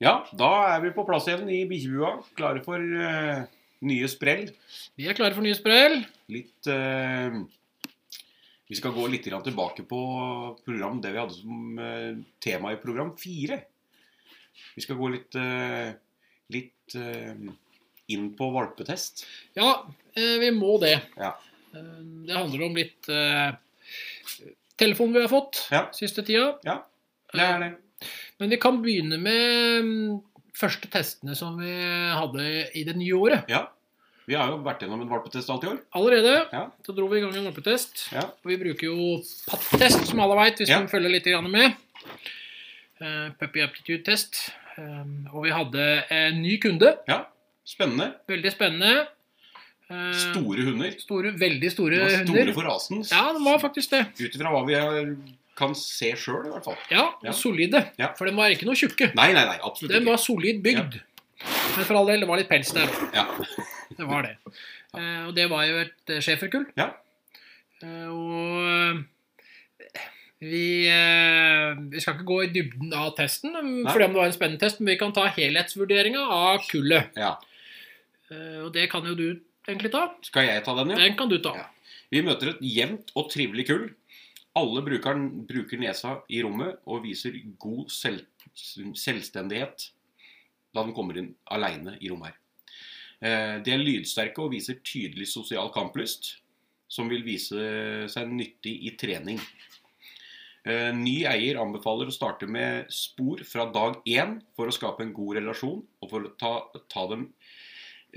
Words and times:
Ja, 0.00 0.22
da 0.32 0.48
er 0.72 0.78
vi 0.80 0.94
på 0.96 1.04
plass 1.04 1.26
igjen 1.28 1.48
i 1.52 1.66
bikkjebua. 1.68 2.12
Klare 2.38 2.62
for 2.64 2.80
uh, 2.80 3.42
nye 3.84 4.08
sprell. 4.08 4.46
Vi 4.96 5.08
er 5.08 5.16
klare 5.16 5.36
for 5.36 5.44
nye 5.44 5.56
sprell. 5.58 5.98
Litt 6.32 6.70
uh, 6.72 7.36
Vi 8.70 8.78
skal 8.78 8.94
gå 8.96 9.04
litt 9.12 9.28
tilbake 9.28 9.84
på 9.90 10.00
program 10.64 11.02
det 11.04 11.12
vi 11.12 11.20
hadde 11.20 11.36
som 11.36 11.76
uh, 11.76 12.16
tema 12.40 12.72
i 12.72 12.80
program 12.80 13.12
fire. 13.20 13.60
Vi 14.72 14.84
skal 14.84 14.96
gå 14.98 15.08
litt, 15.08 15.36
litt 16.52 16.94
inn 18.12 18.26
på 18.36 18.48
valpetest. 18.52 19.22
Ja, 19.56 19.70
vi 20.14 20.50
må 20.52 20.74
det. 20.82 20.98
Ja. 21.16 21.30
Det 21.72 22.34
handler 22.36 22.66
om 22.66 22.76
litt 22.76 23.08
telefon 24.76 25.14
vi 25.16 25.22
har 25.22 25.32
fått 25.32 25.62
Ja. 25.72 25.86
siste 25.96 26.26
tida. 26.26 26.58
Ja, 26.66 26.76
det 27.32 27.46
er 27.46 27.64
det. 27.64 27.70
Men 28.40 28.50
vi 28.50 28.56
kan 28.60 28.78
begynne 28.82 29.18
med 29.20 29.84
mm, 29.84 30.20
første 30.56 30.88
testene 30.92 31.34
som 31.36 31.58
vi 31.60 31.70
hadde 32.16 32.46
i 32.76 32.84
det 32.88 32.96
nye 32.96 33.12
året. 33.18 33.44
Ja. 33.52 33.66
Vi 34.30 34.36
har 34.38 34.48
jo 34.52 34.60
vært 34.62 34.84
gjennom 34.84 35.00
en 35.02 35.10
valpetest 35.10 35.50
alt 35.50 35.64
i 35.64 35.70
år. 35.72 35.78
Allerede 35.98 36.34
Ja. 36.52 36.66
så 36.86 36.94
dro 36.94 37.08
vi 37.10 37.18
i 37.18 37.22
gang 37.24 37.34
en 37.36 37.48
valpetest. 37.50 38.08
Ja. 38.14 38.22
Og 38.44 38.46
vi 38.52 38.56
bruker 38.60 38.86
jo 38.86 39.16
PAT-test, 39.50 40.06
som 40.06 40.20
alle 40.22 40.36
veit, 40.38 40.56
hvis 40.60 40.68
Ja. 40.70 40.78
man 40.78 40.88
følger 40.88 41.10
litt 41.10 41.26
med. 41.50 41.74
Uh, 43.00 43.30
Puppy 43.40 43.62
Aptitude 43.64 44.04
Test. 44.04 44.50
Um, 44.78 45.26
og 45.32 45.44
vi 45.44 45.50
hadde 45.50 46.04
en 46.10 46.42
ny 46.42 46.56
kunde. 46.60 46.96
ja. 47.08 47.24
Spennende. 47.64 48.14
Veldig 48.28 48.50
spennende. 48.52 49.06
Uh, 49.90 50.12
Store 50.14 50.62
hunder. 50.64 50.90
store, 50.98 51.32
veldig 51.38 51.70
store 51.70 51.90
De 51.96 52.00
var 52.00 52.16
hunder. 52.24 52.26
store 52.42 52.54
for 52.54 52.62
rasen. 52.66 53.02
Ja, 53.10 53.32
det 53.32 53.42
var 53.44 53.58
faktisk 53.58 53.90
det. 53.90 54.06
Ut 54.20 54.34
ifra 54.34 54.50
hva 54.50 54.62
vi 54.66 54.74
har, 54.74 55.16
kan 55.60 55.74
se 55.78 56.10
sjøl, 56.18 56.48
i 56.48 56.54
hvert 56.54 56.64
fall. 56.66 56.78
Ja, 56.90 57.04
Ja. 57.22 57.32
solide. 57.36 57.84
Ja. 58.00 58.10
For 58.18 58.26
de 58.26 58.34
var 58.36 58.50
ikke 58.54 58.66
noe 58.68 58.74
tjukke. 58.80 59.10
Nei, 59.14 59.28
nei, 59.36 59.44
nei, 59.52 59.58
absolutt 59.62 59.92
Den 59.94 60.08
var 60.08 60.16
solid 60.20 60.62
bygd. 60.64 60.98
Men 61.76 61.86
for 61.86 61.96
all 62.00 62.08
del, 62.10 62.20
det 62.24 62.28
var 62.28 62.40
litt 62.40 62.48
pels 62.50 62.72
der 62.76 62.88
òg. 62.90 63.14
Ja. 63.16 63.26
Det 64.00 64.06
var 64.08 64.22
det. 64.24 64.36
Eh, 64.96 65.26
og 65.26 65.32
det 65.36 65.44
var 65.50 65.64
jo 65.66 65.80
et 65.82 66.10
eh, 66.14 66.20
schæferkull. 66.24 66.62
Ja. 66.78 66.86
Eh, 67.82 68.06
og 68.08 68.68
eh, 68.70 69.00
vi, 70.40 70.86
eh, 70.88 71.74
vi 71.90 72.00
skal 72.00 72.14
ikke 72.16 72.28
gå 72.30 72.38
i 72.46 72.50
dybden 72.54 72.94
av 72.96 73.10
testen, 73.18 73.52
Nei. 73.52 73.90
fordi 73.92 74.06
om 74.06 74.14
det 74.14 74.20
var 74.22 74.30
en 74.30 74.36
spennende 74.36 74.62
test, 74.62 74.80
men 74.80 74.92
vi 74.94 74.98
kan 75.02 75.12
ta 75.16 75.26
helhetsvurderinga 75.36 76.22
av 76.32 76.62
kullet. 76.70 77.10
ja. 77.18 77.34
Eh, 78.30 78.60
og 78.64 78.70
det 78.72 78.86
kan 78.92 79.04
jo 79.04 79.16
du 79.18 79.26
egentlig 79.68 79.90
ta. 79.92 80.04
Skal 80.22 80.46
jeg 80.46 80.62
ta 80.64 80.74
den, 80.78 80.92
ja? 80.94 81.00
Den 81.02 81.16
kan 81.18 81.28
du 81.28 81.36
ta. 81.42 81.52
Ja. 81.58 81.66
Vi 82.14 82.22
møter 82.22 82.52
et 82.54 82.60
jevnt 82.62 83.10
og 83.18 83.28
trivelig 83.34 83.66
kull. 83.68 83.88
Alle 84.58 84.82
brukeren 84.82 85.46
bruker 85.46 85.78
nesa 85.78 86.16
i 86.28 86.40
rommet 86.42 86.80
og 86.90 87.04
viser 87.04 87.36
god 87.62 87.90
selv, 87.94 88.26
selvstendighet 88.54 89.90
da 90.74 90.82
de 90.86 90.94
kommer 90.94 91.18
inn 91.18 91.32
aleine 91.50 91.96
i 92.00 92.10
rommet 92.10 92.32
her. 92.32 92.38
Eh, 93.20 93.56
De 93.62 93.74
er 93.74 93.82
lydsterke 93.82 94.42
og 94.42 94.52
viser 94.54 94.80
tydelig 94.86 95.28
sosial 95.30 95.70
kamplyst, 95.74 96.36
som 96.90 97.10
vil 97.10 97.22
vise 97.26 97.62
seg 98.10 98.30
nyttig 98.34 98.74
i 98.88 98.94
trening. 98.98 99.38
Eh, 100.66 100.90
Ny 100.92 101.22
eier 101.30 101.60
anbefaler 101.62 102.10
å 102.10 102.14
starte 102.14 102.48
med 102.50 102.90
spor 102.92 103.42
fra 103.46 103.68
dag 103.72 104.00
én 104.04 104.40
for 104.56 104.68
å 104.68 104.74
skape 104.74 105.06
en 105.06 105.14
god 105.16 105.38
relasjon 105.38 105.80
og 106.02 106.10
for 106.10 106.26
å 106.26 106.34
ta, 106.40 106.54
ta 106.90 107.06
dem 107.12 107.30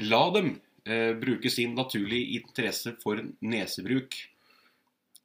La 0.01 0.23
dem 0.33 0.55
eh, 0.89 1.13
bruke 1.13 1.51
sin 1.53 1.75
naturlige 1.77 2.39
interesse 2.39 2.95
for 3.03 3.21
nesebruk. 3.45 4.15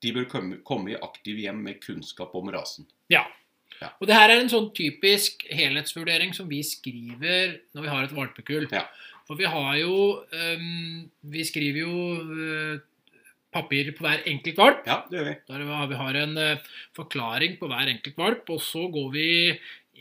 De 0.05 0.15
bør 0.15 0.29
komme, 0.31 0.61
komme 0.67 0.93
i 0.95 1.01
aktiv 1.03 1.41
hjem 1.43 1.61
med 1.67 1.81
kunnskap 1.83 2.35
om 2.39 2.51
rasen. 2.55 2.87
Ja. 3.13 3.25
Ja. 3.79 3.93
Og 4.01 4.09
det 4.11 4.17
her 4.17 4.33
er 4.33 4.41
en 4.41 4.51
sånn 4.51 4.71
typisk 4.75 5.45
helhetsvurdering 5.55 6.33
som 6.35 6.49
vi 6.51 6.65
skriver 6.67 7.59
når 7.77 7.85
vi 7.85 7.91
har 7.93 8.07
et 8.07 8.15
valpekull. 8.17 8.67
Ja. 8.75 8.87
For 9.29 9.39
vi 9.39 9.49
har 9.49 9.75
jo 9.77 9.97
um, 10.25 11.03
Vi 11.35 11.45
skriver 11.45 11.83
jo 11.85 11.97
uh, 12.17 12.81
papir 13.55 13.93
på 13.97 14.05
hver 14.05 14.25
enkelt 14.29 14.59
valp. 14.61 14.89
Ja, 14.89 15.03
det 15.09 15.21
gjør 15.21 15.29
vi. 15.29 15.35
Der 15.51 15.67
vi 15.93 16.01
har 16.01 16.21
en 16.23 16.41
uh, 16.41 16.73
forklaring 16.97 17.59
på 17.61 17.69
hver 17.71 17.93
enkelt 17.93 18.19
valp, 18.19 18.51
og 18.51 18.63
så 18.65 18.87
går 18.93 19.13
vi 19.15 19.29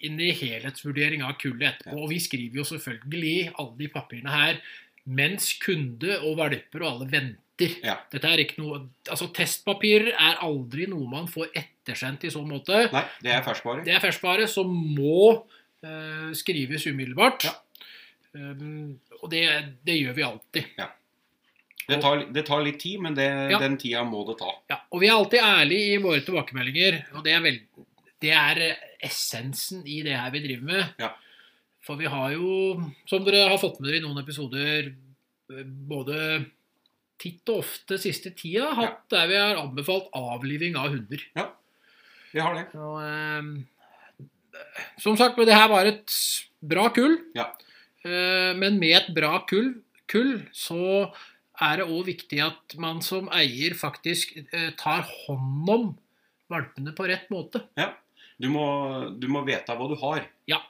inn 0.08 0.20
i 0.22 0.34
helhetsvurdering 0.36 1.24
av 1.26 1.38
kullet 1.42 1.72
etterpå. 1.74 1.98
Og 2.02 2.12
vi 2.12 2.22
skriver 2.22 2.62
jo 2.62 2.68
selvfølgelig 2.68 3.54
alle 3.56 3.76
de 3.80 3.90
papirene 3.94 4.34
her 4.34 4.62
mens 5.08 5.54
kunde 5.64 6.18
og 6.20 6.38
valper 6.42 6.84
og 6.84 6.90
alle 6.92 7.12
venter. 7.12 7.44
Ja. 7.84 7.96
Dette 8.12 8.30
er 8.30 8.44
ikke 8.44 8.60
noe 8.62 8.84
Altså, 9.10 9.30
testpapirer 9.34 10.12
er 10.14 10.42
aldri 10.46 10.86
noe 10.92 11.08
man 11.10 11.26
får 11.32 11.50
ettersendt 11.58 12.28
i 12.28 12.32
så 12.34 12.44
måte. 12.46 12.84
Nei, 12.94 13.04
det 13.24 13.32
er 13.34 13.42
ferskvare. 13.46 13.86
Det 13.88 13.96
er 13.96 14.04
ferskvare 14.04 14.46
som 14.52 14.70
må 14.70 15.24
uh, 15.40 16.30
skrives 16.38 16.86
umiddelbart. 16.90 17.48
Ja. 17.48 17.56
Um, 18.38 19.00
og 19.22 19.30
det, 19.32 19.44
det 19.88 19.96
gjør 19.98 20.18
vi 20.18 20.26
alltid. 20.28 20.78
Det 21.88 22.02
tar, 22.04 22.26
det 22.36 22.44
tar 22.46 22.66
litt 22.66 22.82
tid, 22.84 23.00
men 23.02 23.16
det, 23.16 23.26
Ja. 23.54 23.62
den 23.64 23.78
tida 23.80 24.04
må 24.04 24.26
det 24.28 24.36
ta. 24.42 24.52
Ja, 24.70 24.82
og 24.92 25.00
vi 25.02 25.08
er 25.08 25.16
alltid 25.16 25.40
ærlige 25.40 25.94
i 25.96 26.02
våre 26.04 26.20
tilbakemeldinger. 26.26 27.00
Og 27.16 27.24
det 27.26 27.32
er, 27.34 27.42
vel, 27.46 27.62
det 28.22 28.34
er 28.36 28.62
essensen 29.08 29.86
i 29.88 30.02
det 30.06 30.18
her 30.20 30.30
vi 30.36 30.44
driver 30.44 30.68
med. 30.68 31.00
Ja. 31.00 31.14
For 31.88 31.96
vi 31.96 32.10
har 32.12 32.34
jo, 32.36 32.76
som 33.08 33.24
dere 33.24 33.48
har 33.48 33.62
fått 33.62 33.80
med 33.80 33.88
dere 33.90 34.02
i 34.02 34.04
noen 34.04 34.20
episoder, 34.20 34.92
eh, 35.56 35.64
både 35.64 36.20
titt 37.22 37.50
og 37.50 37.64
ofte 37.64 37.98
siste 38.02 38.32
tida 38.38 38.72
hatt 38.78 39.06
der 39.14 39.30
vi 39.30 39.40
har 39.40 39.62
anbefalt 39.62 40.10
avliving 40.16 40.78
av 40.80 40.92
hunder. 40.94 41.24
Ja, 41.38 41.50
Vi 42.34 42.40
har 42.44 42.54
det. 42.58 42.68
Så, 42.74 42.90
eh, 43.02 44.62
som 45.02 45.18
sagt, 45.18 45.38
det 45.38 45.56
her 45.56 45.70
var 45.72 45.86
et 45.86 46.12
bra 46.62 46.90
kull. 46.94 47.18
Ja. 47.36 47.52
Eh, 48.06 48.54
men 48.58 48.80
med 48.80 48.96
et 48.98 49.10
bra 49.16 49.40
kull, 49.50 49.82
kull 50.08 50.44
så 50.54 51.12
er 51.62 51.80
det 51.82 51.88
òg 51.90 52.06
viktig 52.12 52.42
at 52.44 52.76
man 52.78 53.02
som 53.02 53.30
eier 53.34 53.74
faktisk 53.78 54.36
eh, 54.54 54.70
tar 54.78 55.08
hånd 55.26 55.72
om 55.74 55.88
valpene 56.52 56.94
på 56.96 57.08
rett 57.10 57.32
måte. 57.34 57.64
Du 58.38 58.50
må, 58.54 58.64
du 59.18 59.26
må 59.32 59.42
vite 59.48 59.74
hva 59.74 59.88
du 59.90 59.96
har. 59.98 60.28
Ja 60.50 60.62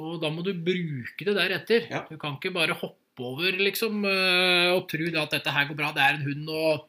Og 0.00 0.16
da 0.22 0.30
må 0.32 0.42
du 0.42 0.54
bruke 0.56 1.26
det 1.28 1.34
deretter. 1.36 1.84
Ja. 1.92 2.00
Du 2.08 2.16
kan 2.18 2.38
ikke 2.38 2.54
bare 2.54 2.74
hoppe 2.80 3.01
over 3.20 3.58
liksom, 3.60 4.04
eh, 4.08 4.72
og 4.72 4.88
tror 4.90 5.18
at 5.20 5.34
dette 5.36 5.52
her 5.52 5.68
går 5.68 5.78
bra, 5.78 5.92
det 5.92 6.02
er 6.02 6.16
en 6.16 6.26
hund 6.26 6.48
og 6.48 6.88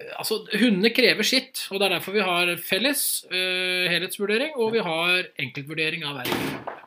eh, 0.00 0.12
Altså, 0.18 0.40
Hundene 0.58 0.90
krever 0.90 1.22
sitt, 1.22 1.68
og 1.70 1.78
det 1.78 1.86
er 1.86 1.94
derfor 1.94 2.16
vi 2.16 2.24
har 2.26 2.48
felles 2.58 3.22
uh, 3.30 3.86
helhetsvurdering, 3.86 4.56
og 4.58 4.72
vi 4.74 4.80
har 4.82 5.28
enkeltvurdering 5.38 6.02
av 6.08 6.16
hver 6.16 6.32
enkelt. 6.32 6.80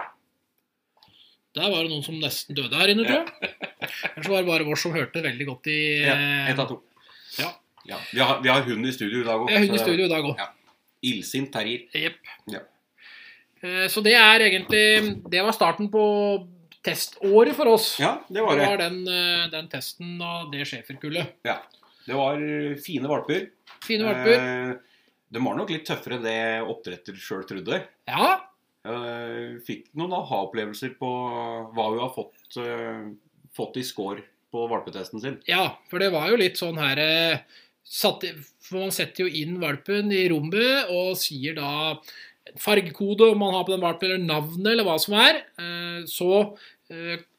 Der 1.56 1.70
var 1.72 1.86
det 1.86 1.94
noen 1.94 2.04
som 2.04 2.18
nesten 2.20 2.58
døde 2.58 2.76
her 2.76 2.92
inne, 2.92 3.06
tror 3.08 3.22
jeg. 3.22 3.54
Ellers 4.18 4.28
var 4.28 4.42
det 4.42 4.50
bare 4.50 4.68
vår 4.68 4.82
som 4.82 4.96
hørte 4.98 5.24
veldig 5.24 5.48
godt 5.48 5.70
i 5.72 5.78
Ja, 6.02 6.18
eh, 6.18 6.50
Ett 6.52 6.60
av 6.60 6.74
to. 6.74 6.82
ja. 7.40 7.54
Ja. 7.86 8.02
Vi, 8.10 8.20
har, 8.20 8.42
vi 8.42 8.50
har 8.50 8.66
hund 8.66 8.90
i 8.90 8.92
studio 8.92 9.22
i 9.22 9.28
dag 9.28 9.46
òg. 9.46 9.52
Hund 9.54 9.78
i 9.78 9.80
studio 9.80 10.10
i 10.10 10.12
dag 10.12 10.26
òg. 10.26 10.42
Ja. 10.42 10.50
Illsint 11.06 11.54
terrier. 11.54 11.86
Jepp. 11.94 12.20
Ja. 12.52 12.66
Så 13.90 14.02
det 14.06 14.14
er 14.18 14.44
egentlig 14.46 15.22
Det 15.32 15.42
var 15.46 15.54
starten 15.56 15.88
på 15.94 16.02
teståret 16.86 17.56
for 17.58 17.68
oss. 17.74 17.98
Ja, 18.00 18.20
det 18.30 18.42
var 18.46 18.56
Det 18.56 18.62
det. 18.62 18.70
var 18.70 18.78
den, 18.78 19.00
eh, 19.08 19.50
den 19.52 19.68
testen 19.72 20.22
av 20.22 20.52
det 20.54 20.66
schæferkullet. 20.70 21.34
Det 22.06 22.14
var 22.14 22.38
fine 22.86 23.08
valper. 23.10 23.48
Fine 23.84 24.06
valper. 24.06 24.36
Eh, 24.38 24.76
de 25.34 25.40
var 25.44 25.56
nok 25.58 25.70
litt 25.74 25.86
tøffere 25.90 26.20
enn 26.20 26.24
det 26.24 26.40
oppdretter 26.70 27.18
sjøl 27.18 27.46
trodde. 27.50 27.84
Ja, 28.08 28.42
Eh, 28.86 29.58
fikk 29.66 29.88
noen 29.98 30.12
aha-opplevelser 30.14 30.92
på 31.00 31.08
hva 31.74 31.86
hun 31.90 31.98
har 32.04 32.12
fått, 32.14 32.58
eh, 32.62 33.08
fått 33.58 33.78
i 33.78 33.82
score 33.82 34.22
på 34.54 34.68
valpetesten 34.70 35.20
sin. 35.20 35.40
ja, 35.48 35.72
for 35.90 35.98
det 35.98 36.12
var 36.14 36.30
jo 36.30 36.36
litt 36.38 36.54
sånn 36.54 36.78
her 36.78 37.00
eh, 37.00 37.40
satt, 37.84 38.22
For 38.62 38.78
man 38.78 38.92
setter 38.92 39.26
jo 39.26 39.42
inn 39.42 39.60
valpen 39.60 40.12
i 40.14 40.28
rommet 40.30 40.86
og 40.94 41.18
sier 41.18 41.56
da 41.56 41.96
fargekode 42.62 43.32
om 43.32 43.40
man 43.40 43.54
har 43.56 43.64
på 43.66 43.74
den 43.74 43.82
valpen, 43.82 44.12
eller 44.12 44.24
navnet, 44.24 44.68
eller 44.76 44.84
hva 44.86 45.00
som 45.02 45.16
er. 45.16 45.42
Eh, 45.58 46.04
Så 46.06 46.56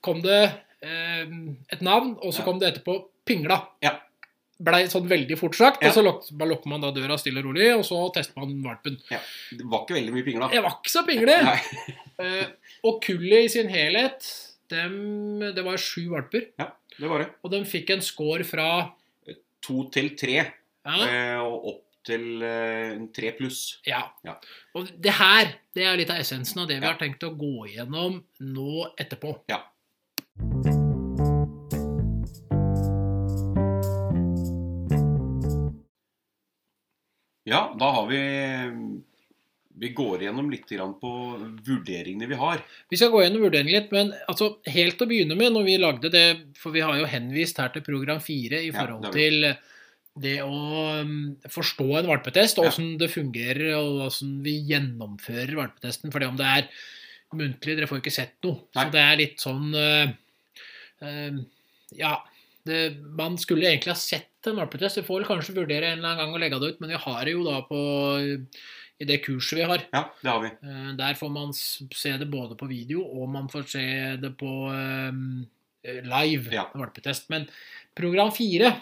kom 0.03 0.23
det 0.23 0.53
eh, 0.83 1.27
et 1.73 1.81
navn, 1.83 2.17
og 2.23 2.33
så 2.35 2.39
Ja. 2.41 2.45
kom 2.45 2.59
det 2.59 2.69
etterpå 2.75 2.97
pingla. 3.27 3.61
Ja. 3.83 3.99
Blei 4.59 4.85
sånn 4.89 5.09
veldig 5.09 5.37
fort 5.39 5.55
sagt, 5.55 5.83
Ja. 5.83 5.89
og 5.89 5.95
så 5.95 6.03
luk- 6.03 6.31
bare 6.33 6.49
lukker 6.51 6.67
man 6.69 6.81
da 6.81 6.91
døra 6.91 7.19
stille 7.19 7.39
og 7.39 7.45
rolig, 7.51 7.75
og 7.77 7.85
så 7.85 8.13
tester 8.15 8.39
man 8.41 8.63
valpen. 8.63 8.97
Det 9.53 9.65
var 9.65 9.85
ikke 9.85 9.97
veldig 10.01 10.13
mye 10.15 10.25
pingla. 10.25 10.51
Jeg 10.53 10.63
var 10.63 10.71
ikke 10.79 10.93
så 10.95 11.05
pingle. 11.07 11.37
Eh, 12.19 12.47
og 12.85 13.03
kullet 13.03 13.45
i 13.45 13.49
sin 13.49 13.69
helhet, 13.69 14.25
dem, 14.71 15.39
det 15.41 15.63
var 15.65 15.77
sju 15.77 16.09
valper. 16.09 16.47
Det 16.99 17.09
var 17.11 17.19
det. 17.19 17.29
Og 17.45 17.51
de 17.51 17.61
fikk 17.65 17.91
en 17.91 18.01
score 18.01 18.43
fra 18.45 18.93
To 19.67 19.85
til 19.91 20.11
tre, 20.17 20.37
Ja. 20.87 21.07
eh, 21.07 21.39
og 21.43 21.67
opp 21.67 21.83
til 22.07 22.43
eh, 22.47 22.99
tre 23.17 23.33
pluss. 23.39 23.81
ja. 23.87 24.05
Ja. 24.27 24.37
Og 24.75 24.91
det 25.03 25.17
her 25.19 25.57
det 25.77 25.85
er 25.85 25.99
litt 25.99 26.11
av 26.13 26.23
essensen 26.23 26.63
av 26.63 26.69
det 26.71 26.81
vi 26.81 26.87
Ja. 26.87 26.93
har 26.95 27.01
tenkt 27.01 27.27
å 27.27 27.35
gå 27.37 27.67
gjennom 27.75 28.23
nå 28.41 28.87
etterpå. 28.97 29.41
Ja. 29.51 29.63
Ja, 37.47 37.77
da 37.79 37.91
har 37.95 38.07
vi 38.11 38.23
vi 39.79 39.89
går 39.93 40.23
gjennom 40.25 40.49
litt 40.51 40.71
på 41.01 41.11
vurderingene 41.67 42.27
vi 42.27 42.35
har. 42.35 42.63
Vi 42.89 42.97
skal 42.97 43.11
gå 43.13 43.21
gjennom 43.23 43.43
vurderingene 43.45 43.81
litt, 43.83 43.93
men 43.93 44.13
altså, 44.27 44.57
helt 44.73 45.03
å 45.05 45.09
begynne 45.09 45.37
med, 45.37 45.53
når 45.53 45.67
vi 45.67 45.77
lagde 45.77 46.11
det 46.11 46.25
For 46.57 46.73
vi 46.73 46.81
har 46.81 46.97
jo 46.97 47.05
henvist 47.11 47.61
her 47.61 47.69
til 47.75 47.85
program 47.85 48.21
4 48.25 48.63
i 48.65 48.73
forhold 48.73 49.05
ja, 49.05 49.13
til 49.13 49.51
det 50.23 50.39
å 50.45 50.53
um, 51.03 51.17
forstå 51.53 51.87
en 52.01 52.09
valpetest, 52.11 52.59
og 52.61 52.71
åssen 52.71 52.95
det 53.01 53.11
fungerer, 53.13 53.75
og 53.79 54.07
åssen 54.07 54.39
vi 54.45 54.55
gjennomfører 54.71 55.53
valpetesten. 55.59 56.13
For 56.15 56.25
om 56.25 56.39
det 56.39 56.47
er 56.47 56.71
muntlig, 57.37 57.75
dere 57.77 57.89
får 57.91 58.01
ikke 58.01 58.15
sett 58.15 58.37
noe. 58.47 58.63
Nei. 58.77 58.87
Så 58.87 58.95
det 58.95 59.03
er 59.03 59.21
litt 59.21 59.45
sånn 59.45 59.69
uh, 59.77 60.15
uh, 61.05 61.43
Ja. 62.01 62.15
Det, 62.67 62.97
man 63.15 63.37
skulle 63.39 63.69
egentlig 63.69 63.93
ha 63.93 64.01
sett 64.01 64.49
en 64.51 64.57
valpetest. 64.59 64.99
Vi 64.99 65.05
får 65.07 65.21
vel 65.21 65.29
kanskje 65.29 65.53
vurdere 65.55 65.93
en 65.93 66.01
eller 66.01 66.09
annen 66.17 66.19
gang 66.25 66.33
å 66.35 66.41
legge 66.43 66.59
det 66.59 66.73
ut, 66.73 66.81
men 66.83 66.91
vi 66.91 66.99
har 66.99 67.21
det 67.23 67.35
jo 67.37 67.45
da 67.47 67.61
på 67.69 67.79
i 68.99 69.07
det 69.07 69.21
kurset 69.23 69.61
vi 69.61 69.69
har. 69.71 69.85
Ja, 69.93 70.01
det 70.19 70.33
har 70.33 70.41
vi. 70.43 70.51
Eh, 70.67 70.89
Der 70.99 71.15
får 71.15 71.31
man 71.31 71.53
se 71.55 72.17
det 72.19 72.27
både 72.33 72.57
på 72.59 72.67
video, 72.67 73.05
og 73.05 73.29
man 73.31 73.47
får 73.53 73.69
se 73.71 73.85
det 74.19 74.33
på 74.41 74.51
live 75.87 76.51
Ja. 76.57 76.65
valpetest. 76.75 77.31
Men 77.31 77.47
program 77.95 78.33
fire, 78.35 78.73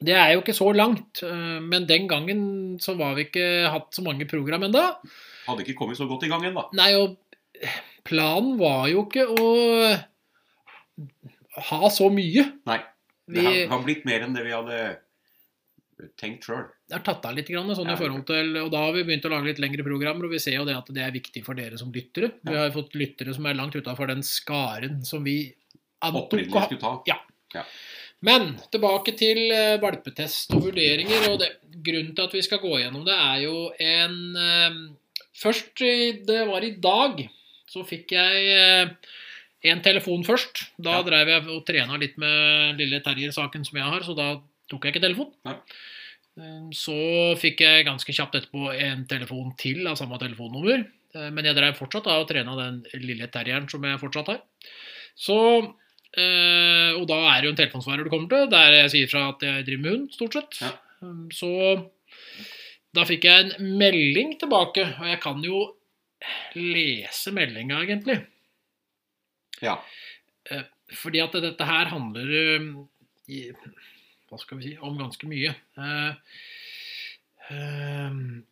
det 0.00 0.14
er 0.16 0.32
jo 0.34 0.42
ikke 0.42 0.56
så 0.56 0.68
langt. 0.74 1.22
eh, 1.26 1.60
Men 1.60 1.86
den 1.86 2.08
gangen 2.10 2.78
så 2.82 2.96
var 2.98 3.14
vi 3.18 3.26
ikke 3.28 3.68
hatt 3.70 3.92
så 3.94 4.02
mange 4.06 4.26
program 4.30 4.62
ennå. 4.68 4.84
Hadde 5.46 5.66
ikke 5.66 5.76
kommet 5.78 5.98
så 5.98 6.08
godt 6.10 6.24
i 6.26 6.32
gang 6.32 6.44
ennå. 6.48 6.68
Nei, 6.78 6.92
og 6.96 7.18
planen 8.06 8.56
var 8.58 8.88
jo 8.90 9.04
ikke 9.06 9.26
å 9.28 9.48
ha 11.68 11.90
så 11.92 12.08
mye. 12.12 12.46
Nei. 12.68 12.80
Det 13.32 13.42
har, 13.46 13.58
har 13.70 13.82
blitt 13.86 14.04
mer 14.08 14.24
enn 14.26 14.34
det 14.34 14.42
vi 14.44 14.52
hadde 14.54 14.78
tenkt 16.18 16.46
sjøl. 16.48 16.64
har 16.90 17.02
tatt 17.06 17.24
av 17.28 17.36
litt 17.36 17.48
grann, 17.48 17.70
sånn 17.76 17.86
Ja, 17.90 17.94
i 17.94 18.00
forhold 18.00 18.24
til, 18.26 18.56
og 18.58 18.72
da 18.74 18.80
har 18.86 18.94
vi 18.96 19.04
begynt 19.06 19.26
å 19.28 19.32
lage 19.32 19.52
litt 19.52 19.62
lengre 19.62 19.84
programmer, 19.86 20.26
og 20.26 20.34
vi 20.34 20.40
ser 20.42 20.56
jo 20.58 20.66
det 20.66 20.74
at 20.76 20.90
det 20.94 21.04
er 21.04 21.14
viktig 21.14 21.44
for 21.46 21.58
dere 21.58 21.78
som 21.80 21.92
lyttere. 21.94 22.32
Vi 22.42 22.56
har 22.56 22.72
fått 22.74 22.96
lyttere 22.98 23.34
som 23.36 23.46
er 23.46 23.58
langt 23.58 23.76
utafor 23.78 24.10
den 24.10 24.24
skaren 24.26 25.02
som 25.06 25.22
vi 25.24 25.36
antok 26.02 26.34
Opprinnelig 26.34 26.66
skulle 26.66 26.82
ta. 26.82 27.64
Men 28.22 28.52
tilbake 28.70 29.14
til 29.18 29.40
eh, 29.50 29.78
valpetest 29.82 30.52
og 30.54 30.68
vurderinger. 30.68 31.28
og 31.32 31.40
det, 31.42 31.50
Grunnen 31.82 32.12
til 32.14 32.22
at 32.28 32.34
vi 32.36 32.42
skal 32.46 32.60
gå 32.62 32.76
gjennom 32.78 33.02
det, 33.06 33.16
er 33.18 33.40
jo 33.46 33.56
en 33.82 34.18
eh, 34.38 34.76
Først, 35.42 35.80
det 36.28 36.42
var 36.46 36.62
i 36.62 36.74
dag, 36.78 37.18
så 37.66 37.82
fikk 37.88 38.12
jeg 38.14 38.42
eh, 38.52 38.92
en 39.72 39.80
telefon 39.82 40.22
først. 40.22 40.60
Da 40.78 41.00
Ja. 41.00 41.02
drev 41.02 41.30
jeg 41.32 41.48
og 41.50 41.64
trena 41.66 41.96
litt 41.98 42.14
med 42.20 42.78
lille 42.78 43.00
terrier-saken 43.02 43.64
som 43.66 43.80
jeg 43.80 43.88
har, 43.88 44.04
så 44.06 44.14
da 44.14 44.28
tok 44.70 44.84
jeg 44.86 44.94
ikke 44.94 45.02
telefon. 45.08 45.32
Nei. 45.48 45.56
Så 46.72 46.94
fikk 47.42 47.64
jeg 47.64 47.88
ganske 47.88 48.14
kjapt 48.14 48.38
etterpå 48.38 48.70
en 48.76 49.02
telefon 49.10 49.50
til 49.58 49.82
av 49.90 49.98
samme 49.98 50.20
telefonnummer. 50.22 50.86
Men 51.12 51.44
jeg 51.44 51.58
drev 51.58 51.74
fortsatt 51.76 52.06
da 52.08 52.20
og 52.22 52.28
trena 52.30 52.54
den 52.56 52.78
lille 53.02 53.26
terrieren 53.28 53.66
som 53.68 53.82
jeg 53.84 54.00
fortsatt 54.00 54.30
har. 54.32 54.38
Så 55.18 55.36
Eh, 56.12 56.92
og 56.98 57.06
da 57.08 57.18
er 57.30 57.40
det 57.40 57.48
jo 57.48 57.52
en 57.54 57.60
telefonsvarer 57.62 58.04
du 58.04 58.12
kommer 58.12 58.28
til, 58.28 58.50
der 58.52 58.76
jeg 58.82 58.92
sier 58.92 59.12
fra 59.12 59.28
at 59.32 59.44
jeg 59.46 59.66
driver 59.68 59.84
med 59.84 59.94
hund, 59.94 60.08
stort 60.12 60.36
sett. 60.38 60.58
Ja. 60.60 60.72
Um, 61.02 61.24
Så 61.34 61.52
da 62.92 63.06
fikk 63.08 63.24
jeg 63.26 63.46
en 63.46 63.72
melding 63.80 64.36
tilbake, 64.40 64.84
og 65.00 65.08
jeg 65.08 65.22
kan 65.24 65.40
jo 65.44 65.64
lese 66.58 67.32
meldinga, 67.34 67.80
egentlig. 67.82 68.18
Ja. 69.64 69.78
Fordi 70.92 71.22
at 71.22 71.36
dette 71.42 71.66
her 71.66 71.90
handler 71.92 72.32
um, 72.60 72.70
i, 73.32 73.46
Hva 74.28 74.40
skal 74.40 74.60
vi 74.60 74.70
si 74.70 74.76
om 74.84 74.96
ganske 74.98 75.28
mye. 75.28 75.52
Eh, 75.78 76.38
um, 77.52 78.42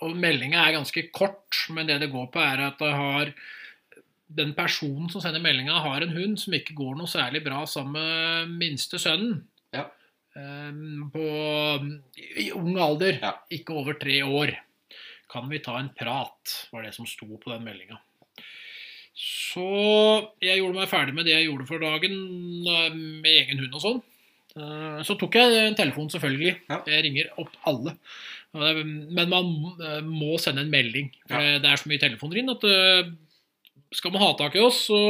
og 0.00 0.16
meldinga 0.16 0.62
er 0.64 0.78
ganske 0.78 1.06
kort, 1.12 1.66
men 1.72 1.88
det 1.88 2.00
det 2.02 2.12
går 2.12 2.30
på, 2.32 2.40
er 2.40 2.64
at 2.70 2.80
det 2.80 2.92
har 2.96 3.32
den 4.36 4.52
personen 4.54 5.08
som 5.10 5.20
sender 5.24 5.42
meldinga, 5.42 5.80
har 5.82 6.02
en 6.02 6.12
hund 6.14 6.38
som 6.38 6.54
ikke 6.54 6.74
går 6.78 6.96
noe 6.98 7.10
særlig 7.10 7.42
bra 7.44 7.64
sammen 7.66 7.92
med 7.98 8.52
minste 8.60 8.98
sønnen. 9.02 9.42
Ja. 9.74 9.86
Um, 10.36 11.08
på 11.12 11.24
i 12.38 12.50
ung 12.54 12.76
alder, 12.78 13.18
Ja. 13.20 13.32
ikke 13.50 13.74
over 13.74 13.94
tre 13.98 14.20
år. 14.22 14.54
Kan 15.30 15.48
vi 15.50 15.58
ta 15.62 15.78
en 15.78 15.90
prat, 15.94 16.68
var 16.72 16.82
det 16.82 16.94
som 16.94 17.06
sto 17.06 17.26
på 17.38 17.50
den 17.52 17.64
meldinga. 17.66 17.98
Så 19.20 19.66
jeg 20.40 20.60
gjorde 20.60 20.78
meg 20.78 20.88
ferdig 20.90 21.14
med 21.16 21.26
det 21.28 21.34
jeg 21.34 21.48
gjorde 21.50 21.66
for 21.68 21.82
dagen, 21.82 22.14
eh, 22.70 22.94
med 22.94 23.30
egen 23.30 23.58
hund 23.58 23.74
og 23.74 23.82
sånn. 23.84 24.02
Eh, 24.56 25.02
Så 25.06 25.16
tok 25.18 25.34
jeg 25.34 25.66
en 25.68 25.74
telefon, 25.78 26.08
selvfølgelig. 26.10 26.54
Ja. 26.70 26.80
Jeg 26.86 27.04
ringer 27.04 27.30
opp 27.38 27.50
alle. 27.66 27.96
Men 28.52 29.28
man 29.30 29.50
eh, 29.80 30.00
må 30.02 30.38
sende 30.40 30.62
en 30.64 30.70
melding. 30.72 31.10
For 31.28 31.38
Ja. 31.40 31.58
det 31.58 31.68
er 31.70 31.76
så 31.76 31.86
mye 31.90 32.00
telefoner 32.02 32.38
inn 32.38 32.50
at 32.50 32.64
skal 33.94 34.12
man 34.14 34.22
ha 34.22 34.32
tak 34.38 34.56
i 34.56 34.62
oss, 34.62 34.84
så 34.88 35.00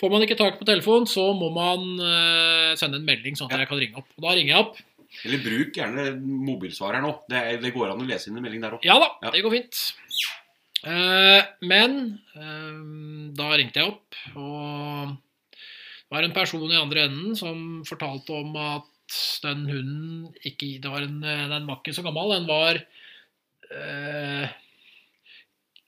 får 0.00 0.12
man 0.12 0.24
ikke 0.24 0.38
tak 0.38 0.58
på 0.58 0.66
telefonen, 0.68 1.06
så 1.10 1.28
må 1.36 1.50
man 1.54 1.82
uh, 2.00 2.70
sende 2.80 2.98
en 3.00 3.06
melding 3.06 3.36
sånn 3.38 3.50
at 3.52 3.62
jeg 3.62 3.70
kan 3.70 3.80
ringe 3.82 4.00
opp. 4.00 4.08
Og 4.16 4.24
da 4.26 4.36
ringer 4.36 4.54
jeg 4.54 4.64
opp. 4.64 4.78
Eller 5.26 5.42
bruk 5.42 5.74
gjerne 5.76 6.04
mobilsvareren 6.20 7.08
òg. 7.08 7.24
Det, 7.30 7.40
det 7.64 7.72
går 7.74 7.90
an 7.92 8.02
å 8.02 8.06
lese 8.08 8.30
inn 8.30 8.38
en 8.38 8.46
melding 8.46 8.62
der 8.64 8.76
òg. 8.78 8.86
Ja 8.86 8.96
da, 9.02 9.10
Ja. 9.26 9.32
det 9.34 9.42
går 9.44 9.56
fint. 9.58 9.80
Uh, 10.80 11.42
men 11.68 11.98
uh, 12.38 13.28
da 13.36 13.50
ringte 13.60 13.82
jeg 13.82 13.90
opp, 13.90 14.16
og 14.40 15.12
det 15.12 16.16
var 16.16 16.26
en 16.26 16.34
person 16.34 16.70
i 16.72 16.78
andre 16.80 17.04
enden 17.10 17.36
som 17.38 17.82
fortalte 17.86 18.34
om 18.34 18.56
at 18.58 18.88
den 19.44 19.66
hunden 19.66 20.32
ikke 20.46 20.78
det 20.82 20.90
var 20.90 21.02
en, 21.02 21.20
Den 21.20 21.66
var 21.68 21.80
ikke 21.80 21.94
så 21.94 22.02
gammel. 22.06 22.30
Den 22.34 22.46
var 22.46 22.78
eh, 23.74 24.52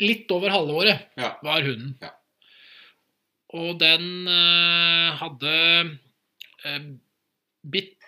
litt 0.02 0.31
over 0.34 0.50
halve 0.52 0.75
året, 0.82 1.08
Ja. 1.20 1.32
var 1.43 1.62
hunden. 1.66 1.94
Ja. 2.02 2.10
Og 3.54 3.78
den 3.81 4.06
eh, 4.32 5.10
hadde 5.20 5.54
eh, 6.64 6.87
bitt 7.62 7.99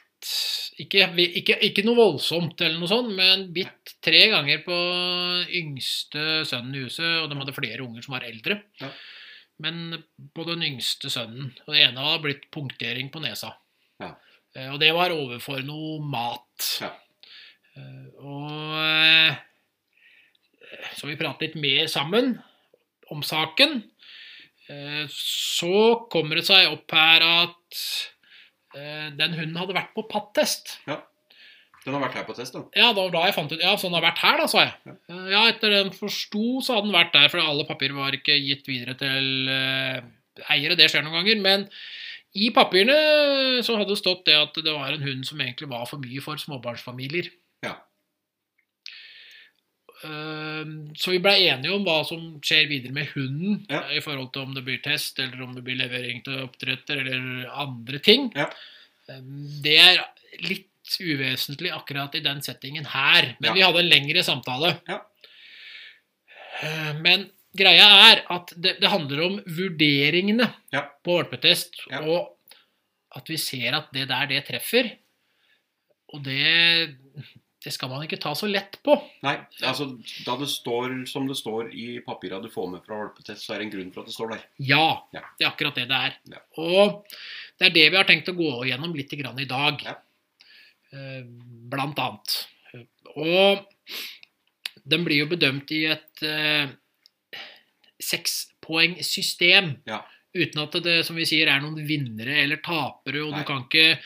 ikke, 0.80 1.04
ikke, 1.20 1.58
ikke 1.68 1.82
noe 1.84 1.98
voldsomt, 1.98 2.56
eller 2.64 2.78
noe 2.80 2.88
sånt, 2.90 3.12
men 3.14 3.50
bitt 3.54 3.92
tre 4.02 4.22
ganger 4.32 4.62
på 4.64 4.78
yngste 5.60 6.42
sønnen 6.48 6.74
i 6.78 6.84
huset, 6.86 7.20
og 7.22 7.28
de 7.30 7.36
hadde 7.42 7.54
flere 7.56 7.84
unger 7.84 8.02
som 8.06 8.16
var 8.16 8.24
eldre. 8.26 8.56
Ja. 8.80 8.88
Men 9.62 10.00
på 10.34 10.46
den 10.48 10.64
yngste 10.66 11.12
sønnen. 11.12 11.52
Og 11.66 11.74
det 11.76 11.84
ene 11.84 12.02
hadde 12.02 12.24
blitt 12.24 12.48
punktering 12.54 13.12
på 13.14 13.20
nesa. 13.22 13.52
Ja. 14.02 14.14
Eh, 14.56 14.72
Og 14.72 14.80
det 14.82 14.90
var 14.96 15.12
overfor 15.14 15.60
noe 15.62 16.00
mat. 16.02 16.70
Ja. 16.82 16.90
Eh, 17.76 18.08
Og 18.18 18.74
eh, 18.80 19.36
så 20.96 21.08
vi 21.08 21.16
pratet 21.20 21.48
litt 21.48 21.56
mer 21.62 21.86
sammen 21.90 22.34
om 23.12 23.22
saken. 23.26 23.82
Eh, 24.68 25.04
Så 25.12 26.06
kommer 26.12 26.36
det 26.40 26.46
seg 26.48 26.70
opp 26.72 26.92
her 26.96 27.24
at 27.24 27.80
eh, 28.76 29.10
den 29.16 29.34
hunden 29.36 29.56
hadde 29.60 29.76
vært 29.76 29.92
på 29.96 30.06
pattest. 30.08 30.78
Ja. 30.88 31.00
Den 31.84 31.92
har 31.98 32.00
vært 32.06 32.14
her 32.16 32.24
på 32.24 32.32
test, 32.32 32.54
da. 32.56 32.62
Ja, 32.72 32.94
da 32.96 33.02
da 33.12 33.26
jeg 33.26 33.34
fant 33.36 33.50
ut 33.52 33.60
Ja, 33.60 33.74
så 33.76 33.90
den 33.90 33.96
har 33.98 34.06
vært 34.06 34.22
her, 34.24 34.38
da, 34.40 34.46
sa 34.48 34.62
jeg. 34.62 34.72
Ja. 34.88 34.94
Ja, 35.34 35.42
etter 35.52 35.68
den 35.74 35.90
forsto, 35.92 36.62
så 36.64 36.78
hadde 36.78 36.88
den 36.88 36.96
vært 36.96 37.12
der, 37.12 37.28
for 37.28 37.42
alle 37.44 37.66
papirer 37.68 37.92
var 37.98 38.16
ikke 38.16 38.38
gitt 38.40 38.64
videre 38.70 38.94
til 38.96 39.50
eh, 39.52 39.98
eiere. 40.48 40.78
Det 40.80 40.88
skjer 40.88 41.04
noen 41.04 41.18
ganger. 41.20 41.42
Men 41.44 41.66
i 42.40 42.48
papirene 42.56 43.60
så 43.62 43.76
hadde 43.76 43.92
det 43.92 44.00
stått 44.00 44.24
det 44.26 44.38
at 44.38 44.56
det 44.64 44.72
var 44.72 44.96
en 44.96 45.04
hund 45.04 45.28
som 45.28 45.42
egentlig 45.44 45.68
var 45.70 45.84
for 45.90 46.00
mye 46.00 46.24
for 46.24 46.40
småbarnsfamilier. 46.40 47.28
Ja. 47.68 47.76
Eh, 50.64 50.94
Så 50.96 51.10
vi 51.12 51.18
blei 51.22 51.46
enige 51.48 51.72
om 51.74 51.84
hva 51.84 52.00
som 52.08 52.40
skjer 52.40 52.68
videre 52.68 52.92
med 52.92 53.06
hunden, 53.14 53.66
Ja. 53.70 53.82
eh, 53.90 53.98
i 53.98 54.00
forhold 54.00 54.32
til 54.32 54.42
om 54.42 54.54
det 54.54 54.64
blir 54.64 54.82
test, 54.82 55.18
eller 55.18 55.42
om 55.42 55.54
det 55.54 55.62
blir 55.64 55.76
levering 55.76 56.22
til 56.24 56.42
oppdretter, 56.46 56.96
eller 57.06 57.50
andre 57.52 57.98
ting. 57.98 58.32
Ja. 58.34 58.50
Eh, 59.08 59.20
Det 59.62 59.78
er 59.78 60.04
litt 60.40 60.70
uvesentlig 61.00 61.70
akkurat 61.72 62.14
i 62.14 62.20
den 62.20 62.40
settingen 62.42 62.84
her, 62.86 63.36
men 63.40 63.48
Ja. 63.48 63.52
vi 63.54 63.60
hadde 63.62 63.78
en 63.80 63.88
lengre 63.90 64.22
samtale. 64.22 64.80
Ja. 64.88 65.00
Men 67.00 67.30
greia 67.56 67.86
er 68.12 68.22
at 68.30 68.52
det, 68.56 68.76
det 68.80 68.88
handler 68.90 69.22
om 69.24 69.40
vurderingene 69.46 70.52
Ja. 70.72 70.88
på 71.04 71.18
valpetest, 71.22 71.80
Ja. 71.90 72.00
og 72.00 72.36
at 73.16 73.28
vi 73.28 73.36
ser 73.36 73.74
at 73.74 73.92
det 73.92 74.08
der, 74.08 74.26
det 74.26 74.46
treffer. 74.46 74.90
Og 76.12 76.22
det, 76.22 76.96
det 77.64 77.72
skal 77.72 77.88
man 77.88 78.02
ikke 78.04 78.18
ta 78.20 78.34
så 78.36 78.46
lett 78.50 78.76
på. 78.84 78.94
Nei, 79.24 79.34
altså 79.64 79.86
da 80.26 80.34
det 80.36 80.48
står 80.52 80.98
som 81.08 81.24
det 81.28 81.36
står 81.38 81.70
i 81.72 81.98
papira 82.04 82.40
du 82.44 82.50
får 82.52 82.68
med 82.74 82.82
fra 82.84 82.98
valpetest, 83.00 83.46
så 83.46 83.54
er 83.54 83.62
det 83.62 83.66
en 83.70 83.72
grunn 83.78 83.92
for 83.94 84.04
at 84.04 84.10
det 84.10 84.16
står 84.16 84.34
der. 84.34 84.42
Ja, 84.60 84.86
Ja. 85.16 85.22
det 85.38 85.46
er 85.46 85.50
akkurat 85.50 85.74
det 85.80 85.86
det 85.88 86.00
er. 86.10 86.18
Ja. 86.34 86.42
Og 86.60 87.06
det 87.58 87.70
er 87.70 87.74
det 87.78 87.86
vi 87.90 87.96
har 87.96 88.04
tenkt 88.08 88.28
å 88.28 88.36
gå 88.36 88.50
gjennom 88.68 88.92
litt 88.94 89.10
grann 89.16 89.40
i 89.40 89.48
dag. 89.48 89.80
Ja. 89.86 89.96
Eh, 90.92 91.22
Blant 91.72 91.98
annet. 91.98 92.36
Og 93.16 93.64
den 94.84 95.04
blir 95.06 95.22
jo 95.24 95.30
bedømt 95.32 95.70
i 95.72 95.84
et 95.94 96.22
eh, 96.28 96.68
sekspoengsystem. 98.04 99.76
Ja. 99.88 100.02
Uten 100.34 100.62
at 100.64 100.74
det 100.82 100.98
som 101.06 101.16
vi 101.16 101.24
sier, 101.28 101.46
er 101.48 101.60
noen 101.62 101.78
vinnere 101.86 102.40
eller 102.42 102.58
tapere. 102.64 103.22
Og 103.24 103.30
Nei. 103.32 103.40
du 103.40 103.48
kan 103.48 103.62
ikke 103.64 103.98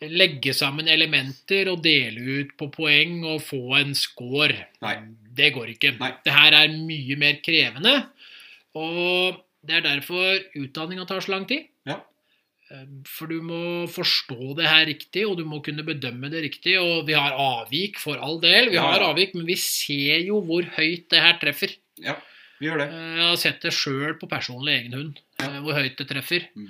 legge 0.00 0.52
sammen 0.54 0.86
elementer 0.88 1.68
og 1.72 1.80
dele 1.82 2.20
ut 2.42 2.52
på 2.60 2.68
poeng 2.70 3.24
og 3.26 3.40
få 3.42 3.62
en 3.80 3.94
score. 3.98 4.54
Nei. 4.84 4.94
Det 5.38 5.52
går 5.54 5.72
ikke. 5.74 5.96
Nei. 5.98 6.12
Det 6.24 6.34
her 6.34 6.54
er 6.54 6.68
mye 6.76 7.16
mer 7.18 7.40
krevende. 7.42 7.96
Og 8.78 9.40
det 9.66 9.78
er 9.80 9.86
derfor 9.88 10.38
utdanninga 10.58 11.06
tar 11.08 11.24
så 11.24 11.32
lang 11.34 11.48
tid. 11.50 11.66
Ja. 11.88 11.98
Eh, 12.70 12.84
For 13.10 13.26
du 13.30 13.40
må 13.42 13.60
forstå 13.90 14.54
det 14.58 14.68
her 14.70 14.86
riktig, 14.86 15.26
og 15.26 15.36
du 15.40 15.44
må 15.48 15.58
kunne 15.66 15.82
bedømme 15.86 16.30
det 16.30 16.44
riktig. 16.46 16.76
Og 16.78 17.06
vi 17.08 17.16
har 17.18 17.34
avvik, 17.34 17.98
for 17.98 18.18
all 18.22 18.38
del. 18.42 18.70
Vi 18.70 18.78
Ja, 18.78 18.86
har 18.92 19.00
avvik, 19.10 19.34
men 19.34 19.46
vi 19.46 19.56
ser 19.58 20.22
jo 20.26 20.40
hvor 20.46 20.62
høyt 20.78 21.08
det 21.10 21.20
her 21.26 21.38
treffer. 21.42 21.74
Ja, 21.98 22.14
vi 22.60 22.66
gjør 22.70 22.78
det. 22.84 22.88
Eh, 22.92 23.16
Jeg 23.18 23.26
har 23.32 23.36
sett 23.36 23.60
det 23.66 23.72
sjøl 23.74 24.14
på 24.20 24.28
personlig 24.30 24.78
egen 24.78 24.92
hund, 24.94 25.18
Ja. 25.40 25.46
eh, 25.56 25.60
hvor 25.60 25.74
høyt 25.74 25.96
det 25.96 26.06
treffer. 26.08 26.46
Mm. 26.54 26.68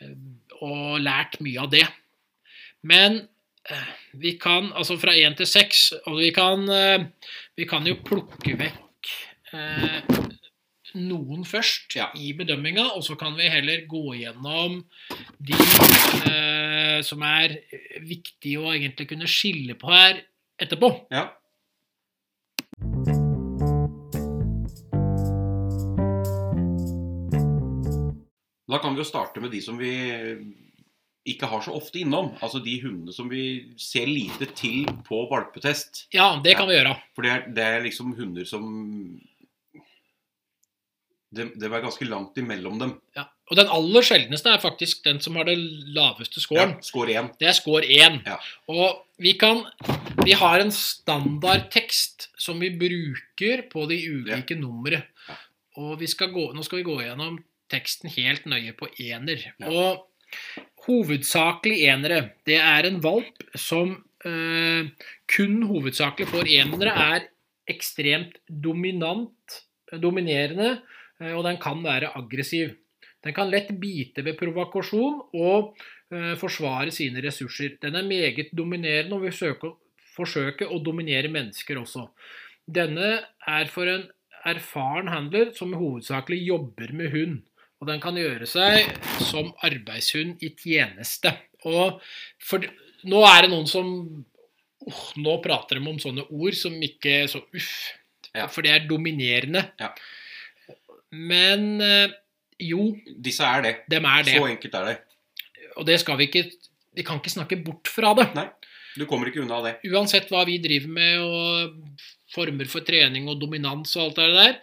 Eh, 0.00 0.14
Og 0.62 0.98
lært 1.00 1.40
mye 1.40 1.60
av 1.60 1.70
det. 1.70 1.86
Men 2.84 3.22
eh, 3.70 3.92
vi 4.20 4.34
kan, 4.40 4.70
altså 4.76 4.98
fra 5.00 5.14
én 5.16 5.36
til 5.38 5.48
seks, 5.48 5.86
og 6.06 6.20
vi 6.20 6.30
kan, 6.36 6.66
eh, 6.68 7.06
vi 7.56 7.66
kan 7.68 7.86
jo 7.88 7.96
plukke 8.04 8.56
vekk 8.60 9.12
eh, 9.56 10.18
noen 10.94 11.46
først 11.48 11.96
Ja. 11.96 12.10
i 12.14 12.32
bedømminga, 12.36 12.84
og 12.94 13.02
så 13.06 13.16
kan 13.18 13.34
vi 13.38 13.48
heller 13.50 13.86
gå 13.90 14.14
gjennom 14.20 14.82
de 15.40 15.56
eh, 16.28 17.00
som 17.02 17.24
er 17.26 17.56
viktige 18.04 18.60
å 18.60 18.74
egentlig 18.74 19.08
kunne 19.10 19.30
skille 19.30 19.74
på 19.80 19.90
her 19.90 20.20
etterpå. 20.60 20.92
Ja. 21.10 21.32
Da 28.68 28.78
kan 28.82 28.94
vi 28.94 29.02
jo 29.02 29.06
starte 29.06 29.42
med 29.42 29.52
de 29.54 29.60
som 29.62 29.76
vi 29.78 29.92
ikke 31.24 31.48
har 31.48 31.62
så 31.64 31.72
ofte 31.76 32.02
innom. 32.02 32.32
Altså 32.44 32.60
de 32.64 32.74
hundene 32.82 33.14
som 33.16 33.30
vi 33.32 33.44
ser 33.80 34.08
lite 34.10 34.48
til 34.56 34.84
på 35.06 35.24
valpetest. 35.30 36.06
Ja, 36.14 36.34
det 36.44 36.56
kan 36.58 36.68
vi 36.68 36.76
gjøre. 36.76 36.96
For 37.16 37.24
det 37.24 37.32
er, 37.32 37.46
det 37.56 37.68
er 37.68 37.86
liksom 37.86 38.12
hunder 38.18 38.48
som 38.48 38.66
det, 41.34 41.48
det 41.58 41.70
var 41.70 41.82
ganske 41.82 42.06
langt 42.06 42.36
imellom 42.38 42.78
dem. 42.78 42.92
Ja. 43.16 43.26
Og 43.50 43.58
den 43.58 43.70
aller 43.72 44.04
sjeldneste 44.06 44.52
er 44.52 44.62
faktisk 44.62 45.02
den 45.04 45.18
som 45.24 45.36
har 45.36 45.48
det 45.48 45.56
laveste 45.96 46.40
scoren. 46.40 46.76
Ja, 46.78 46.86
score 46.86 47.16
1. 47.18 47.32
Det 47.40 47.48
er 47.50 47.56
score 47.56 47.82
1. 47.84 48.20
Ja. 48.24 48.38
Og 48.72 49.02
vi 49.20 49.34
kan 49.38 49.64
Vi 50.24 50.32
har 50.32 50.60
en 50.62 50.70
standardtekst 50.72 52.30
som 52.40 52.60
vi 52.62 52.70
bruker 52.70 53.64
på 53.68 53.84
de 53.90 53.98
ulike 54.08 54.56
numre. 54.56 55.02
Ja. 55.28 55.36
Og 55.82 55.98
vi 56.00 56.06
skal 56.06 56.30
gå, 56.32 56.46
nå 56.54 56.62
skal 56.64 56.80
vi 56.80 56.86
gå 56.86 57.00
gjennom 57.02 57.40
teksten 57.72 58.12
helt 58.14 58.46
nøye 58.46 58.72
på 58.78 58.88
ener. 59.02 59.42
Ja. 59.58 59.72
Og 59.72 60.06
hovedsakelig 60.84 61.82
enere, 61.88 62.20
det 62.46 62.58
er 62.60 62.88
en 62.88 63.00
valp 63.04 63.44
som 63.58 63.94
eh, 64.26 64.90
kun 65.30 65.62
hovedsakelig 65.68 66.28
for 66.30 66.48
enere 66.48 66.92
er 66.92 67.28
ekstremt 67.70 68.38
dominant, 68.48 69.60
dominerende, 70.00 70.78
eh, 71.20 71.32
og 71.32 71.44
den 71.48 71.60
kan 71.62 71.82
være 71.84 72.12
aggressiv. 72.18 72.74
Den 73.24 73.36
kan 73.36 73.48
lett 73.48 73.70
bite 73.80 74.24
ved 74.24 74.36
provokasjon 74.36 75.22
og 75.40 75.72
eh, 76.12 76.34
forsvare 76.40 76.92
sine 76.92 77.22
ressurser. 77.24 77.78
Den 77.80 77.96
er 77.96 78.08
meget 78.08 78.52
dominerende 78.52 79.16
og 79.16 79.24
vil 79.24 79.36
søke, 79.36 79.72
forsøke 80.14 80.68
å 80.68 80.82
dominere 80.84 81.32
mennesker 81.32 81.80
også. 81.80 82.10
Denne 82.64 83.16
er 83.48 83.72
for 83.72 83.88
en 83.88 84.06
erfaren 84.44 85.08
handler 85.08 85.52
som 85.56 85.72
hovedsakelig 85.76 86.42
jobber 86.44 86.92
med 86.96 87.12
hund. 87.14 87.42
Og 87.84 87.90
den 87.90 88.00
kan 88.00 88.16
gjøre 88.16 88.46
seg 88.48 88.94
som 89.28 89.50
arbeidshund 89.66 90.40
i 90.40 90.48
tjeneste. 90.56 91.34
Og 91.68 91.98
for, 92.40 92.64
nå 93.04 93.20
er 93.28 93.44
det 93.44 93.50
noen 93.52 93.68
som 93.68 93.90
uh, 94.84 95.02
Nå 95.20 95.34
prater 95.44 95.78
de 95.78 95.88
om 95.88 96.00
sånne 96.00 96.24
ord 96.32 96.56
som 96.56 96.74
ikke 96.84 97.22
så 97.28 97.42
uff. 97.56 97.68
Ja. 98.34 98.48
For 98.52 98.64
det 98.64 98.72
er 98.72 98.88
dominerende. 98.88 99.62
Ja. 99.80 99.92
Men 101.14 101.78
eh, 101.84 102.12
jo, 102.60 102.90
Disse 103.04 103.46
er 103.46 103.62
det. 103.64 103.72
dem 103.88 104.08
er 104.10 104.26
det. 104.26 104.34
Så 104.36 104.48
enkelt 104.48 104.76
er 104.80 104.88
det. 104.90 104.94
Og 105.80 105.86
det 105.88 105.96
skal 106.02 106.18
vi 106.20 106.28
ikke 106.28 106.44
Vi 106.94 107.04
kan 107.06 107.20
ikke 107.20 107.32
snakke 107.32 107.60
bort 107.64 107.88
fra 107.90 108.12
det. 108.18 108.28
Nei, 108.36 108.48
Du 108.98 109.06
kommer 109.10 109.30
ikke 109.30 109.40
unna 109.42 109.62
det. 109.64 109.76
Uansett 109.88 110.28
hva 110.30 110.44
vi 110.46 110.60
driver 110.62 110.92
med, 110.98 111.24
og 111.24 112.04
former 112.34 112.68
for 112.70 112.86
trening 112.86 113.28
og 113.30 113.40
dominans 113.40 113.96
og 113.96 114.08
alt 114.08 114.20
det 114.20 114.28
der. 114.36 114.60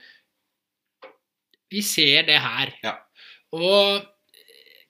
Vi 1.72 1.82
ser 1.82 2.28
det 2.28 2.38
her. 2.44 2.76
Ja. 2.84 2.94
Og 3.58 4.08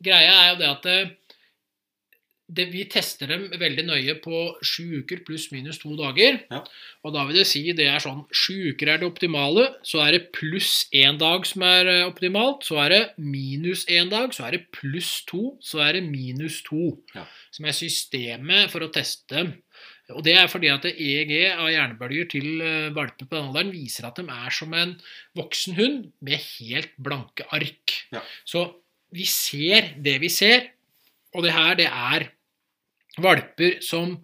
greia 0.04 0.38
er 0.44 0.48
jo 0.52 0.60
det 0.60 0.70
at 0.70 0.86
det, 0.86 1.00
det, 2.52 2.66
vi 2.74 2.84
tester 2.92 3.30
dem 3.32 3.46
veldig 3.60 3.86
nøye 3.88 4.16
på 4.24 4.42
sju 4.66 5.02
uker 5.02 5.22
pluss 5.28 5.48
minus 5.54 5.80
to 5.82 5.94
dager. 6.00 6.42
Ja. 6.52 6.62
Og 7.06 7.16
da 7.16 7.24
vil 7.28 7.40
det 7.40 7.48
si 7.50 7.64
det 7.78 7.88
er 7.88 8.04
sånn 8.04 8.26
sju 8.28 8.74
uker 8.74 8.92
er 8.92 9.02
det 9.02 9.08
optimale, 9.08 9.70
så 9.88 10.04
er 10.06 10.18
det 10.18 10.32
pluss 10.36 10.86
én 10.92 11.20
dag 11.22 11.48
som 11.48 11.66
er 11.68 11.90
eh, 11.90 12.04
optimalt, 12.10 12.68
så 12.68 12.82
er 12.84 12.96
det 12.96 13.02
minus 13.24 13.86
én 13.90 14.12
dag, 14.12 14.36
så 14.36 14.50
er 14.50 14.58
det 14.58 14.68
pluss 14.76 15.22
to, 15.30 15.56
så 15.64 15.84
er 15.88 16.00
det 16.00 16.06
minus 16.10 16.62
to. 16.68 16.98
Ja. 17.16 17.26
Som 17.56 17.70
er 17.70 17.78
systemet 17.78 18.72
for 18.74 18.84
å 18.84 18.92
teste. 18.94 19.48
Og 20.16 20.24
det 20.26 20.36
er 20.38 20.50
fordi 20.52 20.70
at 20.74 20.86
EEG 20.92 21.34
av 21.54 21.70
hjernebølger 21.72 22.30
til 22.34 22.62
eh, 22.66 22.92
valper 22.96 23.28
på 23.28 23.38
den 23.38 23.50
alderen 23.50 23.74
viser 23.74 24.08
at 24.10 24.20
de 24.20 24.26
er 24.28 24.56
som 24.56 24.74
en 24.78 24.94
voksen 25.38 25.78
hund 25.80 26.12
med 26.22 26.40
helt 26.60 26.94
blanke 27.02 27.48
ark. 27.54 27.98
Ja. 28.14 28.24
Så 28.46 28.68
vi 29.12 29.26
ser 29.28 29.94
det 30.04 30.20
vi 30.24 30.30
ser, 30.32 30.70
og 31.36 31.44
det 31.46 31.56
her 31.56 31.76
det 31.80 31.90
er 31.90 32.30
valper 33.22 33.82
som 33.84 34.20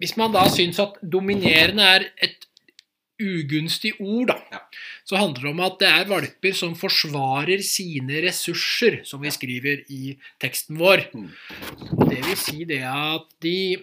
Hvis 0.00 0.14
man 0.16 0.32
da 0.32 0.46
syns 0.48 0.78
at 0.80 0.94
dominerende 1.04 1.84
er 1.84 2.06
et 2.24 2.46
ugunstig 3.20 3.92
ord, 4.00 4.28
da, 4.30 4.36
Ja. 4.52 4.58
så 5.04 5.16
handler 5.18 5.42
det 5.42 5.50
om 5.50 5.60
at 5.60 5.78
det 5.80 5.88
er 5.88 6.08
valper 6.08 6.54
som 6.54 6.74
forsvarer 6.74 7.60
sine 7.62 8.22
ressurser, 8.24 9.04
som 9.04 9.20
vi 9.20 9.28
skriver 9.28 9.82
i 9.90 10.16
teksten 10.40 10.78
vår. 10.78 11.10
Mm. 11.12 11.28
Det 12.08 12.20
vil 12.24 12.36
si 12.36 12.64
det 12.64 12.80
at 12.82 13.26
de 13.42 13.76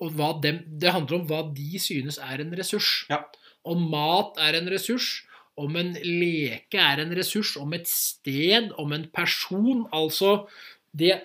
og 0.00 0.42
dem, 0.42 0.58
Det 0.78 0.92
handler 0.92 1.20
om 1.20 1.26
hva 1.26 1.42
de 1.54 1.78
synes 1.80 2.18
er 2.18 2.40
en 2.42 2.52
ressurs. 2.58 3.06
Ja. 3.10 3.22
Om 3.64 3.88
mat 3.90 4.36
er 4.38 4.58
en 4.60 4.68
ressurs, 4.70 5.24
om 5.56 5.74
en 5.76 5.94
leke 5.94 6.76
er 6.78 7.00
en 7.00 7.14
ressurs, 7.16 7.56
om 7.56 7.72
et 7.72 7.88
sted, 7.88 8.70
om 8.78 8.92
en 8.92 9.06
person. 9.08 9.86
Altså 9.92 10.46
det, 10.94 11.22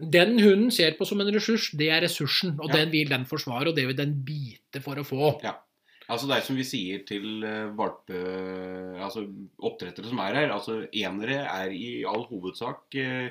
Den 0.00 0.40
hunden 0.40 0.70
ser 0.70 0.96
på 0.98 1.04
som 1.06 1.20
en 1.20 1.28
ressurs, 1.34 1.70
det 1.76 1.90
er 1.90 2.00
ressursen. 2.02 2.56
Og 2.58 2.70
Ja. 2.70 2.78
den 2.80 2.90
vil 2.90 3.08
den 3.08 3.26
forsvare, 3.26 3.68
og 3.68 3.76
det 3.76 3.86
vil 3.86 3.96
den 3.96 4.24
bite 4.24 4.80
for 4.80 4.94
å 4.96 5.04
få. 5.04 5.40
Ja. 5.44 5.52
Altså 6.08 6.26
Det 6.26 6.36
er 6.38 6.40
som 6.40 6.56
vi 6.56 6.64
sier 6.64 7.04
til 7.06 7.44
eh, 7.44 7.68
valpe... 7.76 8.16
Altså 8.96 9.26
oppdrettere 9.60 10.08
som 10.08 10.18
er 10.24 10.34
her. 10.34 10.50
altså 10.50 10.86
Enere 10.90 11.44
er 11.44 11.70
i 11.70 12.02
all 12.08 12.24
hovedsak 12.30 12.96
eh, 12.96 13.28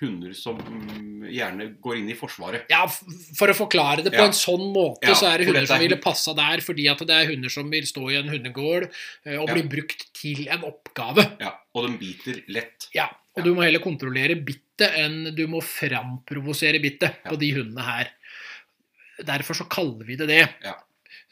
hunder 0.00 0.32
som 0.38 0.58
mm, 0.62 1.26
gjerne 1.34 1.66
går 1.82 1.96
inn 1.98 2.10
i 2.12 2.16
Forsvaret. 2.18 2.66
Ja, 2.70 2.84
For 2.86 3.50
å 3.50 3.56
forklare 3.56 4.04
det 4.06 4.12
på 4.14 4.20
Ja. 4.22 4.26
en 4.30 4.36
sånn 4.36 4.68
måte, 4.74 5.08
Ja, 5.08 5.14
så 5.18 5.26
er 5.32 5.38
det 5.38 5.48
hunder 5.48 5.66
som 5.66 5.80
ville 5.82 5.96
passa 6.02 6.34
der, 6.38 6.62
fordi 6.64 6.88
at 6.90 6.98
det 7.06 7.10
er 7.16 7.26
hunder 7.32 7.50
som 7.50 7.70
vil 7.70 7.82
stå 7.88 8.10
i 8.12 8.16
en 8.20 8.28
hundegård 8.28 8.88
eh, 9.26 9.36
og 9.38 9.48
Ja. 9.48 9.54
bli 9.54 9.62
brukt 9.62 10.06
til 10.14 10.46
en 10.48 10.62
oppgave. 10.68 11.26
Ja, 11.40 11.54
Og 11.74 11.88
de 11.90 11.96
biter 11.98 12.42
lett. 12.48 12.88
Ja, 12.94 13.06
og 13.34 13.38
Ja. 13.38 13.42
du 13.44 13.54
må 13.54 13.62
heller 13.64 13.80
kontrollere 13.80 14.34
bittet 14.38 14.94
enn 14.98 15.34
du 15.34 15.46
må 15.46 15.60
framprovosere 15.62 16.80
bittet 16.80 17.16
Ja. 17.24 17.30
på 17.30 17.38
de 17.38 17.50
hundene 17.52 17.82
her. 17.84 18.10
Derfor 19.24 19.54
så 19.54 19.68
kaller 19.68 20.04
vi 20.06 20.14
det 20.16 20.28
det. 20.28 20.48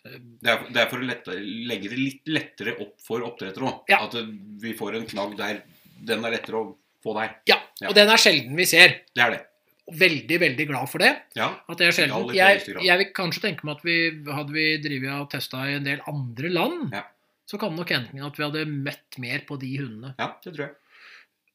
Det 0.07 0.51
er, 0.51 0.59
det 0.71 0.77
er 0.77 0.89
for 0.91 0.99
å 1.03 1.07
lette, 1.07 1.35
legge 1.67 1.89
det 1.91 1.99
litt 1.99 2.27
lettere 2.27 2.77
opp 2.81 3.01
for 3.03 3.21
oppdrettere 3.27 3.63
òg. 3.67 3.81
Ja. 3.89 4.05
At 4.07 4.15
vi 4.63 4.73
får 4.75 4.97
en 4.97 5.07
knagg 5.07 5.37
der 5.37 5.63
den 6.05 6.25
er 6.25 6.31
lettere 6.31 6.61
å 6.61 6.77
få 7.05 7.15
der. 7.19 7.35
Ja, 7.51 7.59
og 7.89 7.95
den 7.95 8.09
er 8.13 8.17
sjelden 8.21 8.57
vi 8.57 8.65
ser. 8.69 8.97
Det 9.15 9.23
er 9.27 9.35
det. 9.37 9.43
Veldig, 9.87 10.39
veldig 10.43 10.65
glad 10.67 10.89
for 10.91 10.99
det. 10.99 11.13
Ja. 11.39 11.53
At 11.71 11.79
det 11.79 11.87
er 11.87 11.93
sjelden. 11.95 12.33
Jeg, 12.35 12.65
jeg 12.83 12.99
vil 13.03 13.13
kanskje 13.15 13.45
tenke 13.45 13.67
meg 13.69 13.77
at 13.77 13.85
vi 13.87 13.99
hadde 14.35 14.53
vi 14.57 14.65
drevet 14.83 15.13
og 15.21 15.29
testa 15.31 15.63
i 15.71 15.77
en 15.79 15.85
del 15.87 16.01
andre 16.11 16.51
land, 16.51 16.89
Ja. 16.97 17.05
så 17.47 17.61
kan 17.61 17.71
det 17.71 17.79
nok 17.85 17.93
hende 17.95 18.27
at 18.27 18.41
vi 18.41 18.45
hadde 18.49 18.65
møtt 18.67 19.21
mer 19.23 19.45
på 19.47 19.59
de 19.63 19.71
hundene. 19.79 20.15
ja, 20.19 20.33
det 20.43 20.55
tror 20.57 20.67
jeg. 20.67 20.75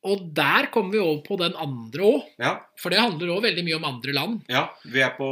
Og 0.04 0.22
der 0.34 0.66
kommer 0.74 0.96
vi 0.96 0.98
over 1.04 1.20
på 1.22 1.36
den 1.38 1.54
andre 1.62 2.02
òg. 2.02 2.24
Ja, 2.42 2.56
For 2.80 2.90
det 2.90 2.98
handler 3.04 3.36
òg 3.36 3.44
veldig 3.44 3.64
mye 3.68 3.76
om 3.78 3.84
andre 3.86 4.14
land. 4.16 4.40
ja, 4.50 4.64
vi 4.86 5.04
er 5.06 5.12
på 5.14 5.28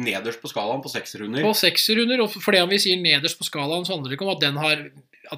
nederst 0.00 0.40
på 0.42 0.48
skalaen 0.50 0.80
på 0.82 0.90
sekserhunder. 0.90 1.44
På 1.46 1.52
sekserhunder, 1.54 2.24
og 2.24 2.32
fordi 2.42 2.58
om 2.64 2.72
vi 2.72 2.78
sier 2.82 2.98
nederst 2.98 3.38
på 3.38 3.46
skalaen, 3.46 3.84
så 3.86 3.94
handler 3.94 4.10
det 4.10 4.18
ikke 4.18 4.26
om 4.26 4.34
at 4.34 4.42
den 4.42 4.56
har 4.58 4.82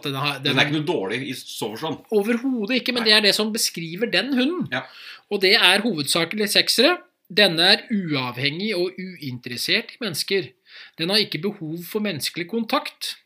den 0.05 0.15
har, 0.15 0.39
Den 0.39 0.59
er 0.59 0.67
ikke 0.67 0.79
noe 0.79 0.87
dårlig 0.89 1.21
i 1.29 1.35
så 1.35 1.71
forstand. 1.73 2.05
Overhodet 2.15 2.81
ikke, 2.81 2.93
men 2.93 3.03
Nei. 3.03 3.11
det 3.11 3.17
er 3.17 3.25
det 3.29 3.35
som 3.37 3.53
beskriver 3.53 4.11
den 4.11 4.33
hunden. 4.37 4.69
Ja. 4.73 4.85
Og 5.31 5.41
det 5.43 5.55
er 5.59 5.83
hovedsakelig 5.85 6.51
seksere. 6.53 6.99
Denne 7.31 7.63
er 7.77 7.83
uavhengig 7.95 8.73
og 8.75 8.97
uinteressert 8.99 9.95
i 9.95 10.01
mennesker. 10.03 10.51
Den 10.99 11.11
har 11.11 11.23
ikke 11.23 11.43
behov 11.43 11.83
for 11.87 12.03
menneskelig 12.03 12.49
kontakt. 12.51 13.17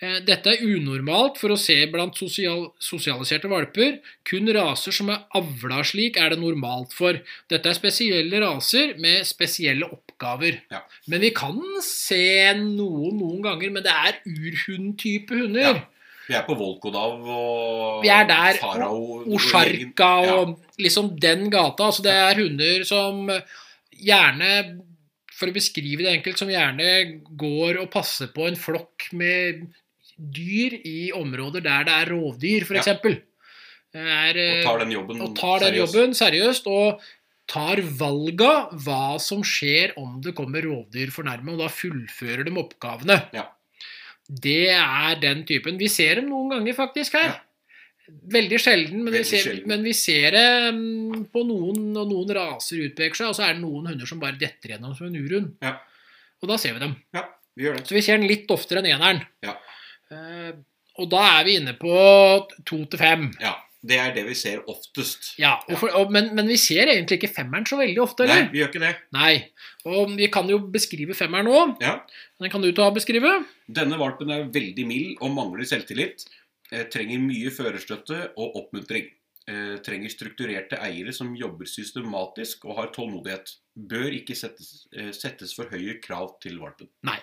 Eh, 0.00 0.20
Dette 0.24 0.52
er 0.52 0.64
unormalt 0.64 1.38
for 1.40 1.52
å 1.54 1.60
se 1.60 1.76
blant 1.92 2.16
sosial, 2.16 2.70
sosialiserte 2.80 3.48
valper. 3.48 4.00
Kun 4.28 4.48
raser 4.52 4.92
som 4.92 5.12
er 5.12 5.24
avla 5.36 5.82
slik, 5.84 6.16
er 6.20 6.32
det 6.34 6.40
normalt 6.40 6.92
for. 6.96 7.20
Dette 7.48 7.72
er 7.72 7.78
spesielle 7.78 8.40
raser 8.44 8.96
med 9.00 9.24
spesielle 9.28 9.88
oppgaver 9.88 10.05
oppgaver. 10.16 10.60
Ja. 10.72 10.80
Men 11.06 11.20
vi 11.20 11.30
kan 11.36 11.60
se 11.84 12.52
noen 12.56 13.18
noen 13.20 13.42
ganger, 13.44 13.70
men 13.70 13.84
det 13.84 13.92
er 13.92 14.18
urhundtype 14.26 15.36
hunder. 15.36 15.76
Ja. 15.76 15.84
Vi 16.26 16.34
er 16.34 16.42
på 16.42 16.56
Volkodav 16.58 17.20
og 17.22 18.00
Vi 18.02 18.08
er 18.10 18.24
der, 18.26 18.56
Farao 18.58 19.22
Osjarka 19.36 20.08
og, 20.26 20.56
og 20.56 20.82
liksom 20.82 21.12
den 21.22 21.50
gata. 21.52 21.86
Altså 21.86 22.02
det 22.02 22.14
er 22.18 22.40
hunder 22.40 22.82
som 22.88 23.28
gjerne, 23.94 24.80
for 25.36 25.52
å 25.52 25.54
beskrive 25.54 26.02
det 26.02 26.16
enkelt, 26.16 26.40
som 26.40 26.50
gjerne 26.50 26.88
går 27.38 27.78
og 27.84 27.92
passer 27.92 28.32
på 28.34 28.48
en 28.48 28.58
flokk 28.58 29.06
med 29.14 29.68
dyr 30.16 30.74
i 30.88 31.12
områder 31.14 31.62
der 31.62 31.86
det 31.86 31.94
er 31.94 32.10
rovdyr, 32.10 32.64
f.eks. 32.64 32.88
Er, 33.96 34.36
Og 34.36 34.64
tar 34.66 34.82
den 34.82 34.92
jobben 34.92 35.22
og 35.24 35.36
tar 35.38 35.62
den 35.62 35.70
seriøst. 35.70 35.94
jobben 35.94 36.16
seriøst 36.18 36.66
og 36.72 37.04
tar 37.50 37.80
valga 37.98 38.68
hva 38.84 39.16
som 39.22 39.44
skjer 39.46 39.94
om 40.00 40.18
det 40.24 40.34
kommer 40.36 40.64
rovdyr 40.66 41.12
for 41.14 41.26
nærme, 41.28 41.54
og 41.54 41.62
da 41.62 41.70
fullfører 41.72 42.46
de 42.46 42.54
oppgavene. 42.58 43.20
Ja. 43.36 43.48
Det 44.26 44.72
er 44.74 45.18
den 45.22 45.44
typen. 45.46 45.78
Vi 45.78 45.88
ser 45.92 46.20
dem 46.20 46.32
noen 46.32 46.56
ganger 46.56 46.76
faktisk 46.76 47.14
her. 47.18 47.30
Ja. 47.30 47.42
Veldig 48.06 48.58
sjelden, 48.62 49.02
men, 49.02 49.14
vi 49.14 49.22
ser, 49.26 49.42
sjelden. 49.42 49.66
men 49.70 49.82
vi 49.82 49.92
ser 49.98 50.34
det 50.34 51.26
på 51.34 51.42
noen, 51.46 51.88
og 51.98 52.10
noen 52.10 52.32
raser 52.36 52.84
utpeker 52.84 53.18
seg, 53.18 53.32
og 53.32 53.38
så 53.38 53.48
er 53.48 53.56
det 53.56 53.64
noen 53.64 53.90
hunder 53.90 54.10
som 54.10 54.22
bare 54.22 54.38
detter 54.38 54.74
gjennom 54.74 54.94
som 54.98 55.08
en 55.08 55.18
urhund. 55.18 55.56
Ja. 55.62 55.74
Og 56.42 56.50
da 56.50 56.58
ser 56.62 56.76
vi 56.76 56.82
dem. 56.84 56.94
Ja, 57.16 57.24
vi 57.58 57.66
gjør 57.66 57.78
det. 57.78 57.86
Så 57.88 57.96
vi 57.96 58.02
ser 58.06 58.20
den 58.20 58.30
litt 58.30 58.50
oftere 58.54 58.82
enn 58.82 58.90
eneren. 58.92 59.22
Ja. 59.46 59.56
Uh, 60.10 60.52
og 61.02 61.10
da 61.12 61.22
er 61.32 61.48
vi 61.48 61.56
inne 61.58 61.74
på 61.78 61.94
to 62.66 62.78
til 62.86 63.00
fem. 63.00 63.26
Ja, 63.42 63.56
Det 63.86 63.98
er 64.00 64.14
det 64.16 64.24
vi 64.26 64.34
ser 64.34 64.62
oftest. 64.70 65.34
Ja, 65.38 65.56
og 65.68 65.76
for, 65.78 65.92
og, 65.98 66.12
men, 66.14 66.32
men 66.34 66.48
vi 66.50 66.56
ser 66.58 66.88
egentlig 66.90 67.20
ikke 67.20 67.32
femmeren 67.36 67.66
så 67.68 67.78
veldig 67.78 68.00
ofte, 68.02 68.26
Nei, 68.26 68.40
vi 68.50 68.62
gjør 68.62 68.72
ikke 68.72 68.82
det. 68.82 68.94
Nei. 69.14 69.34
Og 69.86 70.16
vi 70.18 70.30
kan 70.32 70.48
jo 70.50 70.58
beskrive 70.72 71.14
femmeren 71.14 71.46
nå. 71.46 71.60
Ja. 71.84 72.00
Den 72.42 72.50
kan 72.52 72.64
du 72.64 72.72
ta 72.74 72.88
og 72.88 72.96
beskrive. 72.96 73.36
Denne 73.70 74.00
valpen 74.00 74.32
er 74.34 74.48
veldig 74.52 74.88
mild 74.88 75.22
og 75.22 75.34
mangler 75.36 75.68
selvtillit. 75.68 76.26
Eh, 76.72 76.88
trenger 76.90 77.22
mye 77.22 77.52
førerstøtte 77.54 78.32
og 78.34 78.58
oppmuntring. 78.62 79.12
Eh, 79.46 79.76
trenger 79.78 80.10
strukturerte 80.10 80.74
eiere 80.82 81.12
som 81.14 81.28
jobber 81.38 81.68
systematisk 81.70 82.64
og 82.66 82.80
har 82.80 82.88
tålmodighet. 82.90 83.52
Bør 83.78 84.08
ikke 84.16 84.34
settes, 84.34 84.88
eh, 84.90 85.12
settes 85.14 85.52
for 85.54 85.70
høye 85.70 86.00
krav 86.02 86.32
til 86.42 86.56
valpen. 86.58 86.88
Nei. 87.06 87.14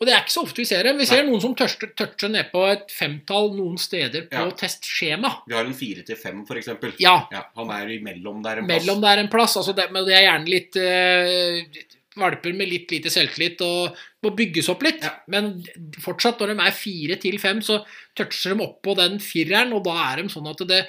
Og 0.00 0.06
det 0.08 0.14
er 0.14 0.22
ikke 0.22 0.32
så 0.32 0.44
ofte 0.46 0.62
vi 0.62 0.64
ser 0.70 0.88
det. 0.88 0.94
Vi 0.96 1.04
ser 1.10 1.26
noen 1.26 1.42
som 1.44 1.52
toucher, 1.58 1.90
toucher 1.94 2.32
ned 2.32 2.48
på 2.54 2.62
et 2.70 2.88
femtall 2.88 3.52
noen 3.58 3.76
steder 3.76 4.30
på 4.30 4.46
Ja. 4.46 4.50
testskjema. 4.62 5.42
Vi 5.46 5.54
har 5.58 5.66
en 5.68 5.74
fire 5.76 6.06
til 6.08 6.16
fem, 6.16 6.40
f.eks. 6.48 6.68
Ja, 7.04 7.28
Ja, 7.30 7.44
han 7.54 7.68
er 7.70 7.92
imellom 7.98 8.40
der 8.42 8.62
en 8.62 8.66
mellom 8.66 9.00
plass. 9.02 9.16
der 9.16 9.18
en 9.24 9.28
plass. 9.28 9.56
Altså 9.60 9.74
det, 9.76 9.90
men 9.92 10.06
det 10.06 10.14
er 10.16 10.24
gjerne 10.24 10.48
litt 10.48 10.74
uh, 10.80 11.84
valper 12.18 12.54
med 12.56 12.68
litt 12.70 12.90
lite 12.90 13.10
selvtillit 13.12 13.60
og 13.60 13.94
må 14.24 14.32
bygges 14.34 14.70
opp 14.72 14.82
litt. 14.82 15.02
Ja. 15.04 15.12
Men 15.28 15.62
fortsatt, 16.00 16.40
når 16.40 16.56
de 16.56 16.66
er 16.66 16.72
fire 16.72 17.16
til 17.20 17.36
fem, 17.38 17.60
så 17.60 17.84
toucher 18.16 18.56
de 18.56 18.64
opp 18.64 18.80
på 18.82 18.96
den 18.96 19.18
fireren, 19.20 19.74
og 19.76 19.84
da 19.84 20.14
er 20.14 20.22
de 20.22 20.28
sånn 20.32 20.48
at 20.48 20.64
det 20.66 20.86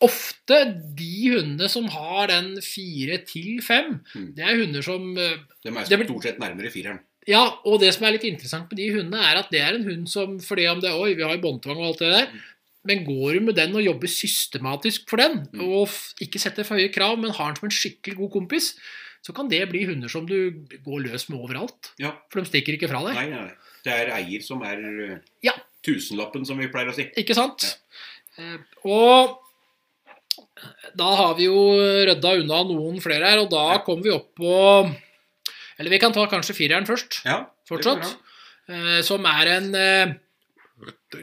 Ofte 0.00 0.58
de 0.94 1.30
hundene 1.32 1.68
som 1.70 1.88
har 1.90 2.28
den 2.30 2.60
fire 2.62 3.18
til 3.26 3.60
fem, 3.64 4.00
Mm. 4.14 4.34
det 4.36 4.44
er 4.44 4.60
hunder 4.60 4.82
som 4.82 5.16
eh, 5.18 5.38
De 5.64 5.72
er 5.74 6.04
stort 6.04 6.22
sett 6.22 6.38
nærmere 6.38 6.70
fireren. 6.70 7.00
Ja, 7.28 7.42
og 7.66 7.80
det 7.80 7.90
som 7.94 8.06
er 8.06 8.12
litt 8.14 8.24
interessant 8.24 8.70
med 8.70 8.78
de 8.78 8.86
hundene, 8.94 9.18
er 9.20 9.36
at 9.42 9.50
det 9.50 9.60
er 9.60 9.74
en 9.76 9.84
hund 9.84 10.06
som 10.08 10.38
Fordi 10.40 10.66
om 10.70 10.80
det 10.80 10.90
Oi, 10.94 11.14
vi 11.14 11.22
har 11.26 11.36
båndtvang 11.42 11.76
og 11.76 11.86
alt 11.90 11.98
det 11.98 12.12
der. 12.14 12.26
Mm. 12.32 12.40
Men 12.88 13.04
går 13.04 13.32
du 13.34 13.40
med 13.40 13.54
den 13.58 13.74
og 13.76 13.82
jobber 13.84 14.08
systematisk 14.08 15.08
for 15.10 15.16
den, 15.18 15.48
Mm. 15.52 15.60
og 15.60 15.88
ikke 16.22 16.38
setter 16.40 16.64
for 16.64 16.78
høye 16.78 16.92
krav, 16.94 17.18
men 17.18 17.30
har 17.34 17.52
den 17.52 17.56
som 17.56 17.66
en 17.68 17.74
skikkelig 17.74 18.16
god 18.16 18.30
kompis, 18.32 18.78
så 19.22 19.34
kan 19.34 19.48
det 19.50 19.68
bli 19.68 19.84
hunder 19.84 20.08
som 20.08 20.24
du 20.26 20.52
går 20.86 21.02
løs 21.10 21.28
med 21.28 21.40
overalt. 21.40 21.90
Ja. 21.98 22.12
For 22.30 22.40
de 22.40 22.46
stikker 22.48 22.78
ikke 22.78 22.88
fra 22.88 23.02
deg. 23.04 23.14
Nei, 23.18 23.28
nei. 23.34 23.50
Det 23.84 23.92
er 23.92 24.14
eier 24.14 24.40
som 24.42 24.62
er 24.62 24.78
eh, 24.78 25.18
Ja. 25.42 25.52
tusenlappen, 25.84 26.46
som 26.46 26.56
vi 26.56 26.68
pleier 26.68 26.88
å 26.88 26.94
si. 26.94 27.10
Ikke 27.16 27.34
sant? 27.34 27.76
Ja. 28.38 28.56
Og 28.84 29.38
da 30.98 31.08
har 31.16 31.34
vi 31.38 31.44
jo 31.48 31.58
rydda 32.08 32.32
unna 32.40 32.62
noen 32.66 33.00
flere 33.00 33.24
her, 33.30 33.38
og 33.42 33.50
da 33.50 33.64
Ja. 33.74 33.78
kommer 33.86 34.02
vi 34.02 34.10
opp 34.14 34.34
på 34.38 34.94
Eller 35.78 35.90
vi 35.90 35.98
kan 36.02 36.12
ta 36.12 36.24
kanskje 36.26 36.56
fireren 36.56 36.86
først. 36.86 37.20
Ja, 37.24 37.44
fortsatt. 37.68 38.16
eh, 38.68 39.00
som 39.02 39.24
er 39.26 39.46
en 39.56 39.74
eh, 39.74 40.14